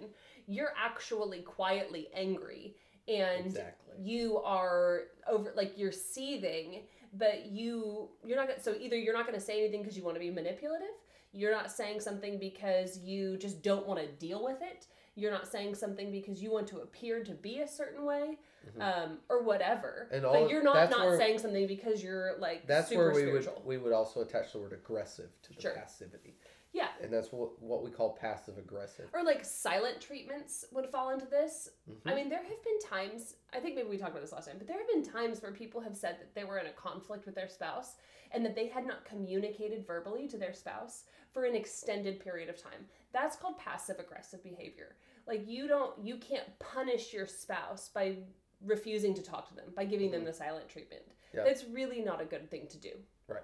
You're 0.47 0.73
actually 0.77 1.41
quietly 1.41 2.09
angry 2.13 2.75
and 3.07 3.45
Exactly. 3.47 3.95
you 4.01 4.37
are 4.39 5.03
over 5.27 5.51
like 5.55 5.77
you're 5.77 5.91
seething, 5.91 6.83
but 7.13 7.45
you 7.47 8.09
you're 8.25 8.37
not 8.37 8.47
gonna 8.47 8.61
so 8.61 8.75
either 8.79 8.97
you're 8.97 9.13
not 9.13 9.25
gonna 9.25 9.39
say 9.39 9.59
anything 9.59 9.81
because 9.81 9.97
you 9.97 10.03
want 10.03 10.15
to 10.15 10.19
be 10.21 10.29
manipulative, 10.31 10.87
you're 11.31 11.51
not 11.51 11.71
saying 11.71 11.99
something 11.99 12.39
because 12.39 12.97
you 12.99 13.37
just 13.37 13.61
don't 13.61 13.85
want 13.87 13.99
to 13.99 14.07
deal 14.07 14.43
with 14.43 14.61
it. 14.61 14.87
You're 15.15 15.31
not 15.31 15.47
saying 15.47 15.75
something 15.75 16.11
because 16.11 16.41
you 16.41 16.51
want 16.51 16.67
to 16.67 16.79
appear 16.79 17.23
to 17.23 17.33
be 17.33 17.59
a 17.59 17.67
certain 17.67 18.05
way, 18.05 18.39
um, 18.79 19.17
or 19.29 19.43
whatever. 19.43 20.05
Mm-hmm. 20.07 20.15
And 20.15 20.25
all- 20.25 20.33
but 20.41 20.49
you're 20.49 20.63
not 20.63 20.89
not 20.89 21.05
where- 21.07 21.17
saying 21.17 21.39
something 21.39 21.67
because 21.67 22.03
you're 22.03 22.37
like 22.39 22.65
That's 22.67 22.91
where 22.91 23.11
we 23.11 23.21
spiritual. 23.21 23.53
would 23.57 23.65
we 23.65 23.77
would 23.77 23.93
also 23.93 24.21
attach 24.21 24.51
the 24.53 24.59
word 24.59 24.73
aggressive 24.73 25.29
to 25.43 25.53
the 25.53 25.61
Sure. 25.61 25.73
passivity, 25.75 26.35
Yeah. 26.71 26.87
and 27.01 27.11
that's 27.11 27.31
what 27.31 27.61
what 27.61 27.83
we 27.83 27.91
call 27.91 28.11
passive 28.15 28.57
aggressive. 28.57 29.09
Or 29.13 29.23
like 29.23 29.43
silent 29.45 30.01
treatments 30.01 30.65
would 30.71 30.89
fall 30.89 31.09
into 31.11 31.25
this. 31.25 31.69
Mm-hmm. 31.89 32.07
I 32.09 32.15
mean, 32.15 32.29
there 32.29 32.43
have 32.43 32.63
been 32.63 32.79
times, 32.79 33.35
I 33.53 33.59
think 33.59 33.75
maybe 33.75 33.89
we 33.89 33.97
talked 33.97 34.11
about 34.11 34.21
this 34.21 34.31
last 34.33 34.47
time, 34.47 34.55
but 34.57 34.67
there 34.67 34.77
have 34.77 34.87
been 34.87 35.03
times 35.03 35.41
where 35.41 35.51
people 35.51 35.81
have 35.81 35.95
said 35.95 36.17
that 36.19 36.33
they 36.35 36.43
were 36.43 36.57
in 36.57 36.67
a 36.67 36.71
conflict 36.73 37.25
with 37.25 37.35
their 37.35 37.47
spouse 37.49 37.95
and 38.31 38.43
that 38.45 38.55
they 38.55 38.67
had 38.67 38.85
not 38.87 39.05
communicated 39.05 39.85
verbally 39.85 40.27
to 40.27 40.37
their 40.37 40.53
spouse 40.53 41.03
for 41.31 41.45
an 41.45 41.55
extended 41.55 42.19
period 42.19 42.49
of 42.49 42.57
time. 42.61 42.87
That's 43.11 43.35
called 43.35 43.57
passive 43.59 43.99
aggressive 43.99 44.43
behavior. 44.43 44.95
Like 45.27 45.47
you 45.47 45.67
don't 45.67 45.93
you 46.03 46.17
can't 46.17 46.47
punish 46.59 47.13
your 47.13 47.27
spouse 47.27 47.89
by 47.89 48.17
refusing 48.65 49.13
to 49.15 49.21
talk 49.21 49.47
to 49.49 49.55
them, 49.55 49.65
by 49.75 49.85
giving 49.85 50.11
them 50.11 50.23
the 50.25 50.33
silent 50.33 50.69
treatment. 50.69 51.01
Mm-hmm. 51.03 51.37
Yeah. 51.37 51.43
That's 51.45 51.63
really 51.65 52.01
not 52.01 52.21
a 52.21 52.25
good 52.25 52.49
thing 52.49 52.67
to 52.69 52.77
do. 52.77 52.91
Right. 53.27 53.43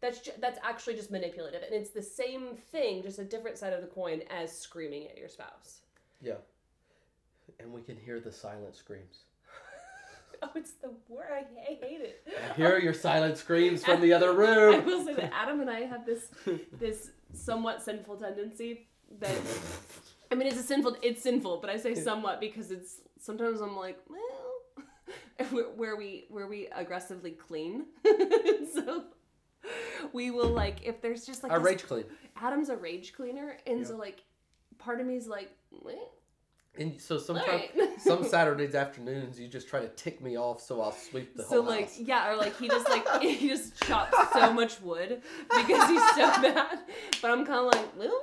That's 0.00 0.20
ju- 0.20 0.32
that's 0.40 0.58
actually 0.64 0.94
just 0.94 1.10
manipulative, 1.10 1.62
and 1.62 1.72
it's 1.74 1.90
the 1.90 2.02
same 2.02 2.56
thing, 2.72 3.02
just 3.02 3.18
a 3.20 3.24
different 3.24 3.56
side 3.58 3.72
of 3.72 3.80
the 3.80 3.86
coin 3.86 4.22
as 4.30 4.56
screaming 4.56 5.06
at 5.08 5.16
your 5.16 5.28
spouse. 5.28 5.82
Yeah. 6.20 6.34
And 7.60 7.72
we 7.72 7.82
can 7.82 7.96
hear 7.96 8.18
the 8.20 8.32
silent 8.32 8.76
screams. 8.76 9.24
Oh, 10.44 10.50
it's 10.56 10.72
the 10.72 10.90
word. 11.08 11.28
I 11.30 11.38
ha- 11.42 11.76
hate 11.80 12.00
it. 12.00 12.26
I 12.50 12.54
hear 12.54 12.76
your 12.80 12.94
silent 13.08 13.36
screams 13.38 13.84
from 13.84 14.00
the 14.00 14.12
other 14.12 14.32
room. 14.32 14.74
I 14.74 14.78
will 14.80 15.04
say 15.04 15.14
that 15.14 15.32
Adam 15.32 15.60
and 15.60 15.70
I 15.70 15.82
have 15.82 16.04
this 16.04 16.30
this 16.72 17.10
somewhat 17.32 17.80
sinful 17.80 18.16
tendency 18.16 18.88
that 19.20 19.36
I 20.32 20.34
mean 20.34 20.48
it's 20.48 20.58
a 20.58 20.64
sinful 20.64 20.96
it's 21.00 21.22
sinful, 21.22 21.58
but 21.60 21.70
I 21.70 21.76
say 21.76 21.94
somewhat 21.94 22.40
because 22.40 22.72
it's 22.72 23.02
sometimes 23.20 23.60
I'm 23.60 23.76
like, 23.76 24.00
where- 25.76 25.96
we 25.96 26.26
where 26.28 26.46
we 26.46 26.68
aggressively 26.68 27.32
clean. 27.32 27.86
so 28.74 29.04
we 30.12 30.30
will 30.30 30.48
like 30.48 30.78
if 30.84 31.00
there's 31.00 31.24
just 31.26 31.42
like 31.42 31.52
I 31.52 31.56
rage 31.56 31.84
clean. 31.84 32.04
Adam's 32.36 32.68
a 32.68 32.76
rage 32.76 33.12
cleaner, 33.12 33.56
and 33.66 33.80
Yeah. 33.80 33.86
so 33.86 33.96
like 33.96 34.22
part 34.78 35.00
of 35.00 35.06
me 35.06 35.16
is 35.16 35.28
like, 35.28 35.50
well, 35.70 36.10
And 36.76 37.00
so 37.00 37.18
sometimes, 37.18 37.46
Alright. 37.76 38.00
some 38.00 38.24
Saturdays 38.24 38.74
afternoons, 38.74 39.38
you 39.38 39.46
just 39.46 39.68
try 39.68 39.80
to 39.80 39.88
tick 39.88 40.20
me 40.22 40.36
off, 40.36 40.60
so 40.60 40.80
I'll 40.80 40.90
sweep 40.92 41.36
the 41.36 41.42
whole 41.44 41.50
so 41.58 41.62
whole 41.62 41.70
like 41.70 41.84
house. 41.84 42.00
yeah, 42.00 42.30
or 42.30 42.36
like 42.36 42.58
he 42.58 42.68
just 42.68 42.88
like 42.88 43.06
he 43.22 43.48
just 43.48 43.80
chops 43.84 44.16
so 44.32 44.52
much 44.52 44.80
wood 44.80 45.20
because 45.56 45.88
he's 45.90 46.10
so 46.14 46.40
mad. 46.40 46.78
But 47.20 47.30
I'm 47.30 47.44
kind 47.46 47.66
of 47.66 47.74
like, 47.74 47.96
well, 47.98 48.22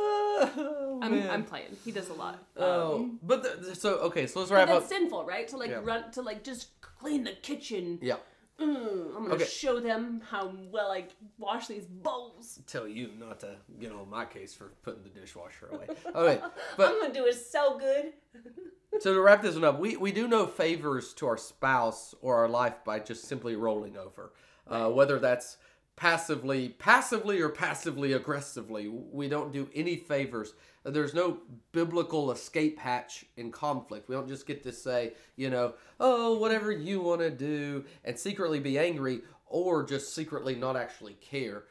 Oh, 0.00 1.00
I'm. 1.02 1.30
I'm 1.30 1.44
playing. 1.44 1.76
He 1.84 1.90
does 1.92 2.08
a 2.08 2.14
lot. 2.14 2.38
Oh, 2.56 2.94
Um, 2.96 3.18
but 3.22 3.42
the, 3.42 3.74
so 3.74 3.96
okay, 3.98 4.26
so 4.26 4.40
let's 4.40 4.50
but 4.50 4.56
wrap 4.56 4.68
that's 4.68 4.84
up. 4.84 4.88
sinful, 4.88 5.24
right? 5.24 5.46
To 5.48 5.56
like 5.56 5.70
Yeah. 5.70 5.80
run 5.82 6.10
to 6.12 6.22
like 6.22 6.44
just 6.44 6.80
clean 6.80 7.24
the 7.24 7.32
kitchen. 7.32 7.98
Yeah, 8.00 8.16
Mm, 8.60 9.16
I'm 9.16 9.22
gonna 9.22 9.34
Okay. 9.34 9.44
show 9.44 9.78
them 9.80 10.20
how 10.28 10.52
well 10.70 10.90
I 10.90 11.06
wash 11.38 11.66
these 11.68 11.86
bowls. 11.86 12.60
tell 12.66 12.88
you 12.88 13.10
not 13.18 13.40
to 13.40 13.56
get 13.80 13.92
on 13.92 14.08
my 14.10 14.24
case 14.24 14.54
for 14.54 14.72
putting 14.82 15.02
the 15.04 15.10
dishwasher 15.10 15.68
away. 15.72 15.86
Okay, 16.14 16.40
but 16.76 16.88
I'm 16.92 17.00
gonna 17.00 17.14
do 17.14 17.26
it 17.26 17.34
so 17.34 17.78
good. 17.78 18.12
so 19.00 19.14
to 19.14 19.20
wrap 19.20 19.42
this 19.42 19.54
one 19.54 19.64
up, 19.64 19.78
we, 19.78 19.96
we 19.96 20.10
do 20.12 20.26
no 20.28 20.46
favors 20.46 21.14
to 21.14 21.26
our 21.26 21.36
spouse 21.36 22.14
or 22.20 22.36
our 22.36 22.48
life 22.48 22.82
by 22.84 22.98
just 22.98 23.24
simply 23.26 23.54
rolling 23.54 23.96
over, 23.96 24.32
uh, 24.66 24.90
whether 24.90 25.18
that's 25.20 25.56
passively, 25.98 26.68
passively 26.68 27.40
or 27.40 27.48
passively 27.48 28.12
aggressively. 28.12 28.86
We 28.86 29.28
don't 29.28 29.52
do 29.52 29.68
any 29.74 29.96
favors. 29.96 30.54
There's 30.84 31.12
no 31.12 31.38
biblical 31.72 32.30
escape 32.30 32.78
hatch 32.78 33.24
in 33.36 33.50
conflict. 33.50 34.08
We 34.08 34.14
don't 34.14 34.28
just 34.28 34.46
get 34.46 34.62
to 34.62 34.72
say, 34.72 35.14
you 35.34 35.50
know, 35.50 35.74
oh, 35.98 36.38
whatever 36.38 36.70
you 36.70 37.00
want 37.00 37.20
to 37.22 37.30
do, 37.30 37.84
and 38.04 38.16
secretly 38.16 38.60
be 38.60 38.78
angry, 38.78 39.22
or 39.46 39.82
just 39.82 40.14
secretly 40.14 40.54
not 40.54 40.76
actually 40.76 41.14
care. 41.14 41.64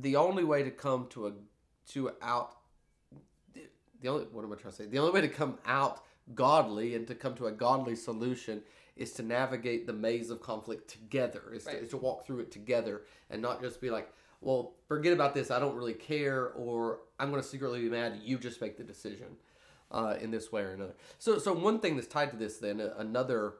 The 0.00 0.16
only 0.16 0.42
way 0.42 0.62
to 0.62 0.70
come 0.70 1.06
to 1.10 1.26
a 1.26 1.32
to 1.88 2.12
out 2.22 2.56
the 4.00 4.08
only 4.08 4.24
what 4.32 4.42
am 4.42 4.52
I 4.52 4.56
trying 4.56 4.72
to 4.72 4.76
say? 4.84 4.86
The 4.86 4.98
only 4.98 5.12
way 5.12 5.20
to 5.20 5.28
come 5.28 5.58
out 5.66 6.02
godly 6.34 6.94
and 6.94 7.06
to 7.08 7.14
come 7.14 7.34
to 7.34 7.46
a 7.46 7.52
godly 7.52 7.94
solution 7.94 8.62
is 8.96 9.12
to 9.12 9.22
navigate 9.22 9.86
the 9.86 9.92
maze 9.92 10.30
of 10.30 10.40
conflict 10.40 10.88
together. 10.88 11.42
Is, 11.52 11.66
Right. 11.66 11.76
to, 11.78 11.82
is 11.82 11.90
to 11.90 11.96
walk 11.96 12.26
through 12.26 12.40
it 12.40 12.50
together 12.50 13.02
and 13.30 13.42
not 13.42 13.60
just 13.60 13.80
be 13.80 13.90
like, 13.90 14.10
well, 14.40 14.74
forget 14.88 15.12
about 15.12 15.34
this. 15.34 15.50
I 15.50 15.58
don't 15.58 15.74
really 15.76 15.94
care, 15.94 16.48
or 16.50 17.00
I'm 17.18 17.30
going 17.30 17.42
to 17.42 17.48
secretly 17.48 17.80
be 17.80 17.88
mad. 17.88 18.20
You 18.22 18.38
just 18.38 18.60
make 18.60 18.76
the 18.76 18.84
decision 18.84 19.36
uh, 19.90 20.16
in 20.20 20.30
this 20.30 20.52
way 20.52 20.62
or 20.62 20.70
another. 20.72 20.94
So, 21.18 21.38
so 21.38 21.52
one 21.52 21.80
thing 21.80 21.96
that's 21.96 22.08
tied 22.08 22.30
to 22.30 22.36
this, 22.36 22.58
then 22.58 22.80
another 22.80 23.54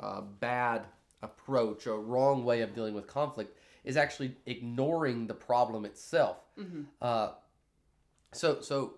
uh, 0.00 0.20
bad 0.22 0.86
approach, 1.22 1.86
a 1.86 1.92
wrong 1.92 2.44
way 2.44 2.60
of 2.62 2.74
dealing 2.74 2.94
with 2.94 3.06
conflict, 3.06 3.56
is 3.84 3.96
actually 3.96 4.36
ignoring 4.46 5.26
the 5.26 5.34
problem 5.34 5.84
itself. 5.84 6.38
Uh, 7.00 7.30
so, 8.32 8.60
so 8.60 8.94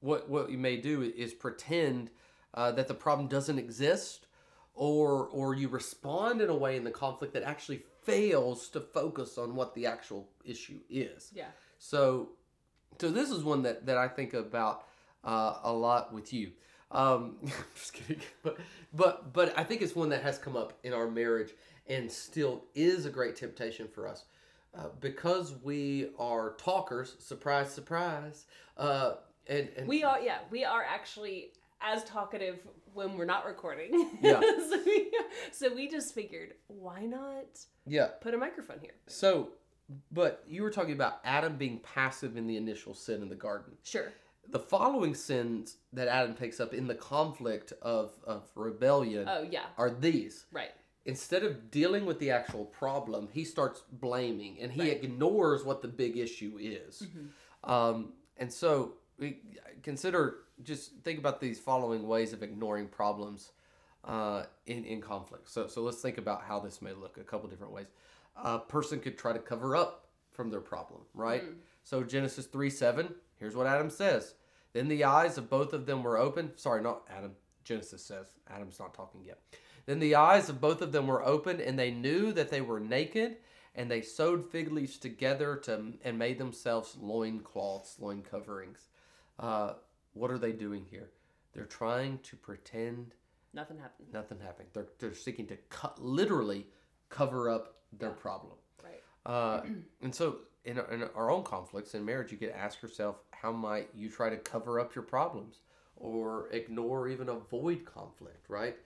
what 0.00 0.28
what 0.28 0.50
you 0.50 0.58
may 0.58 0.76
do 0.76 1.02
is 1.02 1.32
pretend 1.32 2.10
uh, 2.54 2.72
that 2.72 2.88
the 2.88 2.94
problem 2.94 3.28
doesn't 3.28 3.58
exist, 3.58 4.26
or 4.74 5.28
or 5.28 5.54
you 5.54 5.68
respond 5.68 6.40
in 6.40 6.50
a 6.50 6.54
way 6.54 6.76
in 6.76 6.84
the 6.84 6.90
conflict 6.90 7.32
that 7.34 7.42
actually 7.42 7.82
fails 8.02 8.68
to 8.68 8.80
focus 8.80 9.38
on 9.38 9.54
what 9.54 9.74
the 9.74 9.86
actual 9.86 10.28
issue 10.44 10.80
is. 10.90 11.30
Yeah. 11.34 11.46
So, 11.78 12.30
so 13.00 13.10
this 13.10 13.30
is 13.30 13.42
one 13.42 13.62
that, 13.62 13.86
that 13.86 13.96
I 13.96 14.08
think 14.08 14.34
about 14.34 14.84
uh, 15.24 15.58
a 15.62 15.72
lot 15.72 16.12
with 16.12 16.32
you. 16.32 16.52
Um, 16.90 17.36
just 17.74 17.92
kidding, 17.94 18.22
but 18.42 18.58
but 18.92 19.32
but 19.32 19.58
I 19.58 19.64
think 19.64 19.82
it's 19.82 19.96
one 19.96 20.10
that 20.10 20.22
has 20.22 20.38
come 20.38 20.56
up 20.56 20.74
in 20.82 20.92
our 20.92 21.10
marriage 21.10 21.52
and 21.86 22.10
still 22.10 22.64
is 22.74 23.06
a 23.06 23.10
great 23.10 23.36
temptation 23.36 23.88
for 23.88 24.08
us 24.08 24.24
uh, 24.76 24.88
because 25.00 25.54
we 25.62 26.10
are 26.18 26.54
talkers. 26.58 27.16
Surprise, 27.18 27.72
surprise. 27.72 28.44
Uh, 28.76 29.14
and, 29.46 29.68
and 29.76 29.86
We 29.86 30.02
are, 30.02 30.20
yeah, 30.20 30.38
we 30.50 30.64
are 30.64 30.82
actually 30.82 31.52
as 31.84 32.04
talkative 32.04 32.60
when 32.92 33.16
we're 33.16 33.24
not 33.24 33.44
recording. 33.46 34.10
Yeah. 34.22 34.40
so, 34.70 34.78
we, 34.86 35.12
so 35.52 35.74
we 35.74 35.88
just 35.88 36.14
figured, 36.14 36.54
why 36.68 37.02
not 37.04 37.44
yeah. 37.86 38.08
put 38.20 38.34
a 38.34 38.38
microphone 38.38 38.78
here? 38.80 38.94
So, 39.06 39.50
but 40.12 40.44
you 40.48 40.62
were 40.62 40.70
talking 40.70 40.92
about 40.94 41.18
Adam 41.24 41.56
being 41.56 41.80
passive 41.80 42.36
in 42.36 42.46
the 42.46 42.56
initial 42.56 42.94
sin 42.94 43.20
in 43.22 43.28
the 43.28 43.34
garden. 43.34 43.72
Sure. 43.82 44.12
The 44.50 44.58
following 44.60 45.14
sins 45.14 45.76
that 45.92 46.06
Adam 46.08 46.34
takes 46.34 46.60
up 46.60 46.72
in 46.74 46.86
the 46.86 46.94
conflict 46.94 47.72
of, 47.82 48.12
of 48.24 48.44
rebellion 48.54 49.26
Oh, 49.28 49.46
yeah. 49.50 49.64
are 49.78 49.90
these. 49.90 50.46
Right. 50.52 50.70
Instead 51.06 51.42
of 51.42 51.70
dealing 51.70 52.06
with 52.06 52.18
the 52.18 52.30
actual 52.30 52.64
problem, 52.66 53.28
he 53.32 53.44
starts 53.44 53.82
blaming 53.92 54.58
and 54.60 54.70
he 54.72 54.80
Right. 54.82 54.96
Mm-hmm. 54.96 55.04
ignores 55.04 55.64
what 55.64 55.82
the 55.82 55.88
big 55.88 56.16
issue 56.16 56.56
is. 56.60 57.02
Um, 57.64 58.12
and 58.36 58.52
so 58.52 58.94
consider 59.82 60.36
just 60.62 60.92
think 61.02 61.18
about 61.18 61.40
these 61.40 61.58
following 61.58 62.06
ways 62.06 62.32
of 62.32 62.42
ignoring 62.42 62.88
problems 62.88 63.52
uh, 64.04 64.44
in 64.66 64.84
in 64.84 65.00
conflict. 65.00 65.48
So 65.50 65.66
so 65.66 65.82
let's 65.82 66.00
think 66.00 66.18
about 66.18 66.42
how 66.42 66.60
this 66.60 66.82
may 66.82 66.92
look. 66.92 67.18
A 67.18 67.24
couple 67.24 67.48
different 67.48 67.72
ways. 67.72 67.86
A 68.36 68.58
person 68.58 69.00
could 69.00 69.16
try 69.16 69.32
to 69.32 69.38
cover 69.38 69.76
up 69.76 70.08
from 70.32 70.50
their 70.50 70.60
problem, 70.60 71.02
right? 71.14 71.42
So 71.84 72.02
Genesis 72.02 72.46
three 72.46 72.70
seven. 72.70 73.14
Here's 73.38 73.56
what 73.56 73.66
Adam 73.66 73.90
says. 73.90 74.34
Then 74.72 74.88
the 74.88 75.04
eyes 75.04 75.38
of 75.38 75.48
both 75.48 75.72
of 75.72 75.86
them 75.86 76.02
were 76.02 76.18
open. 76.18 76.52
Sorry, 76.56 76.82
not 76.82 77.02
Adam. 77.08 77.32
Genesis 77.62 78.04
says. 78.04 78.26
Adam's 78.50 78.78
not 78.78 78.94
talking 78.94 79.22
yet. 79.24 79.38
Then 79.86 79.98
the 79.98 80.14
eyes 80.14 80.48
of 80.48 80.60
both 80.60 80.82
of 80.82 80.92
them 80.92 81.06
were 81.06 81.24
open, 81.24 81.60
and 81.60 81.78
they 81.78 81.90
knew 81.90 82.32
that 82.32 82.50
they 82.50 82.60
were 82.60 82.80
naked, 82.80 83.36
and 83.74 83.90
they 83.90 84.00
sewed 84.00 84.50
fig 84.50 84.72
leaves 84.72 84.98
together 84.98 85.56
to 85.64 85.92
and 86.02 86.18
made 86.18 86.38
themselves 86.38 86.96
loin 87.00 87.40
cloths, 87.40 87.96
loin 88.00 88.22
coverings. 88.22 88.88
Uh, 89.38 89.74
what 90.12 90.30
are 90.30 90.38
they 90.38 90.52
doing 90.52 90.86
here? 90.90 91.10
They're 91.52 91.64
trying 91.66 92.18
to 92.24 92.36
pretend 92.36 93.14
Nothing 93.52 93.78
happened. 93.78 94.08
nothing 94.12 94.38
happened. 94.40 94.68
They're, 94.72 94.88
they're 94.98 95.14
seeking 95.14 95.46
to 95.46 95.56
cut, 95.68 96.02
literally 96.02 96.66
cover 97.08 97.48
up 97.48 97.76
their 97.92 98.10
Yeah. 98.10 98.14
problem. 98.16 98.54
Right. 98.82 99.02
Uh, 99.26 99.60
and 100.02 100.14
so, 100.14 100.38
in, 100.64 100.78
our- 100.78 100.90
in 100.90 101.02
our 101.14 101.30
own 101.30 101.44
conflicts 101.44 101.94
in 101.94 102.04
marriage, 102.04 102.32
you 102.32 102.38
could 102.38 102.50
ask 102.50 102.82
yourself, 102.82 103.16
how 103.32 103.52
might 103.52 103.90
you 103.94 104.08
try 104.08 104.28
to 104.30 104.36
cover 104.38 104.80
up 104.80 104.94
your 104.94 105.04
problems 105.04 105.60
or 105.96 106.48
ignore 106.50 107.02
or 107.02 107.08
even 107.08 107.28
avoid 107.28 107.84
conflict, 107.84 108.48
right? 108.48 108.76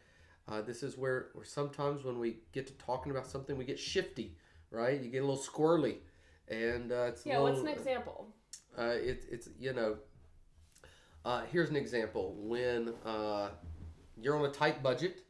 Uh, 0.47 0.61
this 0.63 0.83
is 0.83 0.97
where, 0.99 1.29
where 1.35 1.45
sometimes 1.45 2.05
when 2.05 2.19
we 2.19 2.39
get 2.53 2.67
to 2.67 2.73
talking 2.75 3.11
about 3.13 3.27
something, 3.27 3.57
we 3.57 3.65
get 3.65 3.79
shifty, 3.79 4.37
right? 4.71 5.01
You 5.01 5.11
get 5.11 5.23
a 5.23 5.27
little 5.27 5.43
squirrely. 5.43 5.97
And 6.49 6.93
uh, 6.93 7.07
it's 7.09 7.25
Yeah, 7.27 7.41
what's 7.41 7.61
an 7.61 7.69
example? 7.69 8.29
uh, 8.79 8.83
it, 8.95 9.25
it's 9.31 9.49
you 9.59 9.73
know 9.73 9.97
uh, 11.25 11.43
here's 11.51 11.71
an 11.71 11.77
example. 11.77 12.35
When 12.39 12.95
uh, 13.05 13.51
you're 14.21 14.37
on 14.37 14.45
a 14.45 14.53
tight 14.53 14.83
budget 14.83 15.21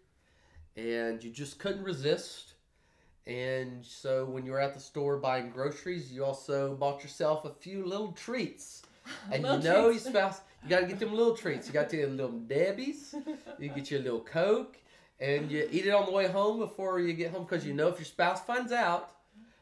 and 0.76 1.22
you 1.22 1.30
just 1.30 1.58
couldn't 1.58 1.84
resist 1.84 2.54
and 3.26 3.84
so 3.84 4.24
when 4.24 4.46
you 4.46 4.52
were 4.52 4.60
at 4.60 4.72
the 4.72 4.80
store 4.80 5.18
buying 5.18 5.50
groceries 5.50 6.10
you 6.10 6.24
also 6.24 6.74
bought 6.76 7.02
yourself 7.02 7.44
a 7.44 7.50
few 7.50 7.84
little 7.84 8.12
treats. 8.12 8.82
And 9.32 9.42
you 9.42 9.58
know 9.58 9.88
treats. 9.88 10.04
your 10.04 10.12
spouse 10.12 10.40
you 10.62 10.68
got 10.68 10.80
to 10.80 10.86
get 10.86 10.98
them 10.98 11.14
little 11.14 11.34
treats. 11.34 11.66
You 11.66 11.72
got 11.72 11.88
to 11.90 11.96
get 11.96 12.10
little 12.10 12.38
debbie's. 12.38 13.14
You 13.58 13.68
get 13.70 13.90
your 13.90 14.00
little 14.00 14.20
coke 14.20 14.76
and 15.20 15.50
you 15.50 15.68
eat 15.70 15.86
it 15.86 15.90
on 15.90 16.06
the 16.06 16.12
way 16.12 16.28
home 16.28 16.58
before 16.58 17.00
you 17.00 17.12
get 17.12 17.32
home 17.32 17.44
because 17.44 17.66
you 17.66 17.74
know 17.74 17.88
if 17.88 17.98
your 17.98 18.04
spouse 18.04 18.40
finds 18.44 18.72
out 18.72 19.10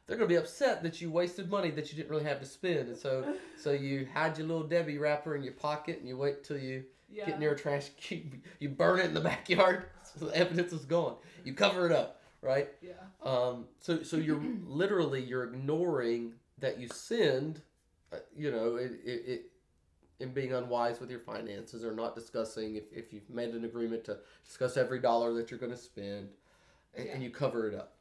they're 0.06 0.16
gonna 0.16 0.28
be 0.28 0.36
upset 0.36 0.82
that 0.82 1.00
you 1.00 1.10
wasted 1.10 1.50
money 1.50 1.70
that 1.70 1.90
you 1.90 1.96
didn't 1.96 2.10
really 2.10 2.24
have 2.24 2.40
to 2.40 2.46
spend, 2.46 2.88
and 2.88 2.96
so 2.96 3.26
so 3.56 3.72
you 3.72 4.06
hide 4.12 4.38
your 4.38 4.46
little 4.46 4.62
Debbie 4.66 4.98
wrapper 4.98 5.34
in 5.36 5.42
your 5.42 5.52
pocket 5.54 5.98
and 5.98 6.08
you 6.08 6.16
wait 6.16 6.44
till 6.44 6.58
you 6.58 6.84
Yeah. 7.08 7.26
get 7.26 7.38
near 7.38 7.52
a 7.52 7.56
trash. 7.56 7.90
You, 8.10 8.22
you 8.60 8.68
burn 8.68 8.98
it 9.00 9.06
in 9.06 9.14
the 9.14 9.20
backyard 9.20 9.86
so 10.02 10.26
the 10.26 10.36
evidence 10.36 10.72
is 10.72 10.84
gone. 10.84 11.16
You 11.44 11.54
cover 11.54 11.86
it 11.86 11.92
up, 11.92 12.22
right? 12.42 12.68
Yeah. 12.80 12.92
Um, 13.22 13.66
so 13.80 14.02
so 14.02 14.16
you're 14.16 14.40
literally 14.66 15.22
you're 15.22 15.44
ignoring 15.44 16.34
that 16.58 16.78
you 16.78 16.88
sinned, 16.88 17.60
uh, 18.12 18.16
you 18.34 18.50
know, 18.50 18.76
it, 18.76 18.92
it, 19.04 19.22
it 19.26 19.42
in 20.18 20.32
being 20.32 20.54
unwise 20.54 20.98
with 21.00 21.10
your 21.10 21.20
finances 21.20 21.84
or 21.84 21.92
not 21.92 22.14
discussing 22.14 22.76
if, 22.76 22.84
if 22.90 23.12
you've 23.12 23.28
made 23.28 23.50
an 23.50 23.64
agreement 23.66 24.02
to 24.04 24.16
discuss 24.44 24.78
every 24.78 24.98
dollar 24.98 25.34
that 25.34 25.50
you're 25.50 25.60
going 25.60 25.72
to 25.72 25.76
spend, 25.76 26.30
and, 26.94 27.06
and 27.08 27.22
you 27.22 27.28
cover 27.28 27.68
it 27.68 27.74
up. 27.74 27.95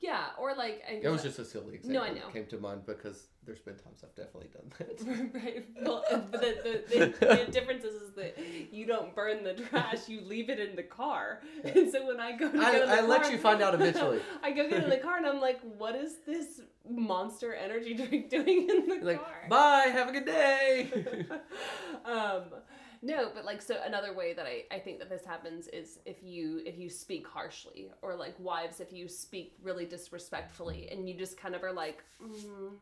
Yeah, 0.00 0.26
or 0.38 0.54
like 0.54 0.82
I 0.88 0.94
It 1.02 1.08
was 1.08 1.22
just 1.22 1.38
a 1.38 1.44
silly 1.44 1.74
example 1.76 2.00
No, 2.02 2.06
I 2.06 2.12
that 2.12 2.16
know. 2.26 2.30
came 2.32 2.46
to 2.46 2.58
mind 2.58 2.84
because 2.86 3.28
there's 3.44 3.60
been 3.60 3.76
times 3.76 4.04
I've 4.04 4.14
definitely 4.14 4.50
done 4.52 4.70
that. 4.78 5.32
right. 5.34 5.64
Well, 5.86 6.04
uh, 6.10 6.18
but 6.30 6.40
the, 6.42 6.82
the, 6.88 7.14
the, 7.18 7.26
the 7.46 7.52
difference 7.52 7.84
is, 7.84 7.94
is 8.02 8.10
that 8.16 8.36
you 8.72 8.86
don't 8.86 9.14
burn 9.14 9.42
the 9.42 9.54
trash; 9.54 10.08
you 10.08 10.20
leave 10.20 10.50
it 10.50 10.58
in 10.60 10.76
the 10.76 10.82
car. 10.82 11.40
And 11.64 11.90
so 11.90 12.06
when 12.06 12.20
I 12.20 12.32
go 12.36 12.50
to 12.50 12.58
I- 12.58 12.78
the 12.80 12.86
car 12.86 12.96
I 12.96 13.00
let 13.02 13.30
you 13.32 13.38
find 13.38 13.62
out 13.62 13.74
eventually. 13.74 14.20
I 14.42 14.50
go 14.52 14.68
get 14.68 14.84
in 14.84 14.90
the 14.90 14.98
car 14.98 15.16
and 15.16 15.26
I'm 15.26 15.40
like, 15.40 15.60
"What 15.78 15.94
is 15.96 16.16
this 16.26 16.60
Monster 16.88 17.54
Energy 17.54 17.94
drink 17.94 18.28
doing 18.28 18.68
in 18.68 18.88
the 18.88 18.98
like, 19.04 19.18
car?" 19.18 19.46
bye, 19.48 19.88
have 19.92 20.08
a 20.08 20.12
good 20.12 20.26
day. 20.26 20.90
um, 22.04 22.42
no, 23.02 23.30
but 23.34 23.44
like 23.44 23.60
so 23.62 23.76
another 23.84 24.12
way 24.12 24.32
that 24.34 24.46
I, 24.46 24.64
I 24.74 24.78
think 24.78 24.98
that 24.98 25.08
this 25.08 25.24
happens 25.24 25.68
is 25.68 25.98
if 26.06 26.22
you 26.22 26.62
if 26.64 26.78
you 26.78 26.88
speak 26.88 27.26
harshly 27.26 27.90
or 28.02 28.14
like 28.14 28.34
wives 28.38 28.80
if 28.80 28.92
you 28.92 29.08
speak 29.08 29.54
really 29.62 29.84
disrespectfully 29.86 30.88
and 30.90 31.08
you 31.08 31.14
just 31.16 31.36
kind 31.38 31.54
of 31.54 31.62
are 31.62 31.72
like 31.72 32.02
mm, 32.22 32.28
I'm 32.28 32.72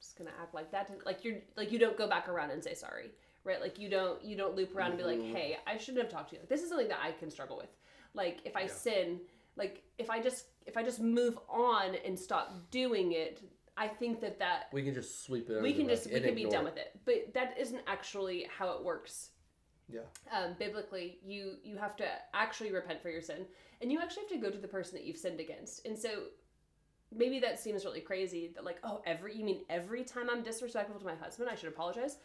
just 0.00 0.16
gonna 0.16 0.30
act 0.40 0.54
like 0.54 0.70
that 0.72 0.90
like 1.04 1.24
you're 1.24 1.38
like 1.56 1.72
you 1.72 1.78
don't 1.78 1.96
go 1.96 2.08
back 2.08 2.28
around 2.28 2.50
and 2.50 2.62
say 2.62 2.74
sorry 2.74 3.10
right 3.44 3.60
like 3.60 3.78
you 3.78 3.88
don't 3.88 4.24
you 4.24 4.36
don't 4.36 4.54
loop 4.56 4.74
around 4.76 4.90
and 4.90 4.98
be 4.98 5.04
like 5.04 5.18
Mhm. 5.20 5.34
hey 5.34 5.56
I 5.66 5.76
shouldn't 5.78 6.02
have 6.04 6.12
talked 6.12 6.30
to 6.30 6.36
you 6.36 6.42
this 6.48 6.62
is 6.62 6.68
something 6.68 6.88
that 6.88 7.00
I 7.02 7.12
can 7.12 7.30
struggle 7.30 7.56
with 7.56 7.70
like 8.14 8.38
if 8.44 8.56
I 8.56 8.62
Yeah. 8.62 8.66
sin 8.68 9.20
like 9.56 9.82
if 9.98 10.10
I 10.10 10.20
just 10.20 10.46
if 10.66 10.76
I 10.76 10.82
just 10.82 11.00
move 11.00 11.38
on 11.48 11.94
and 12.04 12.18
stop 12.18 12.70
doing 12.70 13.12
it 13.12 13.40
I 13.78 13.88
think 13.88 14.20
that 14.22 14.38
that 14.38 14.68
we 14.72 14.82
can 14.82 14.94
just 14.94 15.22
sweep 15.24 15.50
it. 15.50 15.60
We 15.62 15.74
can 15.74 15.86
just 15.86 16.10
we 16.10 16.20
can 16.20 16.34
be 16.34 16.46
done 16.46 16.64
with 16.64 16.76
it 16.78 16.98
but 17.04 17.34
that 17.34 17.56
isn't 17.58 17.80
actually 17.86 18.48
how 18.58 18.70
it 18.72 18.84
works 18.84 19.30
Yeah. 19.92 20.00
um, 20.36 20.54
biblically 20.58 21.18
you 21.24 21.54
you 21.62 21.76
have 21.76 21.94
to 21.96 22.04
actually 22.34 22.72
repent 22.72 23.00
for 23.02 23.08
your 23.10 23.22
sin 23.22 23.46
and 23.80 23.92
you 23.92 24.00
actually 24.00 24.22
have 24.24 24.30
to 24.30 24.38
go 24.38 24.50
to 24.50 24.58
the 24.58 24.66
person 24.68 24.94
that 24.94 25.04
you've 25.04 25.16
sinned 25.16 25.38
against 25.40 25.86
and 25.86 25.96
so 25.96 26.24
maybe 27.14 27.38
that 27.40 27.60
seems 27.60 27.84
really 27.84 28.00
crazy 28.00 28.50
that 28.54 28.64
like 28.64 28.78
oh 28.82 29.00
every 29.06 29.36
you 29.36 29.44
mean 29.44 29.60
every 29.70 30.02
time 30.02 30.28
i'm 30.28 30.42
disrespectful 30.42 30.98
to 30.98 31.04
my 31.06 31.14
husband 31.14 31.48
i 31.48 31.54
should 31.54 31.68
apologize 31.68 32.16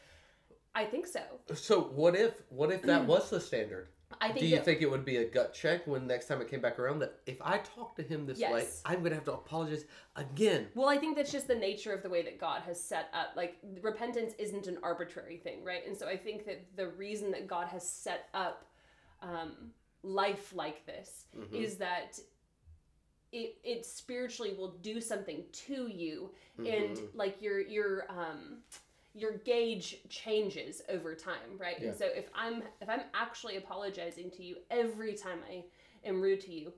i 0.74 0.84
think 0.84 1.06
so 1.06 1.22
So 1.54 1.82
what 1.82 2.16
if 2.16 2.34
what 2.50 2.72
if 2.72 2.82
that 2.84 3.06
was 3.06 3.30
the 3.30 3.40
standard? 3.40 3.90
I 4.20 4.28
think 4.28 4.40
Do 4.40 4.46
you 4.48 4.56
that, 4.58 4.66
think 4.66 4.82
it 4.82 4.90
would 4.92 5.06
be 5.06 5.18
a 5.18 5.26
gut 5.26 5.54
check 5.54 5.86
when 5.88 6.08
next 6.08 6.28
time 6.28 6.42
it 6.42 6.50
came 6.50 6.62
back 6.62 6.80
around 6.80 7.00
that 7.00 7.20
if 7.26 7.42
I 7.42 7.60
talk 7.60 7.96
to 7.96 8.04
him 8.04 8.26
this 8.26 8.40
way, 8.40 8.68
I'm 8.86 9.04
gonna 9.04 9.16
have 9.16 9.26
to 9.26 9.34
apologize 9.34 9.86
again? 10.16 10.68
well 10.76 10.90
i 10.90 10.98
think 10.98 11.16
that's 11.16 11.32
just 11.32 11.48
the 11.48 11.56
nature 11.56 11.94
of 11.94 12.04
the 12.04 12.10
way 12.10 12.22
that 12.22 12.40
god 12.40 12.62
has 12.64 12.82
set 12.82 13.10
up 13.14 13.30
like 13.36 13.58
repentance 13.82 14.34
isn't 14.38 14.68
an 14.68 14.78
arbitrary 14.84 15.38
thing 15.38 15.64
right 15.64 15.86
and 15.88 15.96
so 15.96 16.08
i 16.08 16.18
think 16.18 16.46
that 16.46 16.66
the 16.76 16.88
reason 16.90 17.32
that 17.32 17.48
god 17.48 17.68
has 17.68 17.88
set 17.88 18.28
up 18.34 18.66
um, 19.22 19.72
life 20.04 20.52
like 20.56 20.86
this 20.86 21.26
Mhm. 21.38 21.54
is 21.54 21.78
that 21.78 22.20
it 23.32 23.56
it 23.64 23.86
spiritually 23.86 24.54
will 24.58 24.74
do 24.82 25.00
something 25.00 25.44
to 25.54 25.88
you 25.88 26.32
and 26.58 26.98
Mhm. 26.98 27.10
like 27.14 27.42
your 27.42 27.60
your 27.62 28.10
um 28.12 28.58
your 29.14 29.34
gauge 29.40 29.98
changes 30.10 30.82
over 30.90 31.14
time 31.16 31.58
right 31.58 31.78
Yeah. 31.80 31.90
and 31.90 31.98
so 31.98 32.06
if 32.06 32.30
i'm 32.34 32.64
if 32.82 32.90
i'm 32.90 33.02
actually 33.14 33.58
apologizing 33.58 34.32
to 34.32 34.44
you 34.44 34.58
every 34.70 35.14
time 35.14 35.40
i 35.50 35.64
am 36.06 36.22
rude 36.22 36.40
to 36.42 36.54
you 36.54 36.74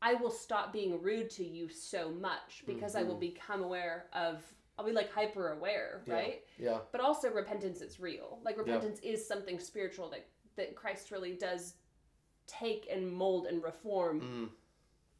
i 0.00 0.14
will 0.14 0.30
stop 0.30 0.72
being 0.72 1.02
rude 1.02 1.28
to 1.30 1.44
you 1.44 1.68
so 1.68 2.10
much 2.10 2.62
because 2.66 2.94
i 2.94 3.02
will 3.02 3.16
Mhm. 3.16 3.20
become 3.20 3.62
aware 3.64 4.06
of 4.12 4.44
i'll 4.78 4.86
be 4.86 4.92
like 4.92 5.10
hyper 5.12 5.52
aware 5.52 6.02
Yeah. 6.06 6.14
right 6.14 6.44
Yeah. 6.58 6.78
but 6.92 7.00
also 7.00 7.30
repentance 7.32 7.80
is 7.80 7.98
real 7.98 8.38
like 8.44 8.56
repentance 8.58 9.00
is 9.00 9.26
something 9.26 9.58
spiritual 9.58 10.08
that 10.10 10.26
that 10.54 10.76
christ 10.76 11.10
really 11.10 11.34
does 11.34 11.74
take 12.46 12.86
and 12.90 13.10
mold 13.10 13.46
and 13.46 13.60
reform 13.62 14.20
Mm, 14.20 14.50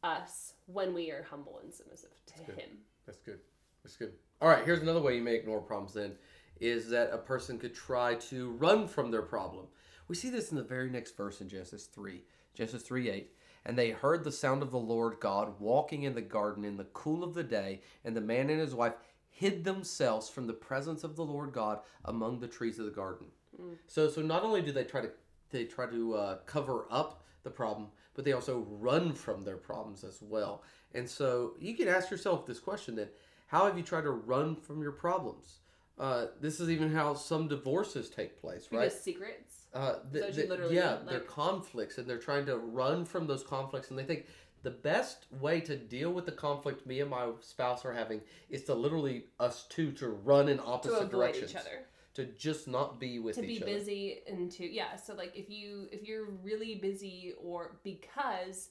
us 0.03 0.53
when 0.67 0.93
we 0.93 1.11
are 1.11 1.23
humble 1.23 1.59
and 1.59 1.73
submissive 1.73 2.13
to 2.27 2.33
That's 2.45 2.59
him 2.61 2.69
that's 3.05 3.19
good. 3.19 3.39
That's 3.83 3.95
good. 3.95 4.13
All 4.41 4.49
right. 4.49 4.65
Here's 4.65 4.81
another 4.81 4.99
way 4.99 5.15
you 5.15 5.21
may 5.21 5.35
ignore 5.35 5.61
problems. 5.61 5.93
Then 5.93 6.17
is 6.59 6.89
that 6.89 7.13
a 7.13 7.17
person 7.17 7.57
could 7.57 7.75
try 7.75 8.15
to 8.15 8.51
run 8.51 8.87
from 8.87 9.11
their 9.11 9.21
problem. 9.21 9.67
We 10.07 10.15
see 10.15 10.29
this 10.29 10.51
in 10.51 10.57
the 10.57 10.63
very 10.63 10.89
next 10.89 11.17
verse 11.17 11.41
in 11.41 11.49
Genesis 11.49 11.85
three. 11.85 12.23
Genesis 12.53 12.83
three 12.83 13.09
eight. 13.09 13.33
And 13.65 13.77
they 13.77 13.89
heard 13.91 14.23
the 14.23 14.31
sound 14.31 14.61
of 14.61 14.71
the 14.71 14.79
Lord 14.79 15.19
God 15.19 15.59
walking 15.59 16.03
in 16.03 16.15
the 16.15 16.21
garden 16.21 16.63
in 16.63 16.77
the 16.77 16.85
cool 16.85 17.23
of 17.23 17.33
the 17.33 17.43
day, 17.43 17.81
and 18.05 18.15
the 18.15 18.21
man 18.21 18.49
and 18.49 18.61
his 18.61 18.73
wife 18.73 18.93
hid 19.29 19.63
themselves 19.63 20.29
from 20.29 20.47
the 20.47 20.53
presence 20.53 21.03
of 21.03 21.15
the 21.15 21.25
Lord 21.25 21.51
God 21.51 21.79
among 22.05 22.39
the 22.39 22.47
trees 22.47 22.79
of 22.79 22.85
the 22.85 22.91
garden. 22.91 23.27
Mm. 23.61 23.75
So, 23.85 24.09
so 24.09 24.21
not 24.21 24.43
only 24.43 24.61
do 24.61 24.71
they 24.71 24.83
try 24.83 25.01
to 25.01 25.11
they 25.49 25.65
try 25.65 25.85
to 25.87 26.13
uh, 26.15 26.37
cover 26.45 26.87
up 26.89 27.23
the 27.43 27.49
problem, 27.49 27.87
but 28.13 28.25
they 28.25 28.33
also 28.33 28.65
run 28.69 29.13
from 29.13 29.43
their 29.43 29.57
problems 29.57 30.03
as 30.03 30.21
well. 30.21 30.63
And 30.93 31.09
so 31.09 31.53
you 31.59 31.75
can 31.75 31.87
ask 31.87 32.09
yourself 32.09 32.45
this 32.45 32.59
question: 32.59 32.95
Then, 32.95 33.09
how 33.47 33.65
have 33.65 33.77
you 33.77 33.83
tried 33.83 34.03
to 34.03 34.11
run 34.11 34.55
from 34.55 34.81
your 34.81 34.91
problems? 34.91 35.59
Uh, 35.99 36.27
this 36.39 36.59
is 36.59 36.69
even 36.69 36.91
how 36.93 37.13
some 37.15 37.47
divorces 37.47 38.09
take 38.09 38.39
place, 38.39 38.67
right? 38.71 38.81
because 38.81 39.01
secrets 39.01 39.53
Uh, 39.73 39.95
th- 40.11 40.23
So 40.23 40.27
you 40.29 40.33
th- 40.33 40.49
literally, 40.49 40.75
yeah, 40.75 40.95
like- 40.95 41.09
they're 41.09 41.19
conflicts, 41.21 41.97
and 41.97 42.07
they're 42.09 42.19
trying 42.19 42.45
to 42.45 42.57
run 42.57 43.03
from 43.05 43.27
those 43.27 43.43
conflicts, 43.43 43.89
and 43.89 43.97
they 43.99 44.03
think 44.05 44.25
the 44.63 44.71
best 44.71 45.25
way 45.39 45.59
to 45.61 45.75
deal 45.75 46.11
with 46.11 46.25
the 46.25 46.31
conflict 46.31 46.85
me 46.85 46.99
and 47.01 47.09
my 47.09 47.31
spouse 47.41 47.83
are 47.85 47.93
having 47.93 48.21
is 48.49 48.63
to 48.65 48.73
literally 48.75 49.25
us 49.39 49.65
two 49.69 49.91
to 49.93 50.09
run 50.09 50.49
in 50.49 50.57
to 50.57 50.63
opposite 50.63 50.93
avoid 50.97 51.11
directions, 51.11 51.51
each 51.51 51.57
other 51.57 51.85
to 52.15 52.25
just 52.25 52.67
not 52.67 52.99
be 52.99 53.19
with 53.19 53.37
each 53.37 53.39
other. 53.39 53.47
to 53.47 53.53
each 53.53 53.59
be 53.59 53.63
other. 53.63 53.73
busy 53.79 54.19
and 54.27 54.51
to 54.51 54.65
yeah 54.67 54.95
so 54.95 55.13
like 55.13 55.31
if 55.35 55.49
you 55.49 55.87
if 55.91 56.03
you're 56.03 56.25
really 56.43 56.75
busy 56.75 57.33
or 57.39 57.77
because 57.83 58.69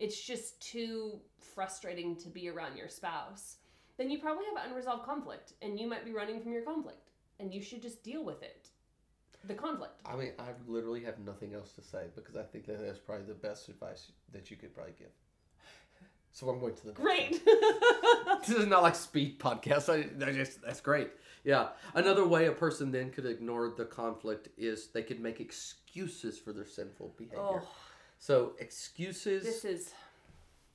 it's 0.00 0.20
just 0.20 0.60
too 0.60 1.20
frustrating 1.38 2.16
to 2.16 2.28
be 2.28 2.48
around 2.48 2.76
your 2.76 2.88
spouse 2.88 3.58
then 3.98 4.08
you 4.10 4.18
probably 4.18 4.44
have 4.46 4.70
unresolved 4.70 5.04
conflict 5.04 5.52
and 5.60 5.78
you 5.78 5.86
might 5.86 6.04
be 6.04 6.12
running 6.12 6.40
from 6.40 6.52
your 6.52 6.62
conflict 6.62 7.10
and 7.40 7.52
you 7.52 7.60
should 7.60 7.82
just 7.82 8.02
deal 8.02 8.24
with 8.24 8.42
it 8.42 8.68
the 9.44 9.54
conflict 9.54 10.00
I 10.06 10.16
mean, 10.16 10.32
I 10.38 10.46
literally 10.66 11.04
have 11.04 11.18
nothing 11.18 11.54
else 11.54 11.72
to 11.72 11.82
say 11.82 12.06
because 12.14 12.36
I 12.36 12.42
think 12.42 12.66
that 12.66 12.80
that's 12.84 12.98
probably 12.98 13.26
the 13.26 13.34
best 13.34 13.68
advice 13.68 14.10
that 14.32 14.50
you 14.50 14.56
could 14.56 14.74
probably 14.74 14.94
give. 14.98 15.08
So 16.32 16.48
I'm 16.48 16.60
going 16.60 16.74
to 16.74 16.86
the 16.86 16.92
great 16.92 17.40
this 18.46 18.50
is 18.50 18.66
not 18.66 18.82
like 18.82 18.94
speed 18.94 19.38
podcast. 19.38 19.88
I, 19.92 20.24
I 20.24 20.32
just 20.32 20.62
that's 20.62 20.80
great. 20.80 21.10
Yeah. 21.44 21.68
Another 21.94 22.26
way 22.26 22.46
a 22.46 22.52
person 22.52 22.90
then 22.92 23.10
could 23.10 23.26
ignore 23.26 23.72
the 23.76 23.84
conflict 23.84 24.48
is 24.58 24.88
they 24.88 25.02
could 25.02 25.20
make 25.20 25.40
excuses 25.40 26.38
for 26.38 26.52
their 26.52 26.66
sinful 26.66 27.14
behavior. 27.16 27.38
oh 27.40 27.62
So 28.18 28.52
excuses 28.58 29.44
this 29.44 29.64
is 29.64 29.92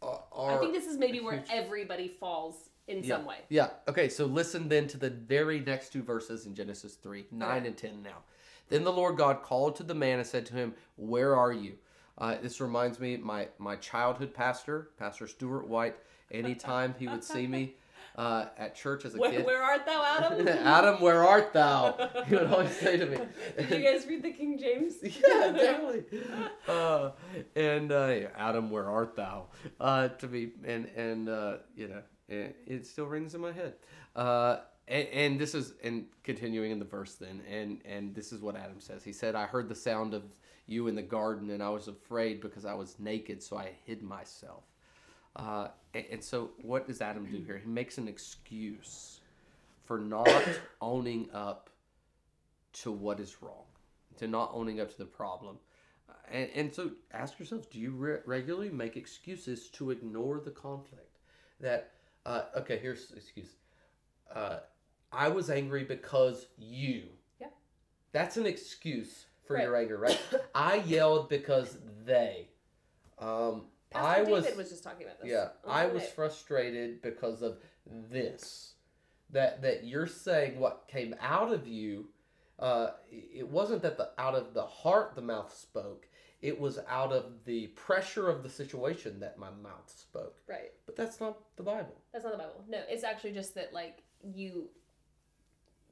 are, 0.02 0.24
are 0.32 0.58
i 0.58 0.60
think 0.60 0.74
this 0.74 0.86
is 0.86 0.98
maybe 0.98 1.20
where 1.22 1.44
everybody 1.50 2.10
falls 2.20 2.70
in 2.88 3.04
Yeah. 3.04 3.16
some 3.18 3.26
way 3.26 3.38
Yeah. 3.50 3.70
Okay. 3.88 4.10
So 4.10 4.26
listen 4.26 4.70
then 4.70 4.88
to 4.88 4.98
the 4.98 5.10
very 5.10 5.60
next 5.60 5.90
two 5.94 6.04
verses 6.04 6.46
in 6.46 6.54
Genesis 6.56 6.96
3, 6.96 7.26
9 7.32 7.66
and 7.66 7.78
10 7.78 8.02
now. 8.04 8.24
Then 8.70 8.84
the 8.84 8.92
Lord 8.94 9.18
God 9.18 9.42
called 9.44 9.76
to 9.78 9.84
the 9.84 9.94
man 9.96 10.20
and 10.20 10.28
said 10.28 10.46
to 10.48 10.54
him, 10.54 10.74
Where 10.96 11.36
are 11.36 11.52
you? 11.54 11.74
Uh, 12.18 12.36
this 12.42 12.62
reminds 12.62 13.00
me, 13.00 13.18
my, 13.18 13.48
my 13.58 13.76
childhood 13.76 14.34
pastor, 14.34 14.90
Pastor 14.98 15.28
Stuart 15.28 15.68
White, 15.68 15.96
anytime 16.32 16.94
he 17.00 17.08
would 17.08 17.24
see 17.24 17.48
me 17.48 17.76
uh, 18.16 18.46
at 18.58 18.76
church 18.76 19.04
as 19.06 19.16
a 19.16 19.18
Where, 19.18 19.32
kid, 19.32 19.46
where 19.46 19.62
art 19.64 19.86
thou, 19.86 20.04
Adam? 20.04 20.48
Adam, 20.48 21.02
where 21.02 21.24
art 21.24 21.54
thou? 21.54 22.10
He 22.28 22.36
would 22.36 22.48
always 22.48 22.76
say 22.76 22.98
to 22.98 23.06
me. 23.08 23.18
Did 23.58 23.70
you 23.72 23.80
guys 23.92 24.06
read 24.08 24.22
the 24.24 24.32
King 24.32 24.58
James? 24.60 24.96
yeah, 25.04 25.52
definitely. 25.52 26.04
Uh, 26.68 27.12
and 27.56 27.92
uh, 27.92 28.08
yeah, 28.22 28.28
Adam, 28.38 28.70
where 28.70 28.90
art 28.90 29.16
thou? 29.16 29.48
Uh, 29.80 30.08
to 30.10 30.28
me, 30.28 30.52
and 30.64 30.86
and 30.96 31.30
uh, 31.30 31.58
you 31.76 31.88
know, 31.88 32.02
it, 32.28 32.56
it 32.66 32.86
still 32.86 33.06
rings 33.06 33.36
in 33.36 33.42
my 33.42 33.52
head. 33.52 33.74
Uh, 34.16 34.58
and, 34.88 35.08
and 35.10 35.40
this 35.40 35.56
is 35.56 35.74
and 35.84 36.06
continuing 36.24 36.72
in 36.72 36.80
the 36.80 36.86
verse 36.86 37.16
then, 37.16 37.42
and 37.50 37.82
and 37.86 38.14
this 38.14 38.34
is 38.34 38.42
what 38.42 38.56
Adam 38.56 38.80
says. 38.80 39.04
He 39.04 39.14
said, 39.14 39.36
"I 39.36 39.46
heard 39.46 39.70
the 39.70 39.76
sound 39.76 40.14
of 40.14 40.24
you 40.68 40.88
in 40.88 40.96
the 40.96 41.02
garden, 41.02 41.50
and 41.52 41.64
I 41.64 41.70
was 41.70 41.88
afraid 41.88 42.42
because 42.42 42.66
I 42.66 42.74
was 42.74 43.00
naked, 43.00 43.42
so 43.42 43.58
I 43.58 43.72
hid 43.86 44.02
myself." 44.04 44.64
Uh, 45.36 45.70
and, 45.94 46.06
and 46.12 46.24
so, 46.24 46.52
what 46.62 46.86
does 46.86 47.02
Adam 47.02 47.26
do 47.26 47.42
here? 47.46 47.58
He 47.58 47.70
makes 47.70 47.98
an 47.98 48.08
excuse 48.08 49.22
for 49.86 50.00
not 50.00 50.30
owning 50.82 51.30
up 51.34 51.70
to 52.74 52.92
what 52.92 53.20
is 53.20 53.38
wrong, 53.42 53.66
to 54.18 54.28
not 54.28 54.52
owning 54.54 54.82
up 54.82 54.92
to 54.92 54.98
the 54.98 55.06
problem. 55.06 55.58
And, 56.32 56.50
and 56.56 56.74
so 56.74 56.92
ask 57.12 57.40
yourself 57.40 57.70
do 57.70 57.80
you 57.80 57.92
re- 57.92 58.20
regularly 58.26 58.70
make 58.70 58.98
excuses 58.98 59.70
to 59.70 59.92
ignore 59.92 60.40
the 60.40 60.52
conflict? 60.52 61.20
That, 61.60 61.92
uh, 62.26 62.44
okay, 62.58 62.78
here's 62.78 63.12
excuse. 63.12 63.50
Uh, 64.34 64.58
I 65.12 65.30
was 65.30 65.50
angry 65.50 65.84
because 65.84 66.48
you. 66.58 67.04
Yeah. 67.40 67.48
That's 68.12 68.38
an 68.38 68.46
excuse 68.46 69.26
for 69.46 69.56
Right. 69.56 69.64
your 69.64 69.76
anger, 69.76 69.98
right? 69.98 70.20
I 70.56 70.76
yelled 70.78 71.30
because 71.30 71.78
they. 72.06 72.50
Um, 73.20 73.64
Pastor 73.92 74.08
I 74.08 74.32
was. 74.32 74.44
David 74.44 74.58
was 74.58 74.70
just 74.70 74.84
talking 74.84 75.06
about 75.06 75.22
this. 75.22 75.30
Yeah, 75.30 75.50
I 75.68 75.86
was 75.86 76.04
frustrated 76.08 77.02
because 77.02 77.42
of 77.42 77.58
this. 78.10 78.74
That 79.32 79.62
that 79.62 79.84
you're 79.84 80.08
saying 80.08 80.60
what 80.60 80.88
came 80.88 81.16
out 81.20 81.52
of 81.52 81.68
you, 81.68 82.10
uh, 82.60 82.92
it 83.12 83.48
wasn't 83.48 83.82
that 83.84 83.98
the 83.98 84.10
out 84.18 84.36
of 84.36 84.54
the 84.54 84.64
heart 84.66 85.14
the 85.16 85.22
mouth 85.22 85.54
spoke. 85.56 86.08
It 86.44 86.60
was 86.60 86.78
out 86.90 87.14
of 87.14 87.46
the 87.46 87.68
pressure 87.68 88.30
of 88.30 88.44
the 88.44 88.50
situation 88.50 89.18
that 89.22 89.40
my 89.40 89.50
mouth 89.50 89.90
spoke. 89.90 90.42
Right. 90.46 90.74
But 90.86 90.98
that's 90.98 91.22
not 91.22 91.38
the 91.56 91.64
Bible. 91.64 91.96
That's 92.12 92.26
not 92.26 92.34
the 92.34 92.38
Bible. 92.38 92.66
No, 92.68 92.80
it's 92.90 93.06
actually 93.06 93.32
just 93.32 93.56
that 93.56 93.74
like 93.74 94.04
you 94.22 94.70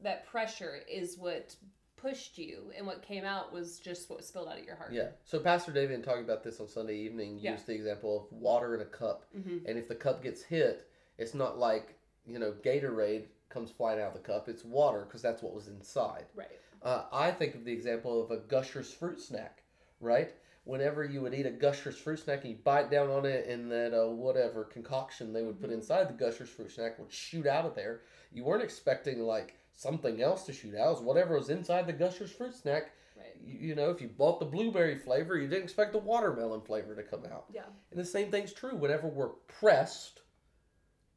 that 0.04 0.26
pressure 0.28 0.80
is 0.92 1.18
what 1.18 1.56
pushed 1.96 2.38
you 2.38 2.72
and 2.76 2.86
what 2.86 3.02
came 3.02 3.24
out 3.24 3.54
was 3.54 3.80
just 3.80 4.10
what 4.10 4.26
spilled 4.26 4.50
out 4.50 4.58
of 4.60 4.66
your 4.66 4.76
heart. 4.76 4.92
Yeah. 4.92 5.10
So 5.24 5.40
Pastor 5.40 5.72
David, 5.72 5.92
in 5.96 6.02
talking 6.02 6.24
about 6.26 6.44
this 6.44 6.60
on 6.60 6.68
Sunday 6.68 6.96
evening, 6.98 7.38
Yeah. 7.40 7.52
used 7.54 7.68
the 7.68 7.74
example 7.76 8.26
of 8.26 8.32
water 8.34 8.76
in 8.76 8.82
a 8.82 8.86
cup, 8.86 9.32
Mhm. 9.34 9.66
and 9.66 9.78
if 9.78 9.88
the 9.88 9.96
cup 9.96 10.22
gets 10.22 10.42
hit, 10.44 10.90
it's 11.18 11.34
not 11.34 11.58
like 11.60 11.96
you 12.26 12.40
know 12.40 12.52
Gatorade 12.52 13.28
comes 13.48 13.72
flying 13.72 14.02
out 14.02 14.08
of 14.10 14.14
the 14.16 14.20
cup. 14.28 14.50
It's 14.50 14.66
water 14.66 15.06
because 15.06 15.22
that's 15.22 15.42
what 15.42 15.54
was 15.54 15.70
inside. 15.70 16.26
Right. 16.36 16.60
Uh, 16.82 17.06
I 17.12 17.32
think 17.32 17.56
of 17.56 17.64
the 17.64 17.72
example 17.72 18.22
of 18.22 18.32
a 18.32 18.38
Gushers 18.38 18.92
fruit 18.94 19.22
snack, 19.22 19.64
right? 20.00 20.34
Whenever 20.64 21.04
you 21.04 21.22
would 21.22 21.34
eat 21.34 21.48
a 21.48 21.52
Gushers 21.52 21.98
fruit 21.98 22.20
snack 22.20 22.42
and 22.42 22.52
you 22.52 22.58
bite 22.64 22.92
down 22.92 23.10
on 23.10 23.26
it, 23.26 23.48
and 23.48 23.72
that 23.72 23.94
uh, 24.00 24.08
whatever 24.12 24.64
concoction 24.64 25.34
they 25.34 25.42
would 25.44 25.60
put 25.60 25.72
Mhm. 25.72 25.76
inside 25.76 26.08
the 26.08 26.14
Gushers 26.14 26.50
fruit 26.50 26.72
snack 26.72 27.00
would 27.00 27.12
shoot 27.12 27.48
out 27.48 27.66
of 27.66 27.74
there. 27.76 28.02
You 28.32 28.44
weren't 28.44 28.64
expecting 28.64 29.22
like 29.24 29.56
something 29.74 30.22
else 30.22 30.46
to 30.46 30.54
shoot 30.54 30.76
out. 30.76 30.88
It 30.88 30.92
was 30.92 31.02
whatever 31.02 31.36
was 31.36 31.50
inside 31.50 31.88
the 31.88 31.94
Gushers 31.94 32.32
fruit 32.32 32.54
snack. 32.54 32.92
Right. 33.18 33.36
You, 33.44 33.70
you 33.70 33.76
know, 33.76 33.90
if 33.90 34.02
you 34.02 34.08
bought 34.08 34.40
the 34.40 34.46
blueberry 34.46 34.96
flavor, 34.98 35.36
you 35.38 35.48
didn't 35.48 35.64
expect 35.64 35.94
the 35.94 35.98
watermelon 35.98 36.62
flavor 36.62 36.96
to 36.96 37.04
come 37.04 37.26
out. 37.26 37.46
Yeah. 37.52 37.66
And 37.90 38.00
the 38.00 38.06
same 38.06 38.30
thing's 38.30 38.54
true 38.54 38.76
whenever 38.76 39.08
we're 39.08 39.30
pressed, 39.48 40.22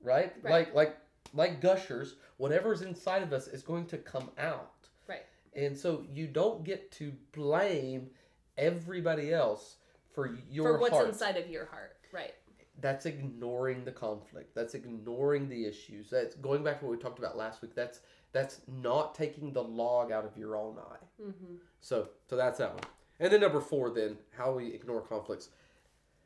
right? 0.00 0.32
Right. 0.42 0.50
Like 0.50 0.74
like 0.74 0.96
like 1.34 1.60
gushers, 1.60 2.16
whatever's 2.38 2.80
inside 2.82 3.22
of 3.22 3.32
us 3.32 3.46
is 3.48 3.62
going 3.62 3.86
to 3.86 3.98
come 3.98 4.30
out. 4.38 4.88
Right. 5.06 5.24
And 5.54 5.76
so 5.76 6.06
you 6.12 6.26
don't 6.28 6.64
get 6.64 6.90
to 6.92 7.12
blame 7.32 8.10
everybody 8.56 9.32
else 9.32 9.76
for 10.12 10.38
your 10.50 10.74
For 10.74 10.78
what's 10.78 10.92
heart. 10.92 11.08
inside 11.08 11.36
of 11.36 11.48
your 11.48 11.66
heart. 11.66 11.96
Right. 12.12 12.34
That's 12.80 13.06
ignoring 13.06 13.84
the 13.84 13.92
conflict. 13.92 14.54
That's 14.54 14.74
ignoring 14.74 15.48
the 15.48 15.64
issues. 15.64 16.10
That's 16.10 16.34
going 16.36 16.64
back 16.64 16.80
to 16.80 16.86
what 16.86 16.96
we 16.96 17.02
talked 17.02 17.18
about 17.18 17.36
last 17.36 17.62
week. 17.62 17.74
That's 17.74 18.00
that's 18.32 18.60
not 18.66 19.14
taking 19.14 19.52
the 19.52 19.62
log 19.62 20.10
out 20.10 20.24
of 20.24 20.36
your 20.36 20.56
own 20.56 20.76
eye. 20.78 21.22
Mm-hmm. 21.22 21.54
So 21.80 22.08
so 22.28 22.36
that's 22.36 22.58
that 22.58 22.74
one. 22.74 22.82
And 23.20 23.32
then 23.32 23.40
number 23.40 23.60
four 23.60 23.90
then, 23.90 24.16
how 24.36 24.52
we 24.54 24.68
ignore 24.74 25.00
conflicts. 25.00 25.50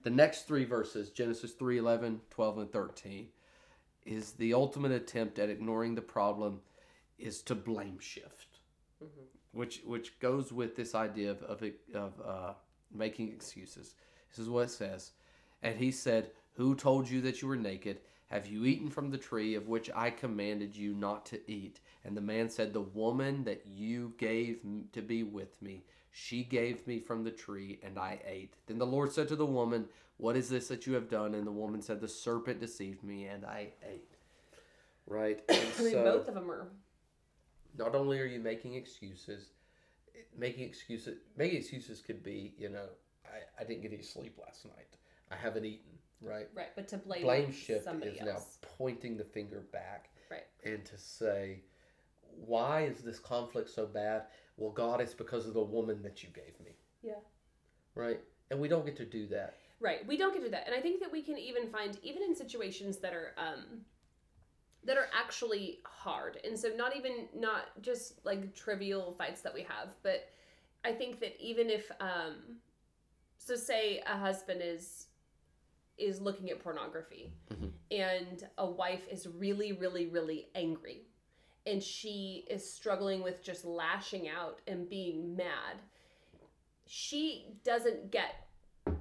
The 0.04 0.10
next 0.10 0.46
three 0.46 0.64
verses, 0.64 1.10
Genesis 1.10 1.52
3, 1.52 1.76
11, 1.78 2.20
12, 2.30 2.58
and 2.58 2.72
13, 2.72 3.28
is 4.06 4.32
the 4.32 4.54
ultimate 4.54 4.92
attempt 4.92 5.38
at 5.40 5.50
ignoring 5.50 5.96
the 5.96 6.00
problem 6.00 6.60
is 7.18 7.42
to 7.42 7.54
blame 7.54 7.98
shift. 7.98 8.60
Mhm. 9.02 9.26
Which 9.58 9.82
which 9.84 10.18
goes 10.20 10.52
with 10.52 10.76
this 10.76 10.94
idea 10.94 11.32
of 11.32 11.42
of, 11.42 11.62
of 11.94 12.12
uh, 12.24 12.52
making 12.94 13.28
excuses. 13.28 13.94
This 14.30 14.38
is 14.38 14.48
what 14.48 14.68
it 14.68 14.70
says. 14.70 15.12
And 15.62 15.76
he 15.76 15.90
said, 15.90 16.30
Who 16.54 16.74
told 16.74 17.08
you 17.10 17.20
that 17.22 17.42
you 17.42 17.48
were 17.48 17.56
naked? 17.56 17.98
Have 18.30 18.46
you 18.46 18.66
eaten 18.66 18.90
from 18.90 19.10
the 19.10 19.18
tree 19.18 19.54
of 19.54 19.68
which 19.68 19.90
I 19.96 20.10
commanded 20.10 20.76
you 20.76 20.94
not 20.94 21.24
to 21.26 21.50
eat? 21.50 21.80
And 22.04 22.16
the 22.16 22.20
man 22.20 22.50
said, 22.50 22.72
The 22.72 22.80
woman 22.80 23.44
that 23.44 23.64
you 23.66 24.12
gave 24.18 24.60
to 24.92 25.02
be 25.02 25.22
with 25.22 25.60
me, 25.62 25.82
she 26.12 26.44
gave 26.44 26.86
me 26.86 27.00
from 27.00 27.24
the 27.24 27.30
tree, 27.30 27.80
and 27.82 27.98
I 27.98 28.20
ate. 28.26 28.54
Then 28.66 28.78
the 28.78 28.86
Lord 28.86 29.12
said 29.12 29.28
to 29.28 29.36
the 29.36 29.46
woman, 29.46 29.86
What 30.18 30.36
is 30.36 30.48
this 30.48 30.68
that 30.68 30.86
you 30.86 30.92
have 30.94 31.08
done? 31.08 31.34
And 31.34 31.46
the 31.46 31.52
woman 31.52 31.80
said, 31.82 32.00
The 32.00 32.08
serpent 32.08 32.60
deceived 32.60 33.02
me, 33.02 33.24
and 33.24 33.44
I 33.44 33.70
ate. 33.82 34.14
Right? 35.06 35.42
And 35.48 35.58
I 35.78 35.82
mean, 35.82 35.92
so, 35.92 36.04
both 36.04 36.28
of 36.28 36.34
them 36.34 36.50
are. 36.50 36.68
Not 37.76 37.94
only 37.94 38.20
are 38.20 38.26
you 38.26 38.40
making 38.40 38.74
excuses, 38.74 39.50
making 40.36 40.64
excuses, 40.64 41.18
making 41.36 41.58
excuses 41.58 42.00
could 42.00 42.22
be, 42.22 42.54
you 42.58 42.68
know, 42.68 42.86
I, 43.24 43.62
I 43.62 43.64
didn't 43.64 43.82
get 43.82 43.92
any 43.92 44.02
sleep 44.02 44.38
last 44.40 44.64
night. 44.64 44.96
I 45.30 45.36
haven't 45.36 45.64
eaten, 45.64 45.92
right? 46.20 46.48
Right. 46.54 46.74
But 46.74 46.88
to 46.88 46.98
blame, 46.98 47.22
Blame 47.22 47.52
shift 47.52 47.86
is 48.02 48.20
else. 48.20 48.24
now 48.24 48.38
pointing 48.78 49.16
the 49.16 49.24
finger 49.24 49.64
back. 49.72 50.10
Right. 50.30 50.46
And 50.64 50.84
to 50.86 50.98
say, 50.98 51.62
why 52.46 52.82
is 52.84 53.00
this 53.00 53.18
conflict 53.18 53.70
so 53.70 53.86
bad? 53.86 54.24
Well, 54.56 54.70
God, 54.70 55.00
it's 55.00 55.14
because 55.14 55.46
of 55.46 55.54
the 55.54 55.62
woman 55.62 56.02
that 56.02 56.22
you 56.22 56.30
gave 56.30 56.58
me. 56.64 56.72
Yeah. 57.02 57.20
Right? 57.94 58.20
And 58.50 58.58
we 58.58 58.68
don't 58.68 58.86
get 58.86 58.96
to 58.96 59.04
do 59.04 59.26
that. 59.28 59.56
Right. 59.80 60.06
We 60.06 60.16
don't 60.16 60.32
get 60.32 60.40
to 60.40 60.46
do 60.46 60.50
that. 60.52 60.66
And 60.66 60.74
I 60.74 60.80
think 60.80 61.00
that 61.00 61.12
we 61.12 61.22
can 61.22 61.38
even 61.38 61.68
find 61.68 61.98
even 62.02 62.22
in 62.22 62.34
situations 62.34 62.98
that 62.98 63.12
are 63.12 63.32
um 63.38 63.82
that 64.88 64.96
are 64.96 65.08
actually 65.14 65.80
hard. 65.84 66.38
And 66.44 66.58
so 66.58 66.70
not 66.74 66.96
even 66.96 67.28
not 67.36 67.80
just 67.82 68.24
like 68.24 68.54
trivial 68.54 69.14
fights 69.18 69.42
that 69.42 69.52
we 69.52 69.60
have, 69.60 69.90
but 70.02 70.30
I 70.82 70.92
think 70.92 71.20
that 71.20 71.38
even 71.38 71.68
if 71.68 71.90
um 72.00 72.36
so 73.36 73.54
say 73.54 74.02
a 74.06 74.16
husband 74.16 74.62
is 74.64 75.08
is 75.98 76.20
looking 76.22 76.48
at 76.50 76.58
pornography 76.60 77.32
Mhm. 77.50 77.72
and 77.90 78.48
a 78.56 78.66
wife 78.70 79.06
is 79.10 79.26
really 79.28 79.72
really 79.72 80.06
really 80.06 80.48
angry 80.54 81.02
and 81.66 81.82
she 81.82 82.46
is 82.48 82.72
struggling 82.72 83.22
with 83.22 83.42
just 83.42 83.64
lashing 83.64 84.28
out 84.28 84.60
and 84.66 84.88
being 84.88 85.36
mad 85.36 85.82
she 86.86 87.56
doesn't 87.64 88.10
get 88.10 88.46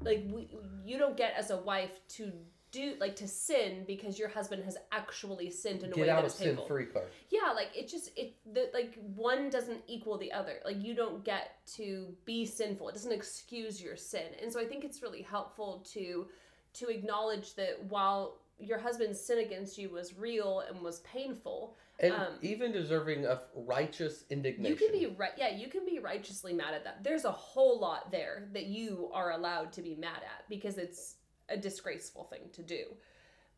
like 0.01 0.23
we, 0.31 0.49
you 0.83 0.97
don't 0.97 1.15
get 1.15 1.33
as 1.37 1.51
a 1.51 1.57
wife 1.57 2.05
to 2.07 2.31
do 2.71 2.95
like 2.99 3.15
to 3.17 3.27
sin 3.27 3.83
because 3.87 4.19
your 4.19 4.27
husband 4.29 4.63
has 4.65 4.77
actually 4.91 5.49
sinned 5.49 5.83
in 5.83 5.91
a 5.91 5.95
way 5.95 6.01
Get 6.05 6.09
out 6.09 6.15
that 6.17 6.25
of 6.25 6.31
is 6.31 6.37
sin 6.37 6.47
painful. 6.49 6.65
free 6.67 6.85
card. 6.85 7.07
Yeah, 7.29 7.51
like 7.55 7.69
it 7.75 7.87
just 7.87 8.11
it 8.17 8.35
the 8.53 8.69
like 8.73 8.95
one 9.15 9.49
doesn't 9.49 9.81
equal 9.87 10.17
the 10.17 10.31
other. 10.31 10.55
Like 10.65 10.81
you 10.83 10.93
don't 10.95 11.23
get 11.23 11.57
to 11.77 12.13
be 12.25 12.45
sinful. 12.45 12.89
It 12.89 12.93
doesn't 12.93 13.11
excuse 13.11 13.81
your 13.81 13.95
sin. 13.95 14.27
And 14.41 14.51
so 14.51 14.59
I 14.59 14.65
think 14.65 14.83
it's 14.83 15.01
really 15.01 15.21
helpful 15.21 15.85
to 15.93 16.27
to 16.73 16.87
acknowledge 16.89 17.55
that 17.55 17.83
while 17.89 18.39
your 18.59 18.79
husband's 18.79 19.19
sin 19.21 19.37
against 19.39 19.77
you 19.77 19.89
was 19.89 20.17
real 20.17 20.61
and 20.67 20.81
was 20.81 20.99
painful, 21.01 21.77
And 21.99 22.11
Um, 22.13 22.33
even 22.41 22.71
deserving 22.71 23.25
of 23.27 23.41
righteous 23.55 24.25
indignation. 24.31 24.65
you 24.65 24.75
can 24.75 24.91
be 24.91 25.05
right. 25.15 25.31
Yeah, 25.37 25.49
you 25.55 25.67
can 25.67 25.85
be 25.85 25.99
righteously 25.99 26.53
mad 26.53 26.73
at 26.73 26.83
that. 26.83 27.03
There's 27.03 27.25
a 27.25 27.31
whole 27.31 27.79
lot 27.79 28.11
there 28.11 28.49
that 28.53 28.65
you 28.65 29.09
are 29.13 29.31
allowed 29.31 29.71
to 29.73 29.81
be 29.83 29.95
mad 29.95 30.21
at 30.23 30.47
because 30.49 30.77
it's 30.79 31.16
a 31.49 31.57
disgraceful 31.57 32.25
thing 32.25 32.49
to 32.53 32.61
do. 32.61 32.85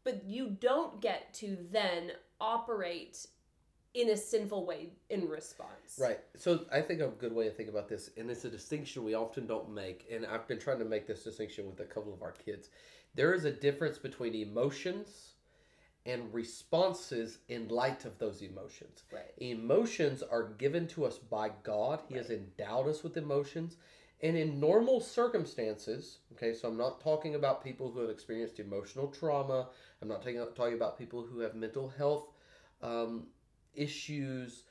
But 0.04 0.24
you 0.26 0.58
don't 0.60 1.02
get 1.02 1.34
to 1.36 1.58
then 1.72 2.12
operate 2.40 3.28
in 3.94 4.10
a 4.10 4.18
sinful 4.18 4.66
way 4.66 4.90
in 5.10 5.28
response. 5.28 5.98
Right. 6.00 6.20
So 6.36 6.66
I 6.72 6.82
think 6.82 7.02
a 7.02 7.08
good 7.08 7.34
way 7.34 7.46
to 7.46 7.52
think 7.52 7.70
about 7.70 7.90
this, 7.90 8.12
and 8.18 8.30
it's 8.30 8.46
a 8.46 8.50
distinction 8.50 9.04
we 9.04 9.16
often 9.16 9.48
don't 9.48 9.74
make, 9.74 10.06
and 10.12 10.26
I've 10.26 10.48
been 10.48 10.60
trying 10.60 10.80
to 10.80 10.86
make 10.86 11.08
this 11.08 11.24
distinction 11.24 11.68
with 11.68 11.80
a 11.80 11.86
couple 11.86 12.14
of 12.14 12.22
our 12.22 12.32
kids. 12.32 12.70
There 13.16 13.34
is 13.34 13.46
a 13.46 13.52
difference 13.52 13.98
between 13.98 14.36
emotions 14.36 15.34
and 16.06 16.34
responses 16.34 17.40
in 17.50 17.68
light 17.68 18.06
of 18.06 18.18
those 18.20 18.42
emotions. 18.42 19.04
Right. 19.12 19.34
Emotions 19.38 20.24
are 20.24 20.44
given 20.44 20.88
to 20.90 21.06
us 21.06 21.18
by 21.18 21.52
God. 21.64 22.02
He 22.08 22.16
has 22.16 22.30
endowed 22.30 22.88
us 22.88 23.04
with 23.04 23.18
emotions. 23.18 23.76
And 24.22 24.36
in 24.36 24.60
normal 24.60 25.00
circumstances, 25.00 26.20
okay, 26.34 26.54
so 26.54 26.68
I'm 26.68 26.78
not 26.78 27.00
talking 27.00 27.36
about 27.36 27.64
people 27.64 27.90
who 27.90 28.02
have 28.02 28.10
experienced 28.10 28.60
emotional 28.60 29.08
trauma. 29.08 29.70
I'm 30.02 30.10
not 30.10 30.22
talking, 30.22 30.46
talking 30.56 30.74
about 30.74 30.98
people 30.98 31.24
who 31.24 31.40
have 31.40 31.56
mental 31.56 31.88
health 31.88 32.28
um, 32.82 33.28
issues. 33.74 34.64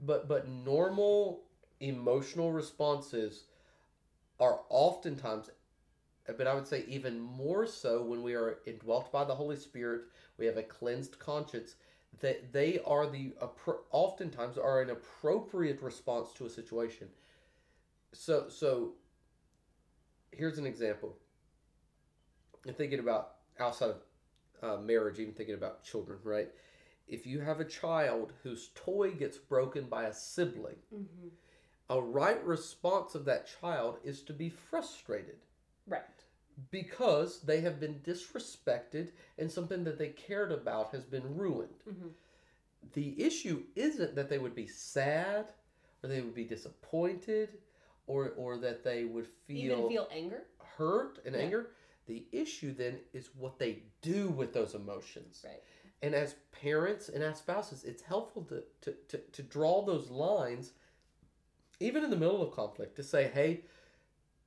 But, 0.00 0.28
but 0.28 0.48
normal 0.48 1.44
emotional 1.80 2.52
responses 2.52 3.44
are 4.38 4.60
oftentimes, 4.68 5.50
but 6.36 6.46
I 6.46 6.54
would 6.54 6.66
say 6.66 6.84
even 6.88 7.20
more 7.20 7.66
so 7.66 8.02
when 8.02 8.22
we 8.22 8.34
are 8.34 8.58
indwelt 8.66 9.10
by 9.12 9.24
the 9.24 9.34
Holy 9.34 9.56
Spirit, 9.56 10.02
we 10.36 10.46
have 10.46 10.56
a 10.58 10.62
cleansed 10.62 11.18
conscience, 11.18 11.76
that 12.20 12.52
they 12.52 12.80
are 12.84 13.06
the 13.06 13.32
oftentimes 13.90 14.58
are 14.58 14.82
an 14.82 14.90
appropriate 14.90 15.80
response 15.80 16.32
to 16.34 16.46
a 16.46 16.50
situation. 16.50 17.08
So 18.12 18.48
so 18.48 18.94
here's 20.32 20.58
an 20.58 20.66
example. 20.66 21.16
And 22.66 22.76
thinking 22.76 23.00
about 23.00 23.32
outside 23.58 23.90
of 23.90 24.02
uh, 24.62 24.80
marriage, 24.80 25.18
even 25.18 25.34
thinking 25.34 25.54
about 25.56 25.82
children, 25.82 26.18
right? 26.22 26.48
If 27.08 27.26
you 27.26 27.40
have 27.40 27.60
a 27.60 27.64
child 27.64 28.32
whose 28.42 28.70
toy 28.74 29.12
gets 29.12 29.36
broken 29.38 29.84
by 29.86 30.04
a 30.04 30.12
sibling, 30.14 30.76
Mm-hmm. 30.94 31.28
a 31.90 32.00
right 32.00 32.42
response 32.44 33.14
of 33.14 33.24
that 33.24 33.48
child 33.60 33.98
is 34.04 34.22
to 34.22 34.32
be 34.32 34.48
frustrated 34.50 35.38
Right. 35.86 36.02
because 36.70 37.40
they 37.42 37.60
have 37.62 37.80
been 37.80 38.00
disrespected 38.04 39.10
and 39.38 39.50
something 39.50 39.84
that 39.84 39.98
they 39.98 40.08
cared 40.10 40.52
about 40.52 40.92
has 40.92 41.04
been 41.04 41.36
ruined. 41.36 41.82
Mm-hmm. 41.88 42.08
The 42.94 43.22
issue 43.22 43.64
isn't 43.74 44.14
that 44.14 44.28
they 44.28 44.38
would 44.38 44.54
be 44.54 44.66
sad 44.66 45.46
or 46.02 46.08
they 46.08 46.20
would 46.20 46.34
be 46.34 46.44
disappointed 46.44 47.58
or 48.06 48.30
or 48.36 48.56
that 48.58 48.82
they 48.84 49.04
would 49.04 49.26
feel, 49.46 49.72
Even 49.72 49.88
feel 49.88 50.08
anger. 50.10 50.44
hurt 50.76 51.18
and 51.24 51.34
Yeah. 51.34 51.42
anger. 51.42 51.70
The 52.06 52.26
issue 52.32 52.74
then 52.74 52.98
is 53.12 53.30
what 53.36 53.58
they 53.58 53.84
do 54.00 54.28
with 54.28 54.52
those 54.52 54.74
emotions. 54.74 55.42
Right. 55.44 55.62
And 56.02 56.14
as 56.14 56.34
parents 56.50 57.08
and 57.08 57.22
as 57.22 57.38
spouses, 57.38 57.84
it's 57.84 58.02
helpful 58.02 58.42
to, 58.44 58.64
to, 58.80 58.92
to, 59.08 59.18
to 59.18 59.42
draw 59.44 59.82
those 59.84 60.10
lines, 60.10 60.72
even 61.78 62.02
in 62.02 62.10
the 62.10 62.16
middle 62.16 62.42
of 62.42 62.50
conflict, 62.52 62.96
to 62.96 63.04
say, 63.04 63.30
hey, 63.32 63.62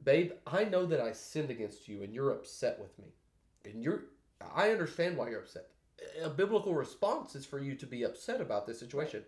babe, 0.04 0.34
I 0.46 0.66
know 0.66 0.86
that 0.86 1.00
I 1.00 1.14
sinned 1.14 1.50
against 1.50 1.88
you 1.88 2.04
and 2.04 2.14
you're 2.14 2.32
upset 2.32 2.78
with 2.80 2.98
me. 3.00 3.14
And 3.64 3.82
you're, 3.82 4.04
I 4.54 4.72
understand 4.72 5.16
why 5.16 5.30
you're 5.30 5.40
upset. 5.40 5.68
A 6.22 6.30
biblical 6.30 6.74
response 6.76 7.36
is 7.36 7.46
for 7.46 7.60
you 7.60 7.74
to 7.76 7.86
be 7.86 8.04
upset 8.04 8.42
about 8.42 8.68
this 8.68 8.80
situation. 8.80 9.24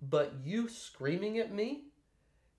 But 0.00 0.32
you 0.42 0.66
screaming 0.66 1.38
at 1.38 1.52
me 1.52 1.84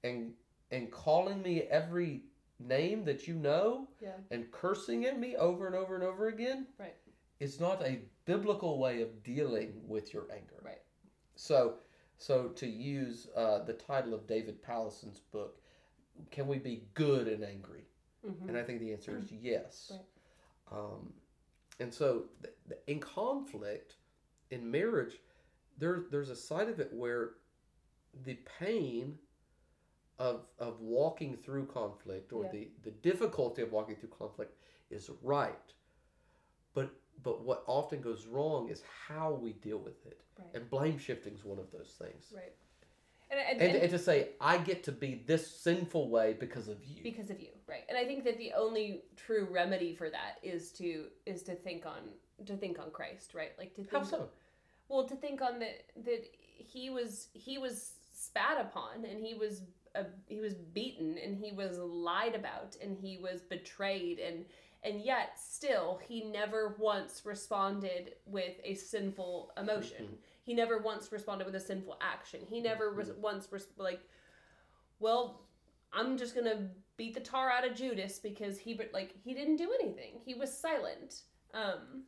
and 0.04 0.34
and 0.72 0.92
calling 0.92 1.42
me 1.42 1.62
every 1.64 2.24
name 2.60 3.04
that 3.06 3.28
you 3.28 3.36
know 3.36 3.88
Yeah. 4.00 4.16
and 4.30 4.52
cursing 4.52 5.06
at 5.06 5.20
me 5.20 5.36
over 5.36 5.68
and 5.68 5.76
over 5.76 5.96
and 5.96 6.04
over 6.04 6.28
again 6.28 6.68
Right. 6.80 6.96
is 7.40 7.60
not 7.60 7.82
a 7.84 8.02
biblical 8.26 8.78
way 8.80 9.02
of 9.02 9.24
dealing 9.24 9.88
with 9.88 10.14
your 10.14 10.32
anger. 10.32 10.60
Right. 10.64 10.82
So, 11.36 11.80
so 12.18 12.50
to 12.50 12.68
use 12.68 13.28
uh, 13.36 13.64
the 13.64 13.74
title 13.74 14.14
of 14.14 14.28
David 14.28 14.62
Powlison's 14.64 15.20
book, 15.20 15.60
can 16.30 16.48
we 16.48 16.60
be 16.60 16.84
good 16.94 17.28
and 17.28 17.44
angry? 17.44 17.86
Mm-hmm. 18.26 18.50
And 18.50 18.58
I 18.58 18.64
think 18.64 18.80
the 18.80 18.94
answer 18.94 19.18
is 19.18 19.32
yes. 19.42 19.92
Right. 19.92 20.78
Um, 20.80 21.12
and 21.80 21.92
so, 21.94 22.26
th- 22.44 22.54
th- 22.70 22.82
in 22.88 23.00
conflict, 23.00 23.96
in 24.52 24.70
marriage, 24.70 25.18
there 25.80 26.04
there's 26.12 26.30
a 26.30 26.36
side 26.36 26.70
of 26.70 26.80
it 26.80 26.94
where 26.94 27.32
the 28.24 28.38
pain 28.60 29.18
of 30.22 30.46
of 30.60 30.80
walking 30.82 31.36
through 31.36 31.66
conflict 31.66 32.32
or 32.32 32.44
Yeah. 32.46 32.52
the 32.52 32.64
the 32.84 32.92
difficulty 33.10 33.62
of 33.64 33.72
walking 33.72 33.96
through 33.96 34.10
conflict 34.24 34.54
is 34.90 35.10
right, 35.24 35.68
but 36.76 36.90
but 37.24 37.42
what 37.44 37.64
often 37.68 38.02
goes 38.02 38.26
wrong 38.28 38.70
is 38.70 38.84
how 39.08 39.34
we 39.34 39.52
deal 39.54 39.80
with 39.80 40.06
it, 40.06 40.22
Right. 40.40 40.56
and 40.56 40.70
blame 40.70 40.98
shifting 40.98 41.34
is 41.34 41.44
one 41.44 41.60
of 41.60 41.70
those 41.72 41.92
things. 42.04 42.32
Right. 42.36 42.54
And, 43.32 43.40
and, 43.40 43.62
And, 43.62 43.72
and 43.74 43.82
and 43.84 43.92
to 43.92 44.00
say 44.00 44.18
I 44.42 44.58
get 44.58 44.84
to 44.84 44.92
be 44.92 45.12
this 45.32 45.44
sinful 45.68 46.10
way 46.10 46.34
because 46.34 46.68
of 46.68 46.84
you. 46.84 47.02
because 47.12 47.30
of 47.32 47.40
you, 47.40 47.54
right? 47.74 47.86
And 47.90 47.98
I 47.98 48.06
think 48.06 48.24
that 48.26 48.38
the 48.38 48.52
only 48.54 48.88
true 49.16 49.46
remedy 49.50 49.92
for 49.96 50.10
that 50.18 50.34
is 50.44 50.72
to 50.74 50.88
is 51.26 51.42
to 51.44 51.56
think 51.56 51.86
on 51.86 52.02
to 52.46 52.56
think 52.58 52.78
on 52.84 52.92
Christ, 52.92 53.34
right? 53.34 53.54
Like 53.58 53.74
to 53.76 53.84
think 53.84 54.04
How 54.04 54.04
so? 54.04 54.30
Well, 54.90 55.06
to 55.08 55.16
think 55.16 55.42
on 55.42 55.54
that 55.60 55.78
that 56.08 56.22
he 56.74 56.90
was 56.98 57.12
he 57.34 57.58
was 57.58 57.76
spat 58.12 58.58
upon 58.68 59.06
and 59.06 59.18
he 59.28 59.34
was 59.34 59.62
uh, 59.96 60.04
he 60.28 60.40
was 60.40 60.54
beaten 60.54 61.18
and 61.24 61.38
he 61.38 61.52
was 61.52 61.78
lied 61.78 62.36
about 62.36 62.76
and 62.82 62.98
he 62.98 63.18
was 63.18 63.42
betrayed 63.42 64.20
and 64.20 64.46
and 64.84 65.02
yet 65.02 65.40
still 65.40 66.00
he 66.08 66.24
never 66.24 66.76
once 66.80 67.22
responded 67.26 68.16
with 68.26 68.54
a 68.64 68.74
sinful 68.74 69.52
emotion. 69.58 70.06
Mhm. 70.06 70.18
He 70.44 70.54
never 70.56 70.80
once 70.80 71.12
responded 71.12 71.46
with 71.46 71.56
a 71.56 71.60
sinful 71.60 71.98
action. 72.02 72.42
He 72.50 72.62
never 72.62 72.92
res- 72.92 73.12
once 73.12 73.48
res- 73.52 73.68
like 73.78 74.02
well, 75.00 75.42
I'm 75.94 76.18
just 76.18 76.34
to 76.46 76.68
beat 76.98 77.14
the 77.14 77.20
tar 77.20 77.50
out 77.52 77.66
of 77.68 77.76
Judas 77.76 78.20
because 78.20 78.58
he 78.60 78.74
but 78.74 78.90
like 78.94 79.14
he 79.24 79.34
didn't 79.34 79.58
do 79.58 79.72
anything. 79.82 80.20
He 80.26 80.34
was 80.34 80.56
silent. 80.56 81.24
Um 81.54 82.04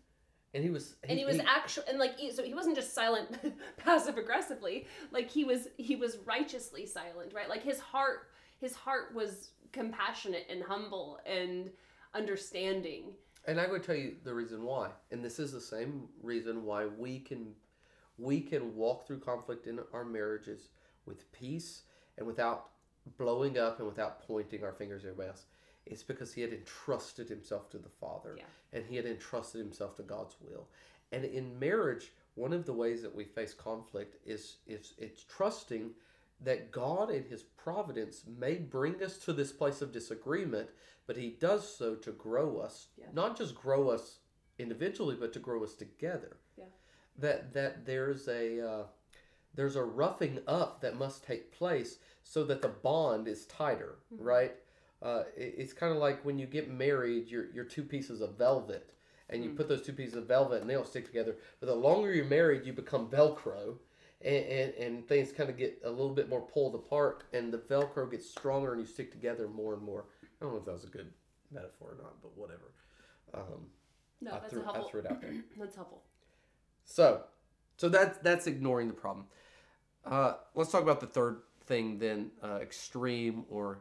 And 0.53 0.63
he 0.63 0.69
was 0.69 0.95
and 1.07 1.17
he 1.17 1.25
was 1.25 1.39
actually 1.39 1.85
and 1.89 1.97
like 1.99 2.13
so 2.35 2.43
he 2.43 2.53
wasn't 2.53 2.75
just 2.75 2.93
silent 2.93 3.39
passive 3.77 4.17
aggressively 4.17 4.87
like 5.11 5.29
he 5.29 5.43
was 5.43 5.67
he 5.77 5.95
was 5.95 6.17
righteously 6.25 6.85
silent 6.85 7.33
right 7.33 7.49
like 7.49 7.63
his 7.63 7.79
heart 7.79 8.29
his 8.59 8.75
heart 8.75 9.13
was 9.15 9.49
compassionate 9.71 10.45
and 10.49 10.61
humble 10.63 11.19
and 11.25 11.71
understanding 12.13 13.13
And 13.45 13.59
I 13.59 13.67
would 13.67 13.83
tell 13.83 13.95
you 13.95 14.15
the 14.23 14.33
reason 14.33 14.63
why. 14.63 14.89
And 15.11 15.23
this 15.23 15.39
is 15.39 15.51
the 15.51 15.59
same 15.61 16.07
reason 16.21 16.63
why 16.63 16.85
we 16.85 17.19
can 17.19 17.53
we 18.17 18.39
can 18.41 18.75
walk 18.75 19.05
through 19.07 19.19
conflict 19.19 19.67
in 19.67 19.79
our 19.91 20.05
marriages 20.05 20.69
with 21.05 21.29
peace 21.31 21.81
and 22.17 22.27
without 22.27 22.69
blowing 23.17 23.57
up 23.57 23.79
and 23.79 23.87
without 23.87 24.25
pointing 24.25 24.63
our 24.63 24.71
fingers 24.71 25.03
at 25.03 25.09
everybody 25.09 25.29
else. 25.29 25.45
It's 25.85 26.03
because 26.03 26.33
he 26.33 26.41
had 26.41 26.53
entrusted 26.53 27.27
himself 27.29 27.69
to 27.71 27.77
the 27.77 27.89
Father 27.89 28.35
Yeah. 28.37 28.45
and 28.71 28.85
he 28.85 28.95
had 28.95 29.05
entrusted 29.05 29.59
himself 29.61 29.95
to 29.95 30.03
God's 30.03 30.35
will. 30.39 30.67
And 31.11 31.25
in 31.25 31.59
marriage, 31.59 32.13
one 32.35 32.53
of 32.53 32.65
the 32.65 32.73
ways 32.73 33.01
that 33.01 33.13
we 33.13 33.25
face 33.25 33.53
conflict 33.53 34.15
is 34.25 34.57
is 34.65 34.93
it's 34.97 35.23
trusting 35.23 35.93
that 36.41 36.71
God 36.71 37.09
in 37.11 37.23
his 37.25 37.43
providence 37.43 38.25
may 38.25 38.55
bring 38.55 39.01
us 39.03 39.17
to 39.19 39.33
this 39.33 39.51
place 39.51 39.81
of 39.81 39.91
disagreement, 39.91 40.69
but 41.05 41.15
he 41.15 41.29
does 41.29 41.75
so 41.77 41.95
to 41.95 42.11
grow 42.11 42.57
us, 42.57 42.87
Yeah. 42.97 43.11
not 43.13 43.37
just 43.37 43.55
grow 43.55 43.89
us 43.89 44.19
individually, 44.57 45.15
but 45.15 45.31
to 45.33 45.39
grow 45.39 45.63
us 45.63 45.75
together. 45.75 46.37
Yeah. 46.57 46.65
That 47.17 47.53
that 47.53 47.85
there's 47.85 48.27
a 48.27 48.59
uh, 48.61 48.87
there's 49.53 49.75
a 49.75 49.83
roughing 49.83 50.41
up 50.47 50.81
that 50.81 50.95
must 50.95 51.23
take 51.23 51.51
place 51.51 51.99
so 52.23 52.43
that 52.45 52.61
the 52.61 52.69
bond 52.69 53.27
is 53.27 53.45
tighter, 53.45 53.99
Mhm. 54.11 54.17
right? 54.25 54.55
Uh, 55.03 55.25
it- 55.35 55.55
it's 55.57 55.73
kind 55.73 55.91
of 55.91 55.99
like 55.99 56.23
when 56.23 56.39
you 56.39 56.45
get 56.47 56.71
married, 56.71 57.27
you're, 57.27 57.51
you're 57.51 57.65
two 57.65 57.83
pieces 57.83 58.21
of 58.21 58.37
velvet, 58.37 58.89
and 59.29 59.43
you 59.43 59.49
Mm. 59.51 59.57
put 59.57 59.67
those 59.67 59.81
two 59.81 59.93
pieces 59.93 60.15
of 60.15 60.25
velvet 60.27 60.61
and 60.61 60.69
they 60.69 60.73
don't 60.75 60.87
stick 60.87 61.05
together. 61.05 61.35
But 61.59 61.65
the 61.67 61.75
longer 61.75 62.13
you're 62.13 62.25
married, 62.25 62.65
you 62.65 62.71
become 62.73 63.09
Velcro, 63.09 63.77
and, 64.21 64.45
and, 64.45 64.73
and 64.75 65.07
things 65.07 65.33
kind 65.33 65.49
of 65.49 65.57
get 65.57 65.81
a 65.83 65.89
little 65.89 66.13
bit 66.13 66.29
more 66.29 66.41
pulled 66.41 66.73
apart, 66.75 67.25
and 67.33 67.51
the 67.51 67.57
Velcro 67.57 68.09
gets 68.09 68.29
stronger, 68.29 68.71
and 68.71 68.79
you 68.81 68.87
stick 68.87 69.11
together 69.11 69.47
more 69.49 69.73
and 69.73 69.83
more. 69.83 70.05
I 70.23 70.45
don't 70.45 70.53
know 70.53 70.59
if 70.59 70.65
that 70.65 70.71
was 70.73 70.85
a 70.85 70.87
good 70.87 71.11
metaphor 71.51 71.91
or 71.91 71.97
not, 72.01 72.21
but 72.21 72.37
whatever. 72.37 72.71
Um, 73.33 73.69
no 74.21 74.31
I, 74.31 74.39
that's 74.39 74.49
threw, 74.51 74.59
a 74.61 74.63
I 74.63 74.65
helpful 74.65 74.89
threw 74.89 74.99
it 75.01 75.11
out 75.11 75.21
there. 75.21 75.33
that's 75.57 75.75
helpful 75.75 76.03
So, 76.85 77.23
so 77.77 77.89
that's 77.89 78.17
that's 78.19 78.47
ignoring 78.47 78.87
the 78.87 78.93
problem. 78.93 79.25
Uh, 80.05 80.35
let's 80.55 80.71
talk 80.71 80.81
about 80.83 80.99
the 81.01 81.07
third 81.07 81.41
thing 81.65 81.97
then, 81.99 82.31
uh, 82.41 82.59
extreme 82.61 83.45
or 83.49 83.79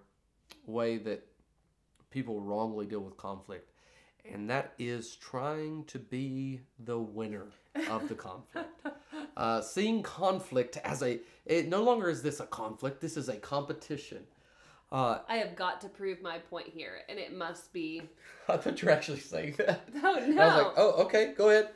way 0.67 0.99
that 0.99 1.27
people 2.11 2.41
wrongly 2.41 2.87
deal 2.87 3.01
with 3.01 3.17
conflict, 3.17 3.71
and 4.31 4.49
that 4.51 4.75
is 4.79 5.17
trying 5.17 5.85
to 5.85 5.99
be 5.99 6.61
the 6.79 6.99
winner 6.99 7.47
of 7.91 8.09
the 8.09 8.15
conflict. 8.15 8.69
Uh, 9.35 9.63
seeing 9.63 10.03
conflict 10.03 10.77
as 10.85 11.03
a 11.03 11.19
it 11.47 11.67
no 11.67 11.83
longer 11.83 12.11
is 12.11 12.23
this 12.23 12.41
a 12.41 12.47
conflict. 12.47 13.01
This 13.01 13.17
is 13.17 13.31
a 13.31 13.37
competition. 13.37 14.25
Uh, 14.91 15.21
i 15.27 15.37
have 15.37 15.57
got 15.57 15.81
to 15.81 15.89
prove 15.89 16.21
my 16.21 16.37
point 16.37 16.69
here 16.69 17.01
and 17.09 17.19
it 17.19 17.35
must 17.35 17.73
be 17.73 18.03
I 18.49 18.59
thought 18.59 18.81
you 18.83 18.87
were 18.87 18.93
actually 18.93 19.21
saying 19.21 19.55
that. 19.57 19.89
no 20.03 20.17
I 20.17 20.27
no 20.27 20.47
was 20.47 20.65
like, 20.65 20.73
oh, 20.77 20.91
okay, 21.05 21.33
go 21.35 21.49
ahead. 21.49 21.71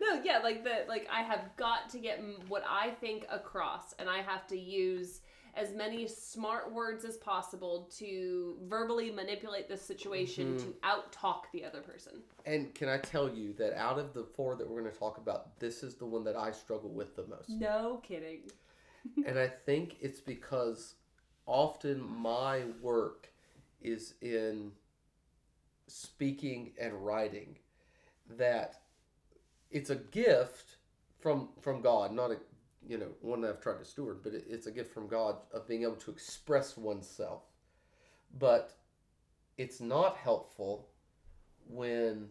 no 0.00 0.22
yeah 0.22 0.38
like 0.38 0.62
the 0.62 0.84
like 0.88 1.08
i 1.12 1.22
have 1.22 1.40
got 1.56 1.88
to 1.90 1.98
get 1.98 2.22
what 2.46 2.62
i 2.68 2.90
think 3.00 3.26
across 3.30 3.94
and 3.98 4.08
i 4.08 4.18
have 4.18 4.46
to 4.46 4.56
use 4.56 5.22
as 5.54 5.74
many 5.74 6.06
smart 6.06 6.72
words 6.72 7.04
as 7.04 7.16
possible 7.18 7.90
to 7.98 8.56
verbally 8.62 9.10
manipulate 9.10 9.68
the 9.68 9.76
situation 9.76 10.54
Mhm. 10.56 10.62
to 10.62 10.74
out 10.82 11.12
talk 11.12 11.50
the 11.52 11.64
other 11.64 11.82
person. 11.82 12.22
And 12.46 12.74
can 12.74 12.88
I 12.88 12.98
tell 12.98 13.28
you 13.28 13.52
that 13.54 13.74
out 13.74 13.98
of 13.98 14.14
the 14.14 14.24
four 14.24 14.56
that 14.56 14.66
we're 14.68 14.80
going 14.80 14.92
to 14.92 14.98
talk 14.98 15.18
about, 15.18 15.58
this 15.58 15.82
is 15.82 15.96
the 15.96 16.06
one 16.06 16.24
that 16.24 16.36
I 16.36 16.52
struggle 16.52 16.90
with 16.90 17.14
the 17.16 17.26
most. 17.26 17.50
No 17.50 17.98
kidding. 18.02 18.50
and 19.26 19.38
I 19.38 19.48
think 19.48 19.96
it's 20.00 20.20
because 20.20 20.94
often 21.46 22.00
my 22.00 22.64
work 22.80 23.32
is 23.80 24.14
in 24.22 24.72
speaking 25.86 26.72
and 26.78 27.04
writing 27.04 27.58
that 28.30 28.82
it's 29.70 29.90
a 29.90 29.96
gift 29.96 30.76
from 31.18 31.50
from 31.60 31.82
God, 31.82 32.12
not 32.12 32.30
a 32.30 32.40
you 32.86 32.98
know 32.98 33.08
one 33.20 33.40
that 33.42 33.50
I've 33.50 33.60
tried 33.60 33.78
to 33.78 33.84
steward, 33.84 34.22
but 34.22 34.34
it, 34.34 34.44
it's 34.48 34.66
a 34.66 34.70
gift 34.70 34.92
from 34.92 35.08
God 35.08 35.36
of 35.52 35.66
being 35.68 35.82
able 35.82 35.96
to 35.96 36.10
express 36.10 36.76
oneself. 36.76 37.42
But 38.38 38.72
it's 39.58 39.80
not 39.80 40.16
helpful 40.16 40.88
when 41.68 42.28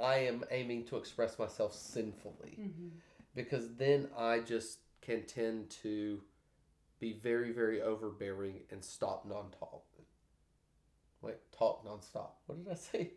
I 0.00 0.18
am 0.18 0.44
aiming 0.50 0.84
to 0.86 0.96
express 0.96 1.38
myself 1.38 1.74
sinfully 1.74 2.58
mm-hmm. 2.60 2.88
because 3.34 3.74
then 3.76 4.08
I 4.16 4.40
just 4.40 4.78
can 5.00 5.24
tend 5.24 5.70
to 5.82 6.20
be 7.00 7.12
very, 7.12 7.52
very 7.52 7.80
overbearing 7.80 8.60
and 8.70 8.84
stop 8.84 9.24
non-talk. 9.26 9.84
Wait, 11.20 11.36
talk 11.56 11.84
non-stop. 11.84 12.40
What 12.46 12.64
did 12.64 12.72
I 12.72 12.76
say? 12.76 13.10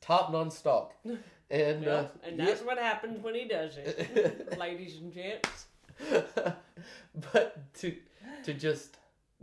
Top 0.00 0.32
non-stop. 0.32 0.92
And 1.50 1.86
uh, 1.86 2.06
and 2.24 2.38
yeah. 2.38 2.46
that's 2.46 2.62
what 2.62 2.78
happens 2.78 3.22
when 3.22 3.34
he 3.34 3.46
does 3.46 3.76
it, 3.76 4.58
ladies 4.58 4.96
and 4.96 5.12
gents. 5.12 5.66
but 7.32 7.74
to 7.74 7.94
to 8.44 8.54
just 8.54 8.96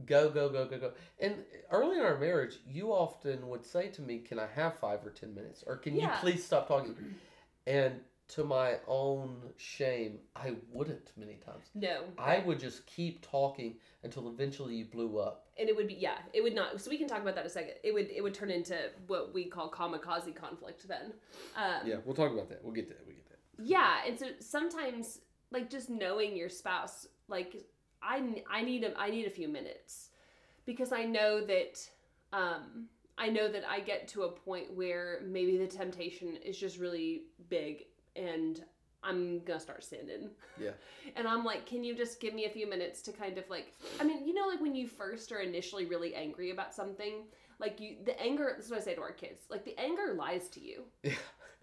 go 0.06 0.30
go 0.30 0.50
go 0.50 0.66
go 0.66 0.80
go. 0.80 0.92
And 1.20 1.36
early 1.70 2.00
in 2.00 2.04
our 2.04 2.18
marriage 2.18 2.58
you 2.68 2.92
often 2.92 3.48
would 3.50 3.64
say 3.64 3.88
to 3.90 4.02
me 4.02 4.18
can 4.18 4.40
i 4.40 4.48
have 4.56 4.80
five 4.80 5.06
or 5.06 5.12
ten 5.12 5.34
minutes? 5.36 5.64
Or 5.66 5.78
can 5.78 5.96
you 5.96 6.10
please 6.20 6.44
stop 6.44 6.68
talking? 6.68 6.96
And 7.68 8.02
to 8.30 8.44
my 8.46 8.78
own 8.88 9.38
shame 9.58 10.18
i 10.36 10.54
wouldn't 10.72 11.12
many 11.18 11.36
times. 11.46 11.66
No, 11.76 12.04
i 12.18 12.40
would 12.40 12.60
just 12.60 12.86
keep 12.88 13.22
talking 13.22 13.76
until 14.04 14.28
eventually 14.28 14.76
you 14.76 14.86
blew 14.86 15.20
up 15.20 15.48
and 15.62 15.70
it 15.70 15.76
would 15.76 15.88
be 15.88 15.93
yeah, 15.93 16.18
it 16.34 16.41
would 16.41 16.55
not. 16.55 16.82
So 16.82 16.89
we 16.89 16.97
can 16.97 17.07
talk 17.07 17.22
about 17.22 17.36
that 17.36 17.41
in 17.41 17.47
a 17.47 17.49
second. 17.49 17.76
It 17.84 17.93
would 17.93 18.09
it 18.09 18.22
would 18.22 18.34
turn 18.34 18.49
into 18.49 18.76
what 19.07 19.34
we 19.34 19.45
call 19.45 19.70
kamikaze 19.70 20.36
conflict 20.36 20.88
then. 20.88 21.14
Um, 21.55 21.88
yeah 21.88 21.95
we'll 22.03 22.16
talk 22.16 22.32
about 22.34 22.49
that 22.49 22.64
we'll 22.64 22.74
get 22.74 22.88
to 22.88 22.93
that 22.95 23.05
we'll 23.05 23.16
get 23.16 23.30
that 23.30 23.39
Yeah, 23.64 23.99
and 24.05 24.20
so 24.20 24.26
sometimes 24.39 25.20
like 25.51 25.70
just 25.70 25.89
knowing 25.89 26.36
your 26.36 26.49
spouse, 26.49 27.07
like 27.28 27.55
I 28.01 28.43
I 28.49 28.64
need 28.64 28.84
a 28.84 28.97
I 28.99 29.09
need 29.09 29.28
a 29.28 29.30
few 29.30 29.47
minutes 29.47 30.09
because 30.66 30.91
I 30.91 31.03
know 31.03 31.45
that 31.45 31.80
um 32.34 32.88
I 33.18 33.30
know 33.30 33.51
that 33.51 33.64
I 33.70 33.82
get 33.82 34.07
to 34.09 34.24
a 34.24 34.32
point 34.32 34.74
where 34.74 35.22
maybe 35.26 35.57
the 35.57 35.68
temptation 35.68 36.38
is 36.38 36.57
just 36.57 36.80
really 36.80 37.24
big 37.49 37.86
and 38.16 38.64
I'm 39.04 39.39
gonna 39.45 39.60
start 39.60 39.84
sinning. 39.84 40.30
Yeah. 40.60 40.72
And 41.16 41.28
I'm 41.28 41.43
like, 41.43 41.66
can 41.66 41.84
you 41.84 41.95
just 41.95 42.20
give 42.20 42.34
me 42.34 42.45
a 42.45 42.49
few 42.49 42.70
minutes 42.70 43.02
to 43.04 43.12
kind 43.12 43.38
of 43.38 43.49
like 43.49 43.74
I 43.99 44.04
mean, 44.04 44.26
you 44.28 44.34
know 44.34 44.47
like 44.47 44.62
when 44.62 44.76
you 44.76 44.88
first 44.88 45.32
are 45.32 45.39
initially 45.39 45.86
really 45.86 46.14
angry 46.16 46.52
about 46.52 46.74
something, 46.74 47.24
like 47.60 47.80
you 47.80 47.95
the 48.06 48.20
anger 48.22 48.54
this 48.56 48.66
is 48.66 48.72
what 48.72 48.82
I 48.82 48.84
say 48.84 48.95
to 48.95 49.02
our 49.02 49.12
kids, 49.12 49.45
like 49.49 49.66
the 49.66 49.78
anger 49.80 50.14
lies 50.16 50.47
to 50.49 50.60
you. 50.60 50.84
Yeah. 51.04 51.14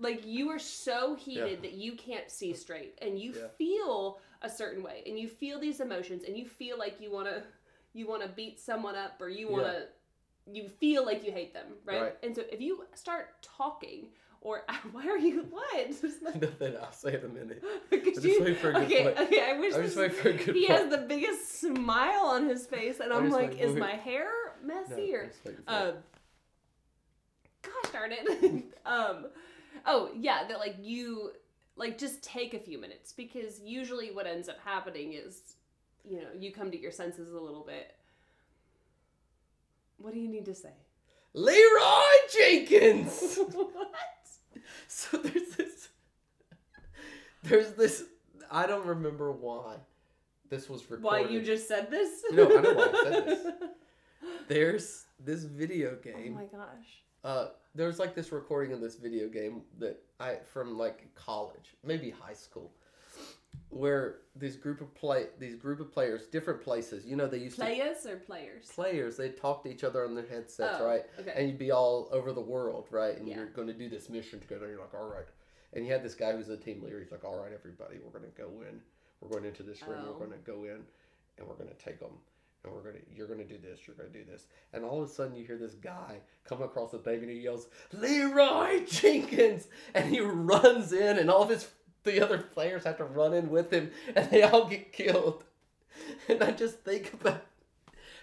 Like 0.00 0.24
you 0.24 0.48
are 0.50 0.60
so 0.60 1.16
heated 1.16 1.58
Yeah. 1.60 1.70
that 1.70 1.72
you 1.72 1.92
can't 1.96 2.30
see 2.30 2.54
straight 2.54 2.96
and 3.02 3.18
you 3.18 3.32
Yeah. 3.32 3.48
feel 3.58 4.20
a 4.42 4.48
certain 4.48 4.82
way 4.82 5.02
and 5.06 5.18
you 5.18 5.26
feel 5.28 5.58
these 5.58 5.80
emotions 5.80 6.22
and 6.24 6.36
you 6.38 6.46
feel 6.46 6.78
like 6.78 7.00
you 7.00 7.10
wanna 7.10 7.42
you 7.94 8.06
wanna 8.06 8.28
beat 8.28 8.60
someone 8.60 8.94
up 8.94 9.20
or 9.20 9.28
you 9.28 9.48
wanna 9.48 9.86
you 10.50 10.68
feel 10.68 11.04
like 11.04 11.24
you 11.24 11.32
hate 11.32 11.52
them, 11.52 11.66
right? 11.84 12.00
Right. 12.02 12.16
And 12.22 12.34
so 12.34 12.42
if 12.50 12.60
you 12.60 12.86
start 12.94 13.42
talking 13.42 14.08
or 14.40 14.62
why 14.92 15.06
are 15.06 15.18
you 15.18 15.46
what? 15.50 15.88
nothing 16.22 16.74
i'll 16.82 16.92
say 16.92 17.14
in 17.14 17.24
a 17.24 17.28
minute 17.28 17.62
Could 17.90 18.04
just 18.14 18.24
you- 18.24 18.42
wait 18.42 18.58
for 18.58 18.70
a 18.70 18.72
good 18.74 18.82
okay, 18.84 19.02
point. 19.04 19.18
okay, 19.20 19.50
I 19.50 19.58
wish 19.58 19.74
just 19.74 19.94
this, 19.94 19.96
waiting 19.96 20.16
for 20.16 20.28
a 20.28 20.32
good 20.32 20.54
he 20.54 20.66
point. 20.66 20.78
has 20.80 20.90
the 20.90 20.98
biggest 20.98 21.60
smile 21.60 22.26
on 22.26 22.48
his 22.48 22.66
face 22.66 23.00
and 23.00 23.12
I'm 23.12 23.24
I'm, 23.24 23.30
just 23.30 23.36
like, 23.36 23.60
is 23.60 23.76
my 23.76 23.92
hair 23.92 24.28
No, 24.64 24.74
messy 24.74 25.14
or 25.14 25.26
just 25.26 25.44
waiting 25.44 25.62
for 25.66 25.72
um, 25.72 25.92
gosh 27.62 27.92
darn 27.92 28.12
it. 28.12 28.64
um, 28.86 29.26
oh 29.86 30.10
yeah, 30.16 30.46
that 30.48 30.58
like 30.58 30.76
you 30.80 31.32
like 31.76 31.98
just 31.98 32.22
take 32.22 32.54
a 32.54 32.58
few 32.58 32.78
minutes 32.78 33.12
because 33.12 33.60
usually 33.60 34.10
what 34.10 34.26
ends 34.26 34.48
up 34.48 34.56
happening 34.64 35.12
is, 35.12 35.54
you 36.04 36.18
know, 36.18 36.28
you 36.38 36.52
come 36.52 36.70
to 36.70 36.80
your 36.80 36.90
senses 36.92 37.32
a 37.32 37.38
little 37.38 37.64
bit. 37.64 37.94
What 39.98 40.12
do 40.14 40.20
you 40.20 40.28
need 40.28 40.44
to 40.46 40.54
say? 40.54 40.70
leeroy 41.34 42.16
jenkins 42.32 43.38
what? 43.52 43.92
So 44.90 45.18
there's 45.18 45.50
this. 45.56 45.88
There's 47.42 47.72
this. 47.72 48.04
I 48.50 48.66
don't 48.66 48.86
remember 48.86 49.30
why 49.32 49.76
this 50.48 50.68
was 50.68 50.82
recorded. 50.90 51.04
Why 51.04 51.20
you 51.30 51.42
just 51.42 51.68
said 51.68 51.90
this? 51.90 52.22
No, 52.32 52.44
I 52.58 52.60
know 52.62 52.72
why 52.74 52.88
I 52.92 53.02
said 53.04 53.26
this. 53.26 53.46
There's 54.48 55.04
this 55.24 55.44
video 55.44 55.96
game. 55.96 56.34
oh 56.34 56.40
my 56.40 56.44
gosh. 56.46 57.02
uh, 57.22 57.48
there's 57.74 57.98
like 57.98 58.14
this 58.14 58.32
recording 58.32 58.72
of 58.72 58.80
this 58.80 58.96
video 58.96 59.28
game 59.28 59.60
that 59.78 60.00
I 60.18 60.36
from 60.52 60.76
like 60.78 61.06
college, 61.14 61.76
maybe 61.84 62.08
high 62.10 62.32
school, 62.32 62.72
where 63.70 64.18
this 64.34 64.56
group 64.56 64.80
of 64.80 64.94
play 64.94 65.26
these 65.38 65.54
group 65.56 65.80
of 65.80 65.92
players, 65.92 66.26
different 66.26 66.62
places. 66.62 67.04
You 67.04 67.16
know, 67.16 67.26
they 67.26 67.38
used 67.38 67.56
Players 67.56 68.06
or 68.06 68.16
players? 68.16 68.66
players. 68.74 69.16
They 69.16 69.30
talk 69.30 69.62
to 69.64 69.70
each 69.70 69.84
other 69.84 70.04
on 70.04 70.14
their 70.14 70.26
headsets, 70.26 70.76
Oh, 70.80 70.86
right? 70.86 71.02
Okay. 71.20 71.32
and 71.36 71.48
you'd 71.48 71.58
be 71.58 71.70
all 71.70 72.08
over 72.12 72.32
the 72.32 72.40
world, 72.40 72.86
right? 72.90 73.16
And 73.16 73.28
Yeah. 73.28 73.36
you're 73.36 73.46
going 73.46 73.68
to 73.68 73.74
do 73.74 73.88
this 73.88 74.08
mission 74.08 74.40
together. 74.40 74.64
And 74.66 74.72
you're 74.74 74.80
like, 74.80 74.94
all 74.94 75.08
right. 75.08 75.26
And 75.74 75.84
you 75.86 75.92
had 75.92 76.02
this 76.02 76.14
guy 76.14 76.32
who's 76.32 76.48
a 76.48 76.56
team 76.56 76.82
leader. 76.82 76.98
He's 76.98 77.12
like, 77.12 77.24
all 77.24 77.36
right, 77.38 77.52
everybody, 77.52 77.96
we're 78.02 78.18
going 78.18 78.30
to 78.30 78.40
go 78.40 78.48
in. 78.62 78.80
We're 79.20 79.28
going 79.28 79.44
into 79.44 79.62
this 79.62 79.82
room. 79.82 80.00
Oh. 80.06 80.12
We're 80.12 80.26
going 80.26 80.38
to 80.38 80.50
go 80.50 80.64
in, 80.64 80.80
and 81.38 81.46
we're 81.46 81.56
going 81.56 81.68
to 81.68 81.84
take 81.84 82.00
them. 82.00 82.12
And 82.64 82.72
we're 82.74 82.82
gonna, 82.82 82.98
you're 83.14 83.28
gonna 83.28 83.44
do 83.44 83.56
this. 83.56 83.78
You're 83.86 83.94
gonna 83.94 84.08
do 84.08 84.24
this. 84.28 84.46
And 84.72 84.84
all 84.84 85.00
of 85.00 85.08
a 85.08 85.12
sudden, 85.12 85.36
you 85.36 85.44
hear 85.46 85.56
this 85.56 85.74
guy 85.74 86.16
come 86.44 86.60
across 86.60 86.90
the 86.90 86.98
thing, 86.98 87.20
and 87.20 87.30
he 87.30 87.38
yells, 87.38 87.68
"Leeroy 87.92 88.84
Jenkins!" 88.84 89.68
And 89.94 90.10
he 90.12 90.18
runs 90.20 90.92
in, 90.92 91.18
and 91.18 91.30
all 91.30 91.40
of 91.44 91.50
his 91.50 91.68
the 92.04 92.20
other 92.22 92.38
players 92.38 92.84
have 92.84 92.96
to 92.98 93.04
run 93.04 93.34
in 93.34 93.50
with 93.50 93.70
him, 93.72 93.90
and 94.14 94.30
they 94.30 94.42
all 94.42 94.66
get 94.66 94.92
killed. 94.92 95.44
And 96.28 96.42
I 96.44 96.52
just 96.52 96.78
think 96.84 97.12
about, 97.12 97.42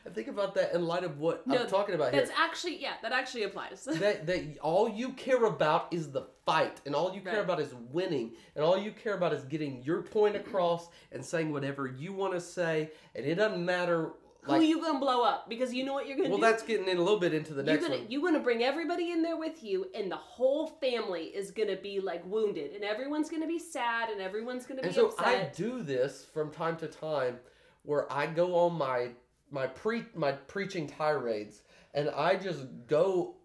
I 0.05 0.09
think 0.09 0.29
about 0.29 0.55
that 0.55 0.73
in 0.73 0.85
light 0.87 1.03
of 1.03 1.19
what 1.19 1.45
No, 1.45 1.57
I'm 1.57 1.67
talking 1.67 1.93
about 1.93 2.13
here 2.13 2.21
That's 2.21 2.31
actually 2.39 2.81
yeah, 2.81 2.93
that 3.01 3.11
actually 3.11 3.43
applies. 3.43 3.83
that 3.91 4.25
that 4.27 4.57
all 4.61 4.87
you 4.87 5.09
care 5.13 5.43
about 5.43 5.87
is 5.91 6.09
the 6.11 6.23
fight 6.45 6.79
and 6.85 6.95
all 6.95 7.13
you 7.13 7.19
care 7.19 7.33
Right. 7.33 7.43
about 7.43 7.59
is 7.59 7.73
winning 7.91 8.31
and 8.55 8.63
all 8.63 8.77
you 8.77 8.91
care 8.91 9.15
about 9.15 9.33
is 9.33 9.43
getting 9.43 9.83
your 9.83 10.03
point 10.03 10.35
across 10.37 10.87
and 11.11 11.25
saying 11.25 11.51
whatever 11.51 11.87
you 11.87 12.13
want 12.13 12.33
to 12.33 12.39
say 12.39 12.91
and 13.13 13.25
it 13.25 13.35
doesn't 13.35 13.65
matter 13.65 14.13
like 14.47 14.61
Who 14.61 14.67
you 14.67 14.81
gonna 14.81 14.99
blow 14.99 15.23
up? 15.23 15.49
Because 15.49 15.73
you 15.73 15.83
know 15.83 15.93
what 15.93 16.07
you're 16.07 16.17
gonna 16.17 16.29
well 16.29 16.37
do. 16.37 16.43
that's 16.43 16.63
getting 16.63 16.87
in 16.87 16.97
a 16.97 17.01
little 17.01 17.19
bit 17.19 17.33
into 17.33 17.53
the 17.53 17.63
you're 17.63 17.73
next 17.73 17.87
gonna 17.87 17.99
one 17.99 18.11
you 18.11 18.21
gonna 18.21 18.39
bring 18.39 18.63
everybody 18.63 19.11
in 19.11 19.21
there 19.21 19.37
with 19.37 19.63
you, 19.63 19.87
and 19.95 20.11
the 20.11 20.17
whole 20.17 20.67
family 20.67 21.25
is 21.25 21.51
gonna 21.51 21.75
be 21.75 21.99
like 21.99 22.25
wounded, 22.25 22.73
and 22.73 22.83
everyone's 22.83 23.29
gonna 23.29 23.47
be 23.47 23.59
sad, 23.59 24.09
and 24.09 24.21
everyone's 24.21 24.65
gonna 24.65 24.81
be 24.81 24.87
and 24.87 24.95
so 24.95 25.07
upset. 25.07 25.27
I 25.27 25.51
do 25.55 25.81
this 25.81 26.25
from 26.33 26.51
time 26.51 26.77
to 26.77 26.87
time 26.87 27.37
where 27.83 28.11
I 28.11 28.27
go 28.27 28.55
on 28.55 28.77
my 28.77 29.09
my 29.51 29.67
pre 29.67 30.05
my 30.15 30.33
preaching 30.33 30.87
tirades 30.87 31.61
and 31.93 32.09
I 32.09 32.35
just 32.35 32.65
go 32.87 33.35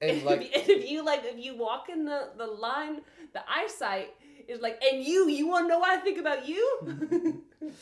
and 0.00 0.22
like 0.24 0.42
if, 0.54 0.68
if 0.68 0.90
you 0.90 1.04
like, 1.04 1.22
if 1.24 1.44
you 1.44 1.56
walk 1.56 1.88
in 1.88 2.04
the 2.04 2.30
the 2.36 2.46
line, 2.46 3.00
the 3.32 3.42
eyesight 3.48 4.14
is 4.48 4.60
like, 4.60 4.82
and 4.82 5.04
you, 5.04 5.28
you 5.28 5.48
want 5.48 5.64
to 5.64 5.68
know 5.68 5.78
what 5.78 5.90
I 5.90 6.00
think 6.02 6.18
about 6.18 6.48
you? 6.48 7.44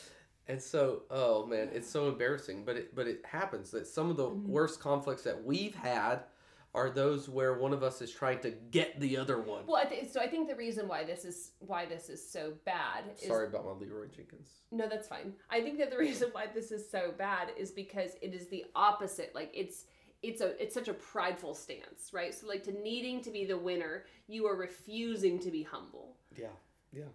And 0.49 0.61
so, 0.61 1.03
oh 1.11 1.45
man, 1.45 1.69
it's 1.71 1.87
so 1.87 2.09
embarrassing, 2.09 2.65
but 2.65 2.75
it 2.75 2.95
but 2.95 3.07
it 3.07 3.23
happens 3.23 3.69
that 3.71 3.85
some 3.87 4.09
of 4.09 4.17
the 4.17 4.29
Mhm. 4.29 4.47
worst 4.47 4.79
conflicts 4.79 5.21
that 5.23 5.43
we've 5.43 5.75
had 5.75 6.23
are 6.73 6.89
those 6.89 7.29
where 7.29 7.53
one 7.59 7.71
of 7.73 7.81
us 7.83 8.01
is 8.01 8.11
trying 8.11 8.39
to 8.39 8.49
get 8.51 8.99
the 8.99 9.15
other 9.17 9.39
one. 9.41 9.65
well, 9.67 9.77
I 9.77 9.85
th- 9.85 10.09
so 10.09 10.19
I 10.19 10.27
think 10.27 10.47
the 10.47 10.55
reason 10.55 10.87
why 10.87 11.03
this 11.03 11.23
is 11.23 11.51
why 11.59 11.85
this 11.85 12.09
is 12.09 12.27
so 12.27 12.53
bad 12.65 13.05
is 13.19 13.27
Sorry 13.27 13.47
about 13.47 13.63
my 13.65 13.71
Leeroy 13.71 14.07
Jenkins. 14.07 14.61
No, 14.71 14.87
that's 14.89 15.07
fine. 15.07 15.35
I 15.51 15.61
think 15.61 15.77
that 15.77 15.91
the 15.91 15.97
reason 16.07 16.29
why 16.31 16.47
this 16.47 16.71
is 16.71 16.89
so 16.89 17.11
bad 17.11 17.49
is 17.55 17.71
because 17.71 18.15
it 18.21 18.33
is 18.33 18.47
the 18.47 18.65
opposite. 18.75 19.33
Like 19.35 19.51
it's 19.53 19.85
it's 20.23 20.41
a 20.41 20.61
it's 20.61 20.73
such 20.73 20.87
a 20.87 20.93
prideful 20.95 21.53
stance, 21.53 22.11
right? 22.11 22.33
So 22.33 22.47
like 22.47 22.63
to 22.63 22.71
needing 22.71 23.21
to 23.21 23.29
be 23.29 23.45
the 23.45 23.57
winner, 23.57 24.05
you 24.27 24.47
are 24.47 24.55
refusing 24.55 25.37
to 25.39 25.51
be 25.51 25.61
humble. 25.63 26.17
Yeah, 26.35 26.47
yeah. 26.91 27.05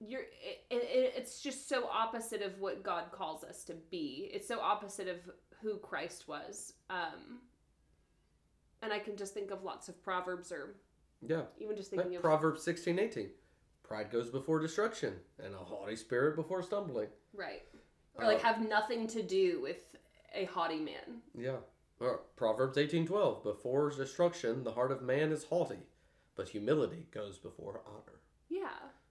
You're 0.00 0.22
it, 0.22 0.64
it, 0.70 1.12
it's 1.16 1.40
just 1.42 1.68
so 1.68 1.86
opposite 1.92 2.40
of 2.42 2.58
what 2.58 2.82
God 2.82 3.04
calls 3.12 3.44
us 3.44 3.64
to 3.64 3.74
be. 3.90 4.30
It's 4.32 4.48
so 4.48 4.58
opposite 4.60 5.08
of 5.08 5.16
who 5.62 5.76
Christ 5.78 6.26
was. 6.26 6.72
Um 6.88 7.40
and 8.82 8.92
I 8.92 8.98
can 8.98 9.16
just 9.16 9.34
think 9.34 9.50
of 9.50 9.62
lots 9.62 9.88
of 9.90 10.02
proverbs 10.02 10.50
or 10.52 10.76
Yeah. 11.20 11.42
even 11.58 11.76
just 11.76 11.92
Like 11.92 12.00
thinking 12.02 12.16
of 12.16 12.22
Proverbs 12.22 12.62
sixteen 12.62 12.98
eighteen. 12.98 13.30
Pride 13.82 14.10
goes 14.10 14.30
before 14.30 14.60
destruction, 14.60 15.14
and 15.44 15.52
a 15.52 15.58
haughty 15.58 15.96
spirit 15.96 16.36
before 16.36 16.62
stumbling. 16.62 17.08
Right. 17.34 17.62
Or 18.14 18.24
like 18.24 18.38
Uh, 18.38 18.46
have 18.54 18.68
nothing 18.68 19.06
to 19.08 19.22
do 19.22 19.60
with 19.60 19.96
a 20.32 20.44
haughty 20.46 20.78
man. 20.78 21.22
Yeah. 21.36 21.58
Or 21.98 22.22
Proverbs 22.36 22.78
eighteen 22.78 23.06
twelve. 23.06 23.42
Before 23.42 23.90
destruction, 23.90 24.62
the 24.64 24.72
heart 24.72 24.92
of 24.92 25.02
man 25.02 25.32
is 25.32 25.44
haughty, 25.44 25.80
but 26.36 26.48
humility 26.48 27.08
goes 27.10 27.36
before 27.38 27.82
honor. 27.84 28.19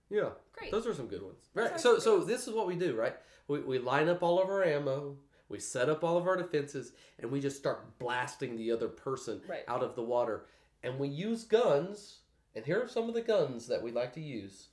Yeah. 0.10 0.30
Great. 0.54 0.72
Those 0.72 0.88
are 0.88 0.94
some 0.94 1.08
good 1.08 1.22
ones. 1.22 1.50
Those 1.54 1.70
Right. 1.72 1.80
So 1.80 2.00
so 2.00 2.16
ones. 2.18 2.28
this 2.28 2.48
is 2.48 2.54
what 2.54 2.68
we 2.68 2.76
do, 2.76 2.96
right? 2.96 3.16
We, 3.48 3.60
we 3.62 3.80
line 3.80 4.10
up 4.10 4.22
all 4.24 4.42
of 4.42 4.50
our 4.50 4.64
ammo, 4.64 5.18
we 5.50 5.60
set 5.60 5.90
up 5.90 6.04
all 6.04 6.18
of 6.18 6.28
our 6.28 6.36
defenses, 6.38 6.94
and 7.20 7.32
we 7.32 7.40
just 7.40 7.58
start 7.58 7.98
blasting 8.00 8.56
the 8.58 8.72
other 8.72 8.88
person 8.88 9.42
Right. 9.48 9.64
out 9.68 9.84
of 9.84 9.96
the 9.96 10.04
water. 10.04 10.46
And 10.84 10.98
we 11.00 11.08
use 11.10 11.44
guns, 11.44 12.20
and 12.56 12.64
here 12.66 12.82
are 12.84 12.88
some 12.88 13.08
of 13.10 13.14
the 13.16 13.22
guns 13.22 13.68
that 13.68 13.82
we 13.82 13.92
like 13.92 14.14
to 14.14 14.22
use. 14.22 14.68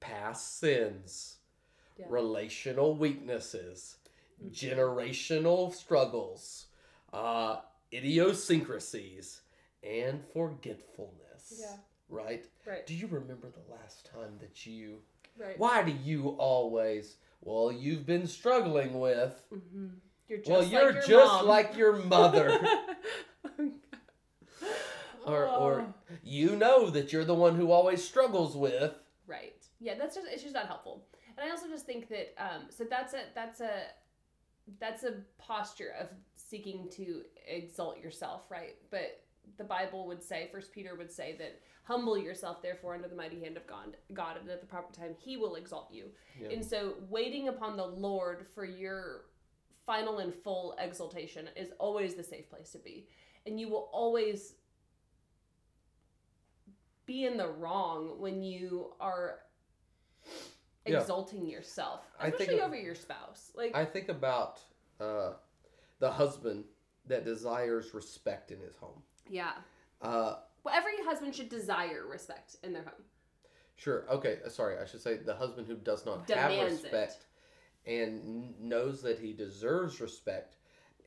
Past 0.00 0.58
sins, 0.58 1.36
Yeah. 1.98 2.06
relational 2.08 2.94
weaknesses, 2.96 3.96
Mm-hmm. 4.42 4.50
generational 4.50 5.72
struggles, 5.72 6.66
uh, 7.12 7.60
idiosyncrasies, 7.92 9.42
and 9.82 10.24
forgetfulness. 10.32 11.58
Yeah. 11.60 11.76
Right? 12.12 12.44
Right. 12.66 12.86
Do 12.86 12.94
you 12.94 13.06
remember 13.06 13.48
the 13.50 13.72
last 13.72 14.06
time 14.12 14.36
that 14.40 14.66
you 14.66 14.98
Right. 15.38 15.58
why 15.58 15.82
do 15.82 15.92
you 16.04 16.28
always? 16.38 17.16
Well, 17.40 17.72
you've 17.72 18.04
been 18.04 18.26
struggling 18.26 19.00
with. 19.00 19.42
hmm 19.50 19.88
You're 20.28 20.38
just 20.38 20.50
well, 20.50 20.60
like 20.60 20.70
you're 20.70 20.92
your 20.92 21.02
just 21.02 21.32
mom. 21.32 21.46
like 21.46 21.76
your 21.76 21.96
mother, 21.96 22.60
or 25.26 25.46
or 25.48 25.80
Oh. 25.80 25.94
you 26.22 26.54
know 26.56 26.90
that 26.90 27.12
you're 27.12 27.24
the 27.24 27.34
one 27.34 27.56
who 27.56 27.70
always 27.70 28.04
struggles 28.04 28.56
with. 28.56 28.94
Right. 29.26 29.56
Yeah, 29.80 29.94
that's 29.98 30.14
just 30.16 30.28
it's 30.30 30.42
just 30.42 30.54
not 30.54 30.66
helpful. 30.66 31.06
And 31.36 31.46
I 31.48 31.50
also 31.50 31.66
just 31.68 31.86
think 31.86 32.08
that 32.08 32.34
um 32.38 32.62
so 32.68 32.84
that's 32.84 33.14
a 33.14 33.22
that's 33.34 33.60
a 33.60 33.70
that's 34.78 35.02
a 35.04 35.14
posture 35.38 35.94
of 35.98 36.08
seeking 36.36 36.88
to 36.92 37.22
exalt 37.48 37.98
yourself, 37.98 38.42
right? 38.50 38.76
But 38.90 39.20
the 39.58 39.64
Bible 39.64 40.06
would 40.06 40.22
say, 40.22 40.48
First 40.52 40.72
Peter 40.72 40.94
would 40.96 41.10
say 41.12 41.36
that 41.38 41.60
humble 41.84 42.16
yourself 42.16 42.62
therefore 42.62 42.94
under 42.94 43.08
the 43.08 43.16
mighty 43.16 43.40
hand 43.40 43.56
of 43.56 43.66
God 43.66 43.96
God 44.12 44.36
and 44.40 44.48
at 44.48 44.60
the 44.60 44.66
proper 44.66 44.92
time 44.92 45.14
he 45.18 45.36
will 45.36 45.56
exalt 45.56 45.88
you. 45.92 46.06
Yeah. 46.40 46.50
And 46.50 46.64
so 46.64 46.94
waiting 47.08 47.48
upon 47.48 47.76
the 47.76 47.86
Lord 47.86 48.46
for 48.54 48.64
your 48.64 49.26
final 49.84 50.18
and 50.18 50.32
full 50.32 50.76
exaltation 50.78 51.48
is 51.56 51.70
always 51.78 52.14
the 52.14 52.22
safe 52.22 52.48
place 52.48 52.70
to 52.70 52.78
be. 52.78 53.08
And 53.46 53.58
you 53.58 53.68
will 53.68 53.90
always 53.92 54.54
be 57.04 57.26
in 57.26 57.36
the 57.36 57.48
wrong 57.48 58.18
when 58.20 58.42
you 58.42 58.94
are 59.00 59.40
Yeah. 60.86 60.98
exalting 61.00 61.46
yourself, 61.46 62.04
I 62.18 62.30
think 62.30 62.40
especially 62.42 62.60
over 62.60 62.76
your 62.76 62.94
spouse. 62.94 63.50
Like 63.54 63.74
I 63.74 63.84
think 63.84 64.08
about 64.08 64.60
uh, 65.00 65.32
the 65.98 66.10
husband 66.10 66.64
that 67.06 67.24
desires 67.24 67.92
respect 67.92 68.52
in 68.52 68.60
his 68.60 68.76
home. 68.76 69.02
Yeah. 69.28 69.52
Uh, 70.00 70.36
Well, 70.64 70.74
every 70.74 70.92
husband 71.04 71.34
should 71.34 71.48
desire 71.48 72.04
respect 72.08 72.56
in 72.62 72.72
their 72.72 72.82
home. 72.82 73.04
Sure. 73.76 74.04
Okay. 74.10 74.38
uh, 74.44 74.48
Sorry. 74.48 74.78
I 74.78 74.84
should 74.86 75.00
say 75.00 75.16
the 75.16 75.34
husband 75.34 75.66
who 75.66 75.74
does 75.76 76.04
not 76.06 76.28
have 76.30 76.50
Demands 76.50 76.82
respect 76.82 77.26
and 77.86 78.58
knows 78.60 79.02
that 79.02 79.18
he 79.18 79.32
deserves 79.32 80.00
respect, 80.00 80.56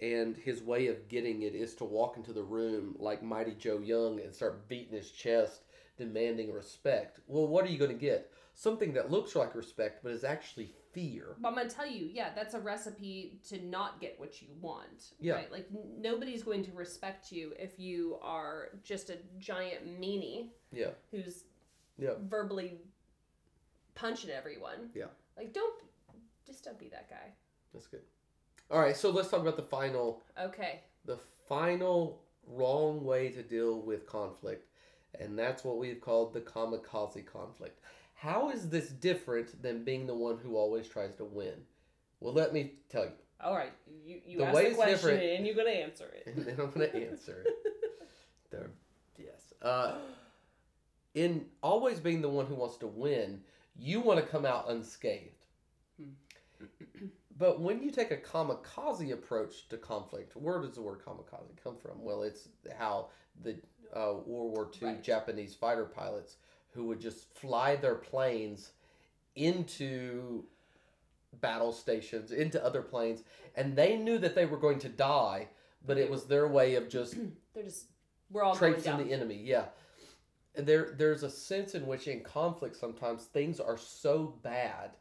and 0.01 0.35
his 0.35 0.61
way 0.61 0.87
of 0.87 1.07
getting 1.07 1.43
it 1.43 1.55
is 1.55 1.73
to 1.75 1.85
walk 1.85 2.17
into 2.17 2.33
the 2.33 2.43
room 2.43 2.95
like 2.99 3.23
Mighty 3.23 3.53
Joe 3.53 3.79
Young 3.79 4.19
and 4.19 4.33
start 4.35 4.67
beating 4.67 4.97
his 4.97 5.09
chest, 5.11 5.61
demanding 5.97 6.51
respect. 6.51 7.21
Well, 7.27 7.47
what 7.47 7.63
are 7.63 7.69
you 7.69 7.77
going 7.77 7.91
to 7.91 7.97
get? 7.97 8.29
Something 8.57 8.93
that 8.93 9.11
looks 9.11 9.35
like 9.35 9.53
respect, 9.53 10.01
but 10.01 10.13
is 10.13 10.23
actually 10.23 10.71
fear. 10.93 11.35
But 11.41 11.49
I'm 11.49 11.55
gonna 11.55 11.69
tell 11.69 11.85
you, 11.85 12.09
yeah, 12.11 12.29
that's 12.33 12.53
a 12.53 12.59
recipe 12.59 13.41
to 13.49 13.61
not 13.65 13.99
get 13.99 14.17
what 14.17 14.41
you 14.41 14.47
want. 14.61 15.11
Yeah. 15.19 15.33
Right? 15.33 15.51
Like 15.51 15.67
n- 15.75 15.83
nobody's 15.99 16.41
going 16.41 16.63
to 16.63 16.71
respect 16.71 17.33
you 17.33 17.51
if 17.59 17.77
you 17.77 18.17
are 18.21 18.69
just 18.81 19.09
a 19.09 19.17
giant 19.39 19.99
meanie 19.99 20.51
Yeah. 20.71 20.91
who's 21.11 21.43
Yeah. 21.97 22.13
verbally 22.17 22.79
punching 23.93 24.29
everyone. 24.29 24.89
Yeah. 24.93 25.07
Like 25.35 25.53
don't 25.53 25.75
just 26.47 26.63
don't 26.63 26.79
be 26.79 26.87
that 26.89 27.09
guy. 27.09 27.33
That's 27.73 27.87
good. 27.87 28.03
All 28.71 28.79
right. 28.79 28.95
So 28.95 29.09
let's 29.11 29.29
talk 29.29 29.41
about 29.41 29.57
the 29.57 29.63
final 29.63 30.23
Okay. 30.41 30.79
the 31.03 31.17
final 31.49 32.23
wrong 32.47 33.03
way 33.03 33.29
to 33.31 33.43
deal 33.43 33.81
with 33.81 34.05
conflict, 34.07 34.65
and 35.19 35.37
that's 35.37 35.65
what 35.65 35.77
we've 35.77 35.99
called 35.99 36.33
the 36.33 36.39
kamikaze 36.41 37.25
conflict. 37.25 37.81
How 38.25 38.49
is 38.49 38.69
this 38.69 38.89
different 38.89 39.61
than 39.61 39.83
being 39.83 40.07
the 40.07 40.15
one 40.15 40.37
who 40.39 40.57
always 40.57 40.87
tries 40.87 41.15
to 41.15 41.23
win? 41.25 41.53
Well, 42.19 42.33
let 42.33 42.53
me 42.53 42.73
tell 42.89 43.03
you, 43.05 43.11
All 43.39 43.53
right. 43.55 43.71
You 44.03 44.19
you 44.25 44.37
The 44.39 44.45
ask 44.45 44.55
way 44.55 44.69
the 44.69 44.75
question 44.75 44.93
different- 44.95 45.23
and 45.23 45.45
you're 45.45 45.55
gonna 45.55 45.69
answer 45.69 46.07
it. 46.07 46.23
and 46.27 46.45
then 46.45 46.59
I'm 46.59 46.71
going 46.71 46.89
to 46.91 47.07
answer 47.09 47.43
it. 47.45 47.53
There, 48.49 48.71
yes. 49.17 49.53
Uh, 49.61 49.97
in 51.13 51.45
always 51.61 51.99
being 51.99 52.21
the 52.21 52.29
one 52.29 52.45
who 52.47 52.55
wants 52.55 52.77
to 52.77 52.87
win, 52.87 53.43
you 53.77 53.99
want 54.01 54.19
to 54.19 54.25
come 54.25 54.45
out 54.45 54.69
unscathed. 54.71 55.45
Hmm. 55.97 56.65
But 57.37 57.59
when 57.61 57.83
you 57.83 57.91
take 57.91 58.11
a 58.11 58.17
kamikaze 58.17 59.11
approach 59.11 59.67
to 59.69 59.77
conflict, 59.77 60.35
where 60.35 60.59
does 60.61 60.75
the 60.75 60.81
word 60.81 60.99
kamikaze 61.05 61.55
come 61.63 61.75
from? 61.77 62.01
Well, 62.03 62.23
it's 62.23 62.47
how 62.77 63.09
the 63.43 63.57
uh, 63.93 64.13
World 64.25 64.51
War 64.55 64.71
II 64.81 64.87
Right. 64.87 65.03
Japanese 65.03 65.53
fighter 65.53 65.85
pilots 65.85 66.37
who 66.75 66.85
would 66.85 66.99
just 66.99 67.33
fly 67.33 67.75
their 67.75 67.95
planes 67.95 68.71
into 69.35 70.43
battle 71.41 71.71
stations, 71.71 72.31
into 72.31 72.63
other 72.63 72.81
planes, 72.81 73.23
and 73.55 73.75
they 73.75 73.97
knew 73.97 74.17
that 74.17 74.35
they 74.35 74.45
were 74.45 74.57
going 74.57 74.79
to 74.79 74.89
die, 74.89 75.47
but 75.85 75.97
it 75.97 76.09
was 76.09 76.25
their 76.25 76.47
way 76.47 76.75
of 76.75 76.89
just 76.89 77.15
They're 77.53 77.63
just 77.63 77.85
we're 78.31 78.43
all 78.43 78.55
traipsing 78.55 78.97
the 78.97 79.13
enemy. 79.13 79.41
Yeah. 79.43 79.65
And 80.55 80.65
there 80.65 80.93
there's 80.97 81.23
a 81.23 81.29
sense 81.29 81.75
in 81.75 81.85
which 81.85 82.07
in 82.07 82.21
conflict 82.21 82.75
sometimes 82.75 83.23
things 83.23 83.59
are 83.59 83.77
so 83.77 84.35
bad 84.43 84.91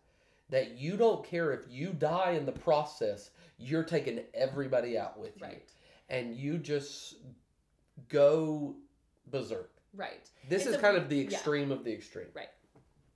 that 0.50 0.78
you 0.78 0.96
don't 0.96 1.24
care 1.24 1.52
if 1.52 1.62
you 1.68 1.88
die 1.88 2.32
in 2.32 2.46
the 2.46 2.52
process, 2.52 3.30
you're 3.58 3.82
taking 3.82 4.20
everybody 4.34 4.98
out 4.98 5.18
with 5.18 5.40
you. 5.40 5.56
And 6.08 6.36
you 6.36 6.58
just 6.58 7.16
go 8.08 8.74
berserk. 9.30 9.73
Right. 9.96 10.28
This 10.48 10.66
is 10.66 10.76
kind 10.76 10.96
of 10.96 11.08
the 11.08 11.16
yeah. 11.16 11.24
extreme 11.24 11.70
of 11.70 11.84
the 11.84 11.92
extreme. 11.92 12.26
Right. 12.34 12.48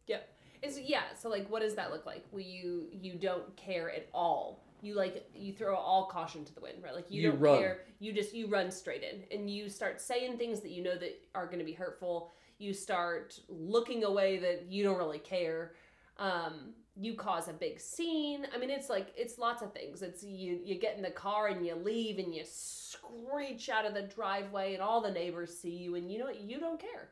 Yep. 0.06 0.28
Is 0.62 0.80
yeah. 0.80 1.02
So 1.18 1.28
like, 1.28 1.48
what 1.50 1.62
does 1.62 1.74
that 1.74 1.90
look 1.90 2.06
like? 2.06 2.24
Where 2.30 2.42
you 2.42 2.86
you 2.92 3.14
don't 3.14 3.54
care 3.56 3.90
at 3.90 4.08
all. 4.12 4.64
You 4.80 4.94
like 4.94 5.28
you 5.34 5.52
throw 5.52 5.74
all 5.76 6.06
caution 6.06 6.44
to 6.44 6.54
the 6.54 6.60
wind, 6.60 6.78
right? 6.82 6.94
Like 6.94 7.10
you, 7.10 7.22
You 7.22 7.30
don't 7.30 7.40
run. 7.40 7.58
care. 7.58 7.80
You 7.98 8.12
just 8.12 8.32
you 8.34 8.46
run 8.48 8.70
straight 8.70 9.02
in, 9.02 9.22
and 9.36 9.50
you 9.50 9.68
start 9.68 10.00
saying 10.00 10.38
things 10.38 10.60
that 10.60 10.70
you 10.70 10.82
know 10.82 10.96
that 10.96 11.20
are 11.34 11.46
going 11.46 11.58
to 11.58 11.64
be 11.64 11.72
hurtful. 11.72 12.30
You 12.58 12.72
start 12.72 13.38
looking 13.48 14.04
away 14.04 14.38
that 14.38 14.66
you 14.68 14.82
don't 14.84 14.98
really 14.98 15.18
care. 15.18 15.72
Um, 16.16 16.74
you 17.00 17.14
cause 17.14 17.46
a 17.48 17.52
big 17.52 17.78
scene. 17.78 18.46
I 18.54 18.58
mean, 18.58 18.70
it's 18.70 18.88
like 18.90 19.12
it's 19.16 19.38
lots 19.38 19.62
of 19.62 19.72
things. 19.72 20.02
It's 20.02 20.22
you 20.24 20.58
you 20.64 20.74
get 20.74 20.96
in 20.96 21.02
the 21.02 21.10
car 21.10 21.46
and 21.48 21.64
you 21.64 21.74
leave 21.76 22.18
and 22.18 22.34
you 22.34 22.42
screech 22.44 23.68
out 23.68 23.86
of 23.86 23.94
the 23.94 24.02
driveway 24.02 24.74
and 24.74 24.82
all 24.82 25.00
the 25.00 25.10
neighbors 25.10 25.56
see 25.56 25.70
you 25.76 25.94
and 25.94 26.10
you 26.10 26.18
know 26.18 26.28
you 26.30 26.58
don't 26.58 26.80
care, 26.80 27.10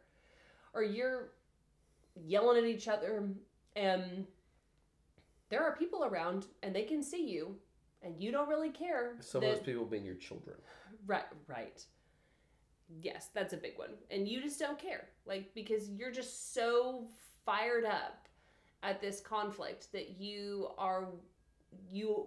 or 0.74 0.82
you're 0.82 1.28
yelling 2.16 2.58
at 2.58 2.64
each 2.64 2.88
other 2.88 3.28
and 3.76 4.26
there 5.50 5.62
are 5.62 5.76
people 5.76 6.04
around 6.04 6.46
and 6.62 6.74
they 6.74 6.82
can 6.82 7.02
see 7.02 7.28
you 7.28 7.54
and 8.02 8.20
you 8.20 8.32
don't 8.32 8.48
really 8.48 8.70
care 8.70 9.16
Some 9.20 9.42
that- 9.42 9.50
of 9.50 9.56
those 9.58 9.66
people 9.66 9.84
being 9.84 10.04
your 10.04 10.14
children. 10.14 10.56
right 11.06 11.26
right 11.46 11.84
yes 13.02 13.28
that's 13.34 13.52
a 13.52 13.56
big 13.58 13.76
one 13.76 13.90
and 14.10 14.26
you 14.26 14.40
just 14.40 14.58
don't 14.58 14.78
care 14.78 15.08
like 15.26 15.52
because 15.54 15.90
you're 15.90 16.10
just 16.10 16.54
so 16.54 17.06
fired 17.44 17.84
up 17.84 18.25
at 18.82 19.00
this 19.00 19.20
conflict 19.20 19.92
that 19.92 20.18
you 20.18 20.68
are 20.78 21.08
you 21.90 22.26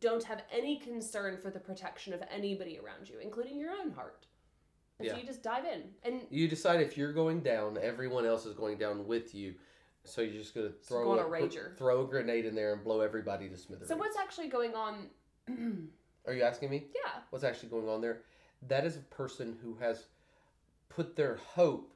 don't 0.00 0.22
have 0.22 0.42
any 0.52 0.76
concern 0.78 1.36
for 1.36 1.50
the 1.50 1.58
protection 1.58 2.12
of 2.12 2.22
anybody 2.30 2.78
around 2.78 3.08
you 3.08 3.18
including 3.20 3.58
your 3.58 3.72
own 3.72 3.90
heart 3.90 4.26
and 4.98 5.08
so 5.10 5.16
you 5.16 5.26
just 5.26 5.42
dive 5.42 5.64
in 5.64 5.82
and 6.04 6.22
You 6.30 6.48
decide 6.48 6.80
if 6.80 6.96
you're 6.96 7.12
going 7.12 7.40
down, 7.40 7.78
everyone 7.80 8.24
else 8.24 8.46
is 8.46 8.54
going 8.54 8.78
down 8.78 9.06
with 9.06 9.34
you. 9.34 9.54
So 10.04 10.20
you're 10.20 10.40
just 10.40 10.54
gonna 10.54 10.70
throw 10.70 11.18
a 11.18 11.24
rager. 11.24 11.76
throw 11.76 12.02
a 12.02 12.06
grenade 12.06 12.44
in 12.44 12.54
there 12.54 12.72
and 12.72 12.84
blow 12.84 13.00
everybody 13.00 13.48
to 13.48 13.56
smithereens. 13.56 13.88
so 13.88 13.96
what's 13.96 14.16
actually 14.16 14.48
going 14.48 14.74
on 14.74 15.08
Are 16.26 16.32
you 16.32 16.42
asking 16.42 16.70
me? 16.70 16.86
yeah 16.94 17.20
what's 17.30 17.44
actually 17.44 17.68
going 17.68 17.88
on 17.88 18.00
there. 18.00 18.22
That 18.68 18.84
is 18.84 18.96
a 18.96 19.00
person 19.00 19.56
who 19.62 19.76
has 19.80 20.06
put 20.88 21.16
their 21.16 21.36
hope 21.36 21.92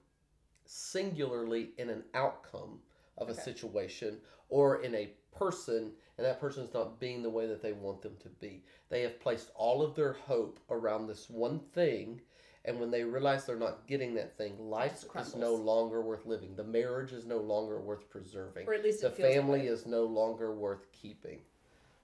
singularly 0.65 1.71
in 1.79 1.91
an 1.91 2.03
outcome 2.15 2.81
of 3.19 3.29
a 3.29 3.35
situation 3.35 4.19
or 4.49 4.83
in 4.83 4.95
a 4.95 5.11
person, 5.37 5.93
and 6.17 6.27
that 6.27 6.41
person 6.41 6.65
is 6.65 6.73
not 6.73 6.99
being 6.99 7.23
the 7.23 7.31
way 7.31 7.47
that 7.47 7.63
they 7.63 7.73
want 7.73 8.01
them 8.03 8.17
to 8.23 8.29
be. 8.29 8.63
They 8.89 9.03
have 9.03 9.21
placed 9.21 9.51
all 9.55 9.83
of 9.83 9.95
their 9.95 10.15
hope 10.15 10.59
around 10.71 11.07
this 11.07 11.29
one 11.29 11.61
thing, 11.75 12.21
And 12.67 12.81
when 12.81 12.91
they 12.91 13.05
realize 13.05 13.47
they're 13.47 13.57
not 13.57 13.87
getting 13.87 14.15
that 14.15 14.37
thing, 14.37 14.59
life 14.59 15.05
is 15.17 15.37
no 15.37 15.55
longer 15.55 16.03
worth 16.03 16.27
living. 16.27 16.57
The 16.57 16.65
marriage 16.65 17.13
is 17.13 17.25
no 17.25 17.39
longer 17.39 17.81
worth 17.81 18.11
preserving. 18.11 18.67
Or 18.67 18.75
at 18.75 18.83
least 18.83 19.03
the 19.03 19.11
family 19.11 19.69
is 19.69 19.87
no 19.87 20.05
longer 20.05 20.53
worth 20.53 20.91
keeping. 20.91 21.39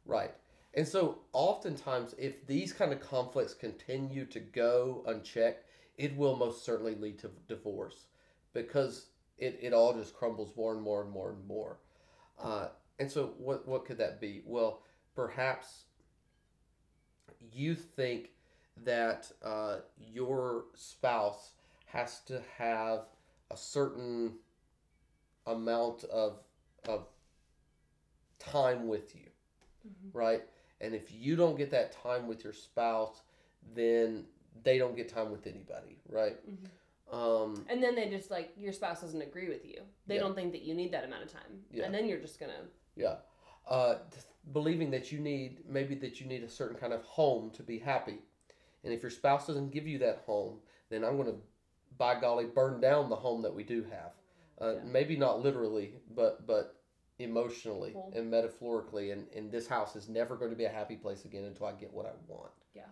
Right. 0.06 0.32
And 0.74 0.86
so 0.86 1.18
oftentimes 1.32 2.14
if 2.16 2.46
these 2.46 2.72
kind 2.72 2.92
of 2.92 3.00
conflicts 3.00 3.54
continue 3.54 4.24
to 4.26 4.38
go 4.38 5.02
unchecked, 5.06 5.66
it 5.98 6.16
will 6.16 6.36
most 6.36 6.64
certainly 6.64 6.94
lead 6.94 7.18
to 7.18 7.30
divorce 7.48 8.06
because 8.54 9.06
it, 9.42 9.58
it 9.62 9.72
all 9.72 9.92
just 9.94 10.14
crumbles 10.14 10.56
more 10.56 10.72
and 10.72 10.82
more 10.82 11.02
and 11.02 11.10
more 11.10 11.30
and 11.30 11.46
more. 11.46 11.78
Uh, 12.42 12.68
and 12.98 13.10
so 13.10 13.34
what 13.38 13.66
what 13.68 13.84
could 13.84 13.98
that 13.98 14.20
be? 14.20 14.42
Well, 14.46 14.82
perhaps 15.14 15.84
you 17.52 17.74
think 17.74 18.30
that 18.84 19.30
uh, 19.42 19.78
your 19.98 20.66
spouse 20.74 21.52
has 21.86 22.20
to 22.20 22.40
have 22.58 23.06
a 23.50 23.56
certain 23.56 24.34
amount 25.46 26.04
of 26.04 26.38
of 26.88 27.06
time 28.38 28.88
with 28.88 29.14
you, 29.14 29.30
Mhm. 29.86 30.14
right? 30.14 30.42
And 30.80 30.94
if 30.94 31.12
you 31.12 31.36
don't 31.36 31.56
get 31.56 31.70
that 31.70 31.92
time 31.92 32.26
with 32.26 32.44
your 32.44 32.52
spouse, 32.52 33.22
then 33.74 34.26
they 34.64 34.78
don't 34.78 34.96
get 34.96 35.08
time 35.08 35.30
with 35.30 35.46
anybody, 35.46 35.98
right? 36.08 36.38
Mhm. 36.46 36.70
Um, 37.12 37.66
And 37.68 37.82
then 37.82 37.94
they 37.94 38.08
just 38.08 38.30
like 38.30 38.52
your 38.56 38.72
spouse 38.72 39.02
doesn't 39.02 39.20
agree 39.20 39.48
with 39.48 39.64
you. 39.66 39.82
They 40.06 40.14
Yeah. 40.16 40.22
don't 40.22 40.34
think 40.34 40.52
that 40.52 40.62
you 40.62 40.74
need 40.74 40.92
that 40.92 41.04
amount 41.04 41.22
of 41.24 41.30
time. 41.30 41.64
Yeah. 41.70 41.84
And 41.84 41.94
then 41.94 42.06
you're 42.06 42.18
just 42.20 42.40
gonna 42.40 42.68
Yeah. 42.96 43.18
Uh, 43.66 43.98
believing 44.52 44.90
that 44.90 45.12
you 45.12 45.20
need, 45.20 45.64
maybe 45.68 45.94
that 45.96 46.20
you 46.20 46.26
need 46.26 46.42
a 46.42 46.48
certain 46.48 46.76
kind 46.76 46.92
of 46.92 47.02
home 47.04 47.50
to 47.52 47.62
be 47.62 47.78
happy. 47.78 48.18
And 48.82 48.92
if 48.92 49.02
your 49.02 49.10
spouse 49.10 49.46
doesn't 49.46 49.70
give 49.70 49.86
you 49.86 49.98
that 49.98 50.18
home, 50.26 50.60
then 50.88 51.04
I'm 51.04 51.16
going 51.16 51.32
to, 51.32 51.40
by 51.96 52.18
golly, 52.18 52.46
burn 52.46 52.80
down 52.80 53.08
the 53.08 53.14
home 53.16 53.42
that 53.42 53.54
we 53.54 53.62
do 53.62 53.84
have. 53.84 54.14
Uh, 54.60 54.74
Yeah. 54.74 54.84
Maybe 54.84 55.16
not 55.16 55.40
literally, 55.40 56.00
but 56.10 56.44
but 56.46 56.76
emotionally 57.18 57.92
Cool. 57.92 58.12
and 58.16 58.28
metaphorically. 58.30 59.12
And, 59.12 59.28
and 59.32 59.52
this 59.52 59.68
house 59.68 59.94
is 59.94 60.08
never 60.08 60.34
going 60.36 60.50
to 60.50 60.56
be 60.56 60.64
a 60.64 60.68
happy 60.70 60.96
place 60.96 61.24
again 61.24 61.44
until 61.44 61.66
I 61.66 61.72
get 61.72 61.92
what 61.92 62.06
I 62.06 62.12
want. 62.26 62.52
Yeah. 62.74 62.88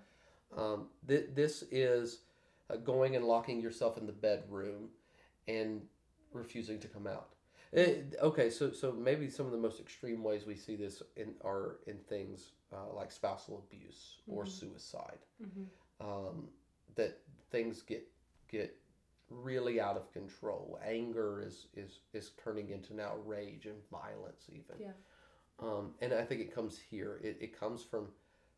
Um, 0.57 0.89
th- 1.09 1.31
this 1.35 1.63
is 1.73 2.21
uh, 2.71 2.77
going 2.77 3.17
and 3.17 3.25
locking 3.25 3.61
yourself 3.61 3.97
in 3.99 4.07
the 4.07 4.13
bedroom 4.13 4.89
and 5.49 5.83
refusing 6.33 6.79
to 6.81 6.89
come 6.89 7.07
out. 7.07 7.35
Eh, 7.73 8.03
okay, 8.21 8.51
so 8.51 8.73
so 8.73 8.93
maybe 8.93 9.31
some 9.31 9.47
of 9.47 9.53
the 9.53 9.59
most 9.59 9.81
extreme 9.81 10.23
ways 10.25 10.45
we 10.47 10.57
see 10.57 10.77
this 10.77 11.03
in 11.17 11.35
are 11.45 11.77
in 11.87 11.99
things 11.99 12.53
uh, 12.73 12.93
like 12.95 13.13
spousal 13.13 13.59
abuse 13.67 14.19
or 14.27 14.45
Mhm. 14.45 14.49
suicide. 14.49 15.19
Mhm. 15.41 15.67
Um, 16.01 16.49
that 16.97 17.21
things 17.51 17.83
get 17.83 18.09
get 18.49 18.77
really 19.29 19.81
out 19.81 19.97
of 19.97 20.11
control. 20.13 20.79
Anger 20.83 21.41
is 21.43 21.69
is 21.75 22.01
is 22.13 22.33
turning 22.43 22.71
into 22.71 22.95
now 22.95 23.17
rage 23.19 23.67
and 23.67 23.81
violence 23.89 24.49
even. 24.49 24.77
Yeah. 24.81 24.93
Um, 25.61 25.95
and 26.01 26.13
I 26.13 26.25
think 26.25 26.41
it 26.41 26.53
comes 26.53 26.79
here. 26.79 27.21
It, 27.23 27.37
it 27.41 27.53
comes 27.53 27.85
from 27.85 28.09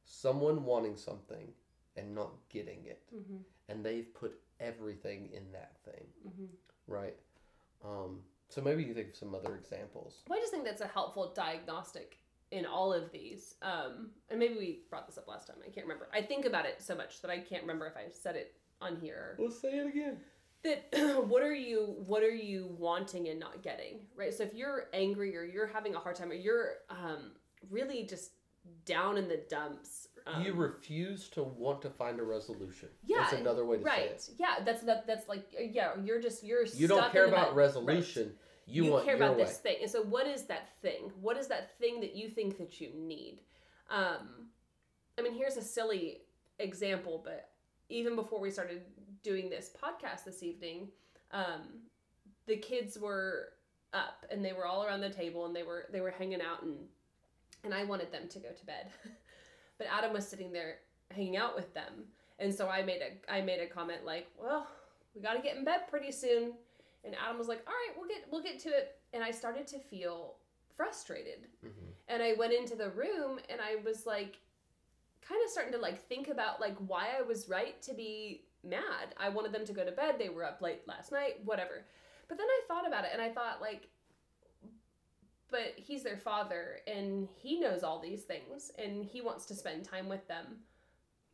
someone 0.05 0.65
wanting 0.65 0.97
something 0.97 1.53
and 1.97 2.15
not 2.15 2.33
getting 2.49 2.87
it, 2.87 3.03
Mhm. 3.13 3.45
And 3.73 3.85
they've 3.85 4.13
put 4.15 4.39
everything 4.61 5.31
in 5.33 5.51
that 5.53 5.77
thing, 5.85 6.07
Mhm. 6.27 6.49
right? 6.87 7.17
Um, 7.83 8.23
so 8.49 8.61
maybe 8.61 8.85
you 8.85 8.93
think 8.95 9.11
of 9.11 9.17
some 9.17 9.35
other 9.35 9.57
examples. 9.57 10.23
Well, 10.29 10.39
I 10.39 10.43
just 10.43 10.53
think 10.53 10.65
that's 10.65 10.83
a 10.83 10.87
helpful 10.87 11.33
diagnostic 11.33 12.19
in 12.51 12.67
all 12.67 12.93
of 12.93 13.11
these. 13.11 13.57
Um, 13.63 14.15
and 14.29 14.39
maybe 14.39 14.55
we 14.59 14.85
brought 14.91 15.07
this 15.07 15.17
up 15.17 15.27
last 15.27 15.47
time. 15.47 15.57
I 15.67 15.71
can't 15.71 15.87
remember. 15.87 16.09
I 16.13 16.21
think 16.21 16.45
about 16.45 16.67
it 16.67 16.83
so 16.83 16.95
much 16.95 17.23
that 17.23 17.31
I 17.31 17.41
can't 17.41 17.63
remember 17.63 17.87
if 17.87 17.97
I 17.97 18.11
said 18.11 18.37
it 18.37 18.55
on 18.83 19.01
here. 19.01 19.37
We'll 19.39 19.51
say 19.51 19.79
it 19.79 19.87
again. 19.87 20.23
That 20.65 20.93
what 21.27 21.43
are 21.43 21.55
you 21.55 21.87
what 22.07 22.23
are 22.23 22.31
you 22.35 22.67
wanting 22.79 23.29
and 23.29 23.41
not 23.41 23.63
getting, 23.63 24.07
right? 24.15 24.35
So 24.35 24.45
if 24.45 24.53
you're 24.55 24.91
angry 24.93 25.35
or 25.37 25.43
you're 25.45 25.67
having 25.67 25.95
a 25.95 25.99
hard 25.99 26.15
time 26.15 26.31
or 26.31 26.35
you're 26.35 26.83
um, 26.91 27.35
really 27.71 28.05
just 28.05 28.33
down 28.85 29.17
in 29.17 29.29
the 29.29 29.39
dumps, 29.39 30.09
um, 30.27 30.43
you 30.43 30.53
refuse 30.55 31.29
to 31.31 31.43
want 31.43 31.83
to 31.83 31.91
find 31.91 32.21
a 32.21 32.23
resolution. 32.23 32.89
Yeah, 33.05 33.19
That's 33.21 33.35
another 33.35 33.65
way 33.65 33.79
to 33.79 33.83
right? 33.83 34.21
say 34.21 34.33
it. 34.33 34.41
Right? 34.41 34.57
Yeah, 34.59 34.65
that's 34.65 34.83
that. 34.83 35.07
That's 35.07 35.29
like 35.29 35.45
uh, 35.59 35.63
yeah, 35.63 35.91
you're 36.03 36.21
just 36.21 36.45
you're 36.45 36.65
You 36.65 36.89
don't 36.89 37.11
care 37.13 37.27
about 37.27 37.55
resolution. 37.55 38.33
You, 38.67 38.91
want 38.91 39.05
care 39.05 39.17
about 39.17 39.37
way. 39.37 39.45
this 39.45 39.59
thing 39.59 39.77
and 39.83 39.91
so 39.91 40.03
what 40.03 40.27
is 40.27 40.45
that 40.45 40.69
thing 40.81 41.11
what 41.21 41.37
is 41.37 41.49
that 41.49 41.77
thing 41.79 42.01
that 42.01 42.15
you 42.15 42.29
think 42.31 42.57
that 42.59 42.81
you 42.81 42.91
need 42.95 43.41
um 43.91 44.47
i 45.19 45.21
mean 45.23 45.35
here's 45.35 45.57
a 45.57 45.63
silly 45.63 46.19
example 46.61 47.21
but 47.23 47.51
even 47.89 48.15
before 48.15 48.41
we 48.41 48.51
started 48.51 48.83
doing 49.25 49.51
this 49.51 49.71
podcast 49.83 50.25
this 50.25 50.43
evening 50.45 50.89
um 51.33 51.63
the 52.47 52.57
kids 52.57 52.97
were 52.99 53.49
up 53.93 54.25
and 54.31 54.45
they 54.45 54.53
were 54.53 54.65
all 54.65 54.85
around 54.85 55.01
the 55.01 55.11
table 55.11 55.45
and 55.45 55.55
they 55.55 55.65
were 55.65 55.87
they 55.93 56.01
were 56.01 56.13
hanging 56.13 56.41
out 56.41 56.63
and 56.63 56.77
and 57.65 57.75
i 57.75 57.83
wanted 57.85 58.11
them 58.13 58.29
to 58.29 58.39
go 58.39 58.49
to 58.53 58.65
bed 58.65 58.87
but 59.79 59.87
adam 59.91 60.13
was 60.13 60.27
sitting 60.27 60.53
there 60.53 60.79
hanging 61.11 61.37
out 61.37 61.55
with 61.55 61.73
them 61.75 62.05
and 62.39 62.55
so 62.55 62.69
i 62.69 62.83
made 62.83 63.01
a 63.03 63.33
i 63.33 63.41
made 63.41 63.61
a 63.61 63.67
comment 63.67 64.05
like 64.05 64.27
well 64.41 64.67
we 65.15 65.21
got 65.21 65.35
to 65.35 65.43
get 65.43 65.57
in 65.57 65.65
bed 65.65 65.83
pretty 65.89 66.11
soon 66.11 66.53
and 67.05 67.15
Adam 67.23 67.39
was 67.39 67.49
like, 67.49 67.63
"All 67.67 67.73
right, 67.73 67.97
we'll 67.97 68.09
get 68.09 68.25
we'll 68.31 68.43
get 68.43 68.59
to 68.61 68.69
it." 68.69 68.99
And 69.13 69.23
I 69.23 69.31
started 69.31 69.67
to 69.69 69.79
feel 69.79 70.37
frustrated. 70.77 71.49
Mhm. 71.65 71.93
And 72.09 72.23
I 72.23 72.35
went 72.35 72.53
into 72.53 72.77
the 72.77 72.91
room 72.91 73.41
and 73.49 73.61
I 73.61 73.77
was 73.77 74.07
like 74.07 74.39
kind 75.21 75.43
of 75.45 75.51
starting 75.51 75.73
to 75.73 75.79
like 75.79 76.07
think 76.09 76.29
about 76.29 76.61
like 76.61 76.77
why 76.79 77.09
I 77.19 77.23
was 77.23 77.49
right 77.49 77.81
to 77.83 77.95
be 77.95 78.45
mad. 78.63 79.15
I 79.17 79.29
wanted 79.29 79.53
them 79.53 79.65
to 79.67 79.73
go 79.73 79.85
to 79.85 79.93
bed. 79.93 80.19
They 80.19 80.29
were 80.29 80.45
up 80.45 80.63
late 80.63 80.87
last 80.87 81.13
night, 81.13 81.45
whatever. 81.45 81.85
But 82.29 82.39
then 82.39 82.47
I 82.49 82.61
thought 82.69 82.87
about 82.87 83.05
it 83.05 83.11
and 83.13 83.21
I 83.21 83.31
thought 83.31 83.61
like 83.61 83.89
but 85.53 85.75
he's 85.77 86.03
their 86.03 86.17
father 86.17 86.79
and 86.89 87.29
he 87.37 87.61
knows 87.61 87.85
all 87.85 88.01
these 88.01 88.23
things 88.23 88.73
and 88.83 89.05
he 89.05 89.21
wants 89.21 89.47
to 89.47 89.55
spend 89.55 89.85
time 89.85 90.09
with 90.09 90.27
them. 90.27 90.47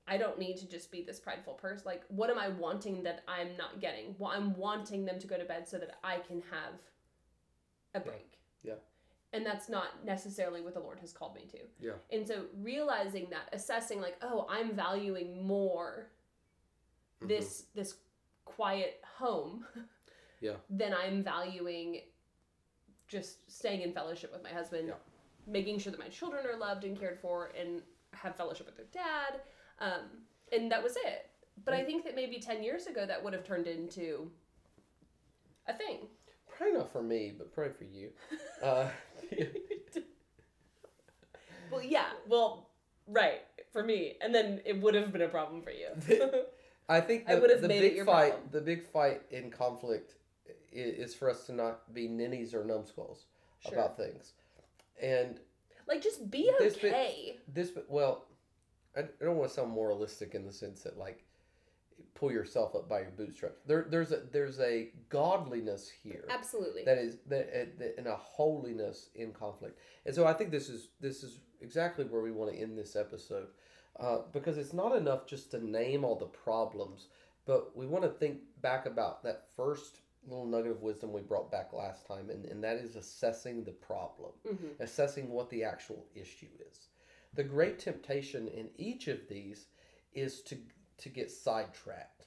I 0.06 0.16
don't 0.16 0.38
need 0.38 0.56
to 0.58 0.68
just 0.68 0.90
be 0.90 1.02
this 1.02 1.20
prideful 1.20 1.54
person. 1.54 1.84
Like, 1.86 2.02
what 2.08 2.28
am 2.28 2.38
I 2.38 2.48
wanting 2.48 3.02
that 3.04 3.22
I'm 3.28 3.56
not 3.56 3.80
getting? 3.80 4.14
Well, 4.18 4.32
I'm 4.34 4.56
wanting 4.56 5.04
them 5.04 5.18
to 5.20 5.26
go 5.26 5.38
to 5.38 5.44
bed 5.44 5.68
so 5.68 5.78
that 5.78 5.98
I 6.02 6.18
can 6.18 6.42
have 6.50 6.74
a 7.94 8.00
break. 8.00 8.38
Yeah. 8.62 8.74
And 9.32 9.44
that's 9.44 9.68
not 9.68 10.04
necessarily 10.04 10.62
what 10.62 10.74
the 10.74 10.80
Lord 10.80 10.98
has 11.00 11.12
called 11.12 11.34
me 11.34 11.42
to. 11.52 11.58
Yeah. 11.78 11.92
And 12.10 12.26
so 12.26 12.46
realizing 12.60 13.28
that, 13.30 13.50
assessing 13.52 14.00
like, 14.00 14.16
oh, 14.22 14.46
I'm 14.50 14.74
valuing 14.74 15.46
more 15.46 16.08
this 17.20 17.62
mm-hmm. 17.62 17.80
this 17.80 17.94
quiet 18.46 19.02
home 19.18 19.66
Yeah. 20.40 20.54
than 20.70 20.94
I'm 20.94 21.22
valuing 21.22 22.00
just 23.08 23.50
staying 23.50 23.82
in 23.82 23.92
fellowship 23.92 24.32
with 24.32 24.42
my 24.42 24.50
husband, 24.50 24.88
Yeah. 24.88 24.94
making 25.46 25.78
sure 25.78 25.90
that 25.90 25.98
my 25.98 26.08
children 26.08 26.46
are 26.46 26.56
loved 26.56 26.84
and 26.84 26.98
cared 26.98 27.18
for 27.18 27.52
and 27.58 27.82
have 28.12 28.36
fellowship 28.36 28.66
with 28.66 28.76
their 28.76 28.86
dad. 28.92 29.40
Um, 29.80 30.02
and 30.52 30.70
that 30.70 30.82
was 30.82 30.96
it. 30.96 31.30
But 31.64 31.74
I 31.74 31.82
think 31.84 32.04
that 32.04 32.14
maybe 32.14 32.38
10 32.38 32.62
years 32.62 32.86
ago 32.86 33.04
that 33.06 33.22
would 33.22 33.32
have 33.32 33.44
turned 33.44 33.66
into 33.66 34.30
a 35.66 35.72
thing. 35.74 36.06
Pray 36.56 36.72
not 36.72 36.90
for 36.92 37.02
me, 37.02 37.32
but 37.36 37.52
pray 37.52 37.70
for 37.70 37.84
you. 37.84 38.10
Uh, 38.62 38.88
Well, 41.70 41.82
yeah, 41.82 42.06
well, 42.26 42.70
right, 43.06 43.40
for 43.72 43.82
me. 43.84 44.14
And 44.22 44.34
then 44.34 44.60
it 44.64 44.80
would 44.80 44.94
have 44.94 45.12
been 45.12 45.20
a 45.22 45.28
problem 45.28 45.60
for 45.62 45.70
you. 45.70 45.88
I 46.88 47.00
think 47.02 47.28
I 47.28 47.34
would've 47.34 47.60
the 47.60 47.68
made 47.68 47.80
big 47.80 47.92
it 47.92 47.96
your 47.96 48.06
fight, 48.06 48.30
problem. 48.30 48.48
the 48.52 48.60
big 48.62 48.86
fight 48.86 49.20
in 49.30 49.50
conflict, 49.50 50.14
is, 50.80 51.10
is 51.10 51.14
for 51.14 51.30
us 51.30 51.46
to 51.46 51.52
not 51.52 51.92
be 51.94 52.08
ninnies 52.08 52.54
or 52.54 52.64
numbskulls 52.64 53.26
Sure. 53.60 53.72
about 53.74 53.96
things, 53.96 54.34
and 55.02 55.40
like, 55.88 56.00
just 56.00 56.30
be 56.30 56.50
This 56.60 56.76
okay. 56.76 57.38
this 57.52 57.72
well 57.88 58.26
I, 58.96 59.02
don't 59.24 59.36
want 59.36 59.48
to 59.50 59.54
sound 59.54 59.70
moralistic 59.70 60.34
in 60.34 60.46
the 60.46 60.52
sense 60.52 60.82
that 60.82 60.98
like 60.98 61.24
pull 62.14 62.32
yourself 62.32 62.74
up 62.74 62.88
by 62.88 63.00
your 63.00 63.10
bootstraps 63.10 63.60
there 63.66 63.86
there's 63.88 64.12
a 64.12 64.22
there's 64.32 64.58
a 64.60 64.88
godliness 65.08 65.88
here 65.88 66.24
Absolutely. 66.28 66.84
that 66.84 66.98
is 66.98 67.18
that, 67.26 67.78
that 67.78 67.94
and 67.98 68.06
a 68.06 68.16
holiness 68.16 69.10
in 69.14 69.32
conflict 69.32 69.78
and 70.04 70.14
so 70.14 70.26
i 70.26 70.32
think 70.32 70.50
this 70.50 70.68
is 70.68 70.88
this 71.00 71.22
is 71.22 71.38
exactly 71.60 72.04
where 72.04 72.22
we 72.22 72.32
want 72.32 72.52
to 72.52 72.58
end 72.58 72.76
this 72.76 72.96
episode 72.96 73.46
uh, 74.00 74.18
because 74.32 74.58
it's 74.58 74.72
not 74.72 74.94
enough 74.96 75.26
just 75.26 75.50
to 75.50 75.64
name 75.64 76.04
all 76.04 76.16
the 76.16 76.26
problems 76.26 77.06
but 77.46 77.76
we 77.76 77.86
want 77.86 78.04
to 78.04 78.10
think 78.10 78.38
back 78.62 78.86
about 78.86 79.22
that 79.22 79.44
first 79.56 80.00
little 80.28 80.46
nugget 80.46 80.70
of 80.72 80.82
wisdom 80.82 81.12
we 81.12 81.20
brought 81.22 81.50
back 81.50 81.72
last 81.72 82.06
time 82.06 82.30
and, 82.30 82.44
and 82.46 82.62
that 82.62 82.76
is 82.76 82.96
assessing 82.96 83.64
the 83.64 83.72
problem 83.72 84.32
Mhm. 84.46 84.78
assessing 84.80 85.30
what 85.30 85.48
the 85.50 85.64
actual 85.64 86.06
issue 86.14 86.48
is. 86.70 86.88
The 87.34 87.44
great 87.44 87.78
temptation 87.78 88.48
in 88.48 88.70
each 88.76 89.08
of 89.08 89.28
these 89.28 89.66
is 90.12 90.42
to 90.42 90.56
to 90.98 91.08
get 91.08 91.30
sidetracked, 91.30 92.26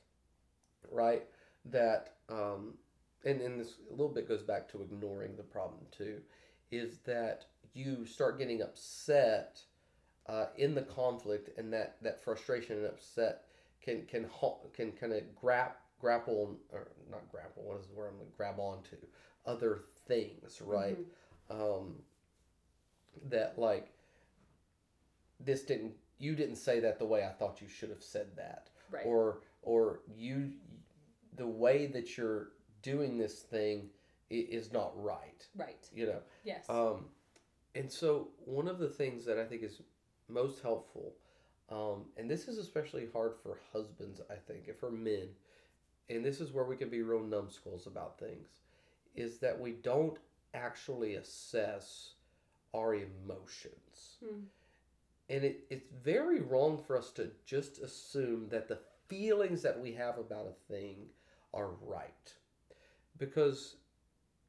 right? 0.90 1.28
That 1.66 2.16
um, 2.30 2.78
and 3.26 3.42
and 3.42 3.60
this 3.60 3.76
a 3.90 3.92
little 3.92 4.10
bit 4.14 4.28
goes 4.28 4.44
back 4.44 4.68
to 4.70 4.82
ignoring 4.82 5.36
the 5.36 5.44
problem 5.44 5.82
too, 5.92 6.22
is 6.72 7.00
that 7.00 7.46
you 7.74 8.06
start 8.06 8.38
getting 8.38 8.62
upset 8.62 9.62
uh, 10.28 10.48
in 10.58 10.76
the 10.76 10.84
conflict, 10.84 11.50
and 11.58 11.74
that 11.74 11.98
that 12.02 12.24
frustration 12.24 12.78
and 12.78 12.86
upset 12.86 13.46
can 13.82 14.06
can 14.06 14.24
ha- 14.26 14.60
can 14.74 14.92
kind 14.92 15.14
of 15.14 15.36
grab 15.36 15.72
grapple 16.02 16.58
or 16.74 16.88
not 17.10 17.32
grapple. 17.32 17.64
What 17.64 17.80
is 17.80 17.88
the 17.88 17.94
word 17.94 18.10
I'm 18.10 18.18
gonna 18.18 18.30
grab 18.36 18.60
onto? 18.60 18.98
Other 19.46 19.84
things, 20.08 20.62
right? 20.62 20.98
Um, 21.50 21.96
that 23.30 23.58
like 23.58 23.92
this 25.40 25.64
didn't 25.64 25.94
you 26.20 26.36
didn't 26.36 26.56
say 26.58 26.80
that 26.80 27.00
the 27.00 27.06
way 27.06 27.24
I 27.26 27.30
thought 27.30 27.62
you 27.62 27.68
should 27.68 27.90
have 27.90 28.04
said 28.04 28.28
that 28.38 28.70
Right. 28.92 29.06
or 29.06 29.40
or 29.62 30.02
you 30.16 30.52
the 31.36 31.48
way 31.48 31.88
that 31.88 32.18
you're 32.18 32.50
doing 32.82 33.18
this 33.18 33.40
thing 33.40 33.90
is 34.30 34.72
not 34.72 34.92
right 35.02 35.46
right. 35.58 35.88
you 35.94 36.06
know 36.06 36.20
Yes. 36.46 36.66
um 36.70 37.06
and 37.76 37.92
so 37.92 38.30
one 38.46 38.68
of 38.68 38.80
the 38.80 38.88
things 38.88 39.26
that 39.26 39.38
i 39.38 39.44
think 39.44 39.62
is 39.62 39.82
most 40.30 40.62
helpful 40.62 41.14
um 41.70 42.06
and 42.18 42.30
this 42.30 42.48
is 42.48 42.58
especially 42.58 43.08
hard 43.14 43.34
for 43.44 43.58
husbands 43.74 44.22
i 44.30 44.36
think 44.36 44.68
and 44.70 44.78
for 44.78 44.90
men 44.90 45.28
and 46.12 46.26
this 46.26 46.42
is 46.42 46.52
where 46.52 46.66
we 46.66 46.76
can 46.76 46.90
be 46.90 47.02
real 47.02 47.24
numbskulls 47.24 47.88
about 47.88 48.20
things 48.20 48.50
is 49.16 49.40
that 49.40 49.60
we 49.60 49.72
don't 49.72 50.18
actually 50.54 51.16
assess 51.16 52.16
our 52.76 52.96
emotions 52.96 54.18
Hmm. 54.24 54.42
and 55.30 55.44
it, 55.46 55.66
it's 55.70 55.90
very 56.04 56.42
wrong 56.42 56.78
for 56.78 56.98
us 56.98 57.12
to 57.12 57.32
just 57.46 57.80
assume 57.80 58.50
that 58.50 58.68
the 58.68 58.80
feelings 59.08 59.62
that 59.64 59.80
we 59.80 59.94
have 59.94 60.18
about 60.18 60.48
a 60.48 60.74
thing 60.74 61.08
are 61.54 61.72
right. 61.82 62.34
Because 63.18 63.76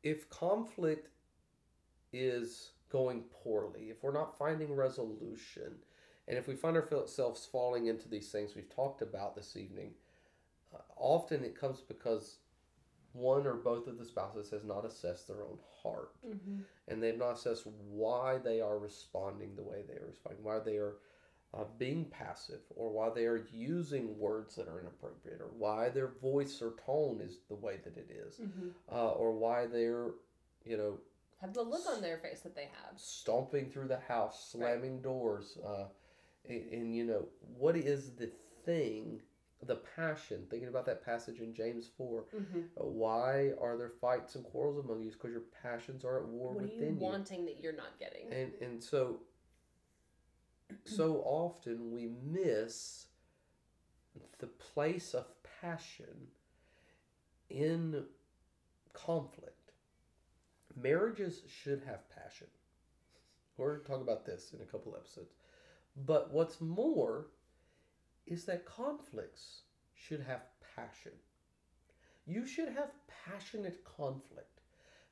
if 0.02 0.28
conflict 0.30 1.08
is 2.12 2.72
going 2.90 3.22
poorly, 3.42 3.90
if 3.90 4.02
we're 4.02 4.12
not 4.12 4.38
finding 4.38 4.74
resolution, 4.74 5.74
and 6.28 6.38
if 6.38 6.46
we 6.46 6.54
find 6.54 6.76
ourselves 6.76 7.46
falling 7.50 7.86
into 7.86 8.08
these 8.08 8.30
things 8.30 8.54
we've 8.54 8.74
talked 8.74 9.02
about 9.02 9.34
this 9.34 9.56
evening, 9.56 9.92
often 10.96 11.44
it 11.44 11.58
comes 11.58 11.80
because 11.80 12.38
one 13.12 13.46
or 13.46 13.54
both 13.54 13.86
of 13.86 13.98
the 13.98 14.04
spouses 14.04 14.50
has 14.50 14.64
not 14.64 14.84
assessed 14.84 15.28
their 15.28 15.42
own 15.42 15.58
heart. 15.82 16.12
Hmm 16.24 16.60
and 16.88 17.02
they've 17.02 17.18
not 17.18 17.32
assessed 17.32 17.66
why 17.88 18.38
they 18.38 18.60
are 18.60 18.78
responding 18.78 19.54
the 19.56 19.62
way 19.62 19.82
they 19.86 19.94
are 19.94 20.06
responding, 20.06 20.42
why 20.42 20.58
they 20.58 20.76
are 20.76 20.96
uh, 21.54 21.64
being 21.78 22.06
passive, 22.06 22.60
or 22.76 22.90
why 22.90 23.10
they 23.10 23.24
are 23.26 23.46
using 23.52 24.18
words 24.18 24.56
that 24.56 24.68
are 24.68 24.80
inappropriate, 24.80 25.40
or 25.40 25.50
why 25.58 25.88
their 25.88 26.08
voice 26.08 26.60
or 26.62 26.74
tone 26.84 27.20
is 27.20 27.38
the 27.48 27.54
way 27.54 27.76
that 27.84 27.96
it 27.96 28.10
is, 28.10 28.36
hmm 28.36 28.68
uh, 28.90 29.10
or 29.10 29.32
why 29.32 29.66
they're, 29.66 30.10
you 30.64 30.76
know, 30.76 30.98
Have 31.40 31.54
the 31.54 31.62
look 31.62 31.82
on 31.90 32.00
their 32.00 32.18
face 32.18 32.40
that 32.40 32.54
they 32.54 32.68
have. 32.82 32.98
stomping 32.98 33.70
through 33.70 33.88
the 33.88 34.00
house, 34.00 34.50
slamming 34.50 35.02
doors, 35.02 35.58
uh, 35.64 35.84
and, 36.48 36.72
and 36.72 36.96
you 36.96 37.04
know, 37.04 37.26
what 37.58 37.76
is 37.76 38.12
the 38.12 38.30
thing, 38.64 39.20
the 39.66 39.76
passion? 39.96 40.46
Thinking 40.50 40.68
about 40.68 40.86
that 40.86 41.04
passage 41.04 41.40
in 41.40 41.54
James 41.54 41.88
four, 41.96 42.24
hmm 42.32 42.60
uh, 42.80 42.84
why 42.84 43.50
are 43.60 43.76
there 43.76 43.92
fights 44.00 44.34
and 44.34 44.44
quarrels 44.44 44.78
among 44.84 45.02
you? 45.02 45.10
Because 45.10 45.30
your 45.30 45.42
passions 45.62 46.04
are 46.04 46.18
at 46.18 46.26
war 46.26 46.54
What 46.54 46.64
are 46.64 46.66
within 46.66 46.96
you 46.96 47.02
wanting 47.04 47.44
that 47.46 47.60
you're 47.62 47.76
not 47.76 47.98
getting? 47.98 48.32
and 48.32 48.52
and 48.60 48.82
so 48.82 49.20
so 50.84 51.22
often 51.26 51.92
we 51.92 52.08
miss 52.24 53.06
the 54.38 54.46
place 54.46 55.14
of 55.14 55.26
passion 55.60 56.28
in 57.50 58.04
conflict 58.94 59.72
marriages 60.74 61.42
should 61.46 61.82
have 61.86 62.08
passion 62.10 62.46
we're 63.56 63.72
going 63.74 63.82
to 63.82 63.86
talk 63.88 64.00
about 64.00 64.24
this 64.24 64.52
in 64.54 64.60
a 64.62 64.64
couple 64.64 64.94
episodes 64.96 65.34
but 66.06 66.32
what's 66.32 66.60
more 66.60 67.26
is 68.26 68.44
that 68.44 68.66
conflicts 68.66 69.62
should 69.94 70.20
have 70.20 70.42
passion 70.76 71.12
you 72.26 72.46
should 72.46 72.68
have 72.68 72.90
passionate 73.26 73.84
conflict 73.84 74.60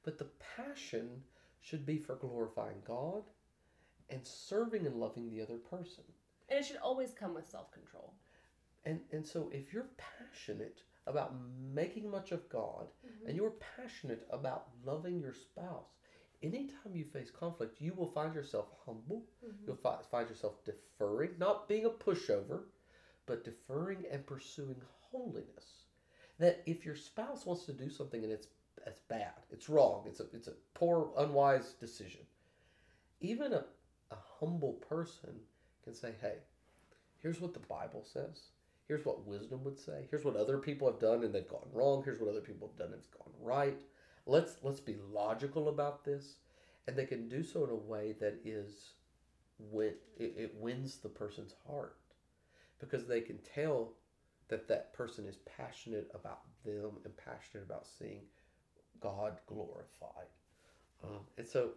but 0.02 0.18
the 0.18 0.28
passion 0.56 1.22
should 1.60 1.84
be 1.84 1.98
for 1.98 2.14
glorifying 2.16 2.82
God 2.86 3.22
and 4.08 4.26
serving 4.26 4.86
and 4.86 4.96
loving 4.96 5.30
the 5.30 5.40
other 5.40 5.58
person. 5.58 6.04
And 6.48 6.58
it 6.58 6.64
should 6.64 6.78
always 6.78 7.12
come 7.12 7.34
with 7.34 7.48
self 7.48 7.70
control. 7.72 8.14
And 8.84 9.00
and 9.12 9.26
so 9.26 9.50
if 9.52 9.72
you're 9.72 9.90
passionate 9.96 10.82
about 11.06 11.34
making 11.72 12.10
much 12.10 12.32
of 12.32 12.48
God 12.48 12.86
mm-hmm. 13.06 13.28
and 13.28 13.36
you're 13.36 13.54
passionate 13.76 14.26
about 14.30 14.68
loving 14.84 15.20
your 15.20 15.34
spouse, 15.34 15.96
anytime 16.42 16.94
you 16.94 17.04
face 17.04 17.30
conflict, 17.30 17.80
you 17.80 17.94
will 17.94 18.10
find 18.10 18.34
yourself 18.34 18.66
humble. 18.86 19.24
Mm-hmm. 19.44 19.64
You'll 19.66 19.76
fi- 19.76 19.98
find 20.10 20.28
yourself 20.28 20.64
deferring, 20.64 21.32
not 21.38 21.68
being 21.68 21.84
a 21.84 21.90
pushover, 21.90 22.62
but 23.30 23.44
deferring 23.44 24.04
and 24.10 24.26
pursuing 24.26 24.82
holiness. 25.12 25.84
That 26.40 26.62
if 26.66 26.84
your 26.84 26.96
spouse 26.96 27.46
wants 27.46 27.64
to 27.66 27.72
do 27.72 27.88
something 27.88 28.24
and 28.24 28.32
it's 28.32 28.48
it's 28.86 29.00
bad, 29.08 29.34
it's 29.52 29.68
wrong, 29.68 30.02
it's 30.06 30.18
a 30.18 30.24
it's 30.32 30.48
a 30.48 30.54
poor, 30.74 31.12
unwise 31.16 31.74
decision. 31.74 32.22
Even 33.20 33.52
a, 33.52 33.64
a 34.10 34.16
humble 34.40 34.72
person 34.72 35.30
can 35.84 35.94
say, 35.94 36.12
"Hey, 36.20 36.38
here's 37.18 37.40
what 37.40 37.54
the 37.54 37.60
Bible 37.60 38.04
says. 38.04 38.48
Here's 38.88 39.04
what 39.04 39.24
wisdom 39.26 39.62
would 39.62 39.78
say. 39.78 40.08
Here's 40.10 40.24
what 40.24 40.34
other 40.34 40.58
people 40.58 40.90
have 40.90 40.98
done 40.98 41.22
and 41.22 41.32
they've 41.32 41.46
gone 41.46 41.68
wrong. 41.72 42.02
Here's 42.04 42.18
what 42.18 42.30
other 42.30 42.40
people 42.40 42.66
have 42.66 42.76
done 42.76 42.88
and 42.88 42.96
it's 42.96 43.06
gone 43.06 43.32
right. 43.40 43.80
Let's 44.26 44.56
let's 44.62 44.80
be 44.80 44.96
logical 45.12 45.68
about 45.68 46.04
this." 46.04 46.38
And 46.88 46.96
they 46.96 47.06
can 47.06 47.28
do 47.28 47.44
so 47.44 47.62
in 47.62 47.70
a 47.70 47.74
way 47.76 48.16
that 48.18 48.40
is 48.44 48.94
win 49.60 49.94
it, 50.18 50.34
it 50.36 50.54
wins 50.58 50.96
the 50.96 51.08
person's 51.08 51.54
heart 51.68 51.99
because 52.80 53.06
they 53.06 53.20
can 53.20 53.38
tell 53.38 53.92
that 54.48 54.66
that 54.68 54.92
person 54.92 55.26
is 55.26 55.36
passionate 55.38 56.10
about 56.14 56.40
them 56.64 56.98
and 57.04 57.16
passionate 57.16 57.64
about 57.64 57.86
seeing 57.86 58.22
God 59.00 59.38
glorified. 59.46 60.28
Um, 61.04 61.20
and 61.38 61.46
so, 61.46 61.70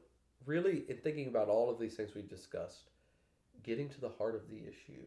really, 0.46 0.84
in 0.90 0.98
thinking 0.98 1.28
about 1.28 1.50
all 1.50 1.70
of 1.70 1.80
these 1.80 1.96
things 1.96 2.16
we've 2.16 2.30
discussed, 2.30 2.90
getting 3.64 3.90
to 3.90 4.02
the 4.02 4.10
heart 4.10 4.36
of 4.36 4.50
the 4.50 4.58
issue 4.58 5.06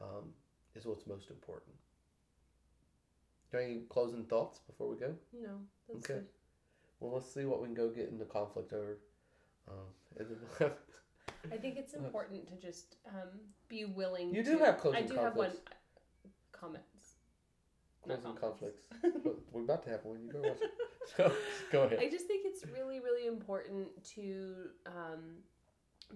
um, 0.00 0.30
is 0.74 0.86
what's 0.86 1.06
most 1.06 1.30
important. 1.30 1.74
Do 3.50 3.58
you 3.58 3.62
have 3.62 3.70
any 3.70 3.80
closing 3.88 4.24
thoughts 4.24 4.58
before 4.66 4.88
we 4.88 4.96
go? 4.96 5.14
No, 5.32 5.58
that's 5.88 6.06
Okay. 6.06 6.14
good. 6.14 6.26
Well, 7.00 7.12
let's 7.14 7.32
see 7.32 7.44
what 7.44 7.60
we 7.60 7.66
can 7.66 7.74
go 7.74 7.90
get 7.90 8.08
into 8.08 8.24
conflict 8.24 8.72
over. 8.72 8.98
Um, 9.68 9.86
and 10.18 10.28
then 10.28 10.38
we'll 10.60 10.68
have, 10.68 10.78
I 11.52 11.56
think 11.56 11.76
it's 11.76 11.94
important 11.94 12.46
to 12.48 12.56
just 12.56 12.96
um, 13.08 13.28
be 13.68 13.84
willing. 13.84 14.34
You 14.34 14.42
to, 14.42 14.52
do 14.52 14.58
have 14.58 14.78
closing 14.78 15.04
I 15.04 15.06
do 15.06 15.14
have 15.14 15.36
one 15.36 15.50
conflicts. 15.50 15.70
uh, 16.24 16.28
comments. 16.52 17.14
Not 18.06 18.22
closing 18.22 18.40
conflicts. 18.40 18.82
conflicts. 19.00 19.42
We're 19.52 19.62
about 19.62 19.82
to 19.84 19.90
have 19.90 20.04
one. 20.04 20.20
You 20.22 20.28
better 20.28 20.42
watch 20.42 20.58
it. 20.62 20.70
So, 21.16 21.32
go 21.70 21.82
ahead. 21.82 21.98
I 22.00 22.08
just 22.08 22.26
think 22.26 22.42
it's 22.46 22.64
really, 22.66 23.00
really 23.00 23.26
important 23.26 23.88
to 24.14 24.70
um, 24.86 25.42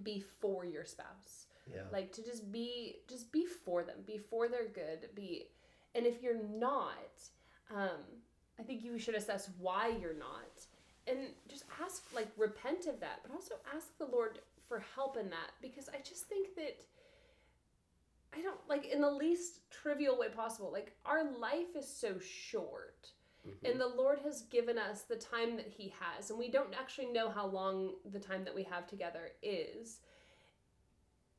be 0.03 0.23
for 0.39 0.65
your 0.65 0.85
spouse. 0.85 1.47
Yeah. 1.71 1.81
Like 1.91 2.11
to 2.13 2.23
just 2.23 2.51
be, 2.51 2.95
just 3.07 3.31
be 3.31 3.45
for 3.45 3.83
them, 3.83 3.97
be 4.05 4.17
for 4.17 4.47
their 4.47 4.67
good. 4.67 5.09
Be, 5.15 5.45
and 5.93 6.05
if 6.05 6.23
you're 6.23 6.41
not, 6.43 7.13
um, 7.75 8.01
I 8.59 8.63
think 8.63 8.83
you 8.83 8.97
should 8.97 9.15
assess 9.15 9.49
why 9.59 9.93
you're 10.01 10.17
not, 10.17 10.65
and 11.07 11.19
just 11.47 11.65
ask, 11.83 12.03
like, 12.13 12.27
repent 12.37 12.87
of 12.87 12.99
that, 12.99 13.19
but 13.23 13.31
also 13.31 13.55
ask 13.75 13.97
the 13.97 14.05
Lord 14.05 14.39
for 14.69 14.83
help 14.95 15.17
in 15.17 15.29
that 15.31 15.51
because 15.61 15.89
I 15.89 15.97
just 16.07 16.25
think 16.25 16.55
that. 16.55 16.85
I 18.31 18.43
don't 18.43 18.59
like 18.69 18.85
in 18.85 19.01
the 19.01 19.09
least 19.09 19.61
trivial 19.71 20.15
way 20.17 20.29
possible. 20.29 20.71
Like 20.71 20.95
our 21.03 21.23
life 21.39 21.75
is 21.75 21.91
so 21.91 22.19
short. 22.19 23.11
Mhm. 23.43 23.71
And 23.71 23.81
the 23.81 23.87
Lord 23.87 24.19
has 24.19 24.43
given 24.43 24.77
us 24.77 25.01
the 25.01 25.15
time 25.15 25.55
that 25.57 25.67
He 25.67 25.89
has, 25.99 26.29
and 26.29 26.37
we 26.37 26.51
don't 26.51 26.73
actually 26.75 27.07
know 27.07 27.29
how 27.31 27.47
long 27.47 27.95
the 28.05 28.19
time 28.19 28.43
that 28.43 28.53
we 28.53 28.61
have 28.63 28.85
together 28.85 29.31
is. 29.41 30.01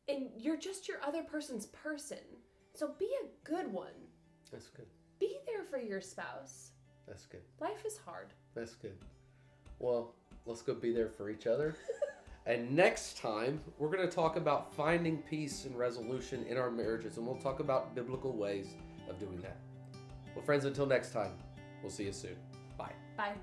And 0.08 0.30
you're 0.36 0.56
just 0.56 0.88
your 0.88 1.00
other 1.04 1.22
person's 1.22 1.66
person. 1.66 2.42
So 2.74 2.88
be 2.98 3.08
a 3.22 3.28
good 3.48 3.72
one. 3.72 4.08
That's 4.50 4.68
good. 4.68 4.88
Be 5.20 5.38
there 5.46 5.62
for 5.64 5.78
your 5.78 6.00
spouse. 6.00 6.72
That's 7.06 7.26
good. 7.26 7.42
Life 7.60 7.84
is 7.86 7.98
hard. 7.98 8.32
That's 8.54 8.74
good. 8.74 8.98
Well, 9.78 10.16
let's 10.46 10.62
go 10.62 10.74
be 10.74 10.92
there 10.92 11.08
for 11.10 11.30
each 11.30 11.46
other. 11.46 11.76
and 12.46 12.70
next 12.74 13.18
time, 13.18 13.60
we're 13.78 13.90
going 13.90 14.06
to 14.06 14.14
talk 14.14 14.36
about 14.36 14.74
finding 14.74 15.18
peace 15.18 15.66
and 15.66 15.76
resolution 15.78 16.44
in 16.48 16.56
our 16.56 16.70
marriages, 16.70 17.16
and 17.16 17.26
we'll 17.26 17.36
talk 17.36 17.60
about 17.60 17.94
biblical 17.94 18.32
ways 18.32 18.74
of 19.08 19.18
doing 19.18 19.40
that. 19.40 19.58
Well, 20.34 20.44
friends, 20.44 20.64
until 20.64 20.86
next 20.86 21.12
time, 21.12 21.32
we'll 21.82 21.92
see 21.92 22.04
you 22.04 22.12
soon. 22.12 22.36
Bye. 22.78 22.92
Bye. 23.16 23.34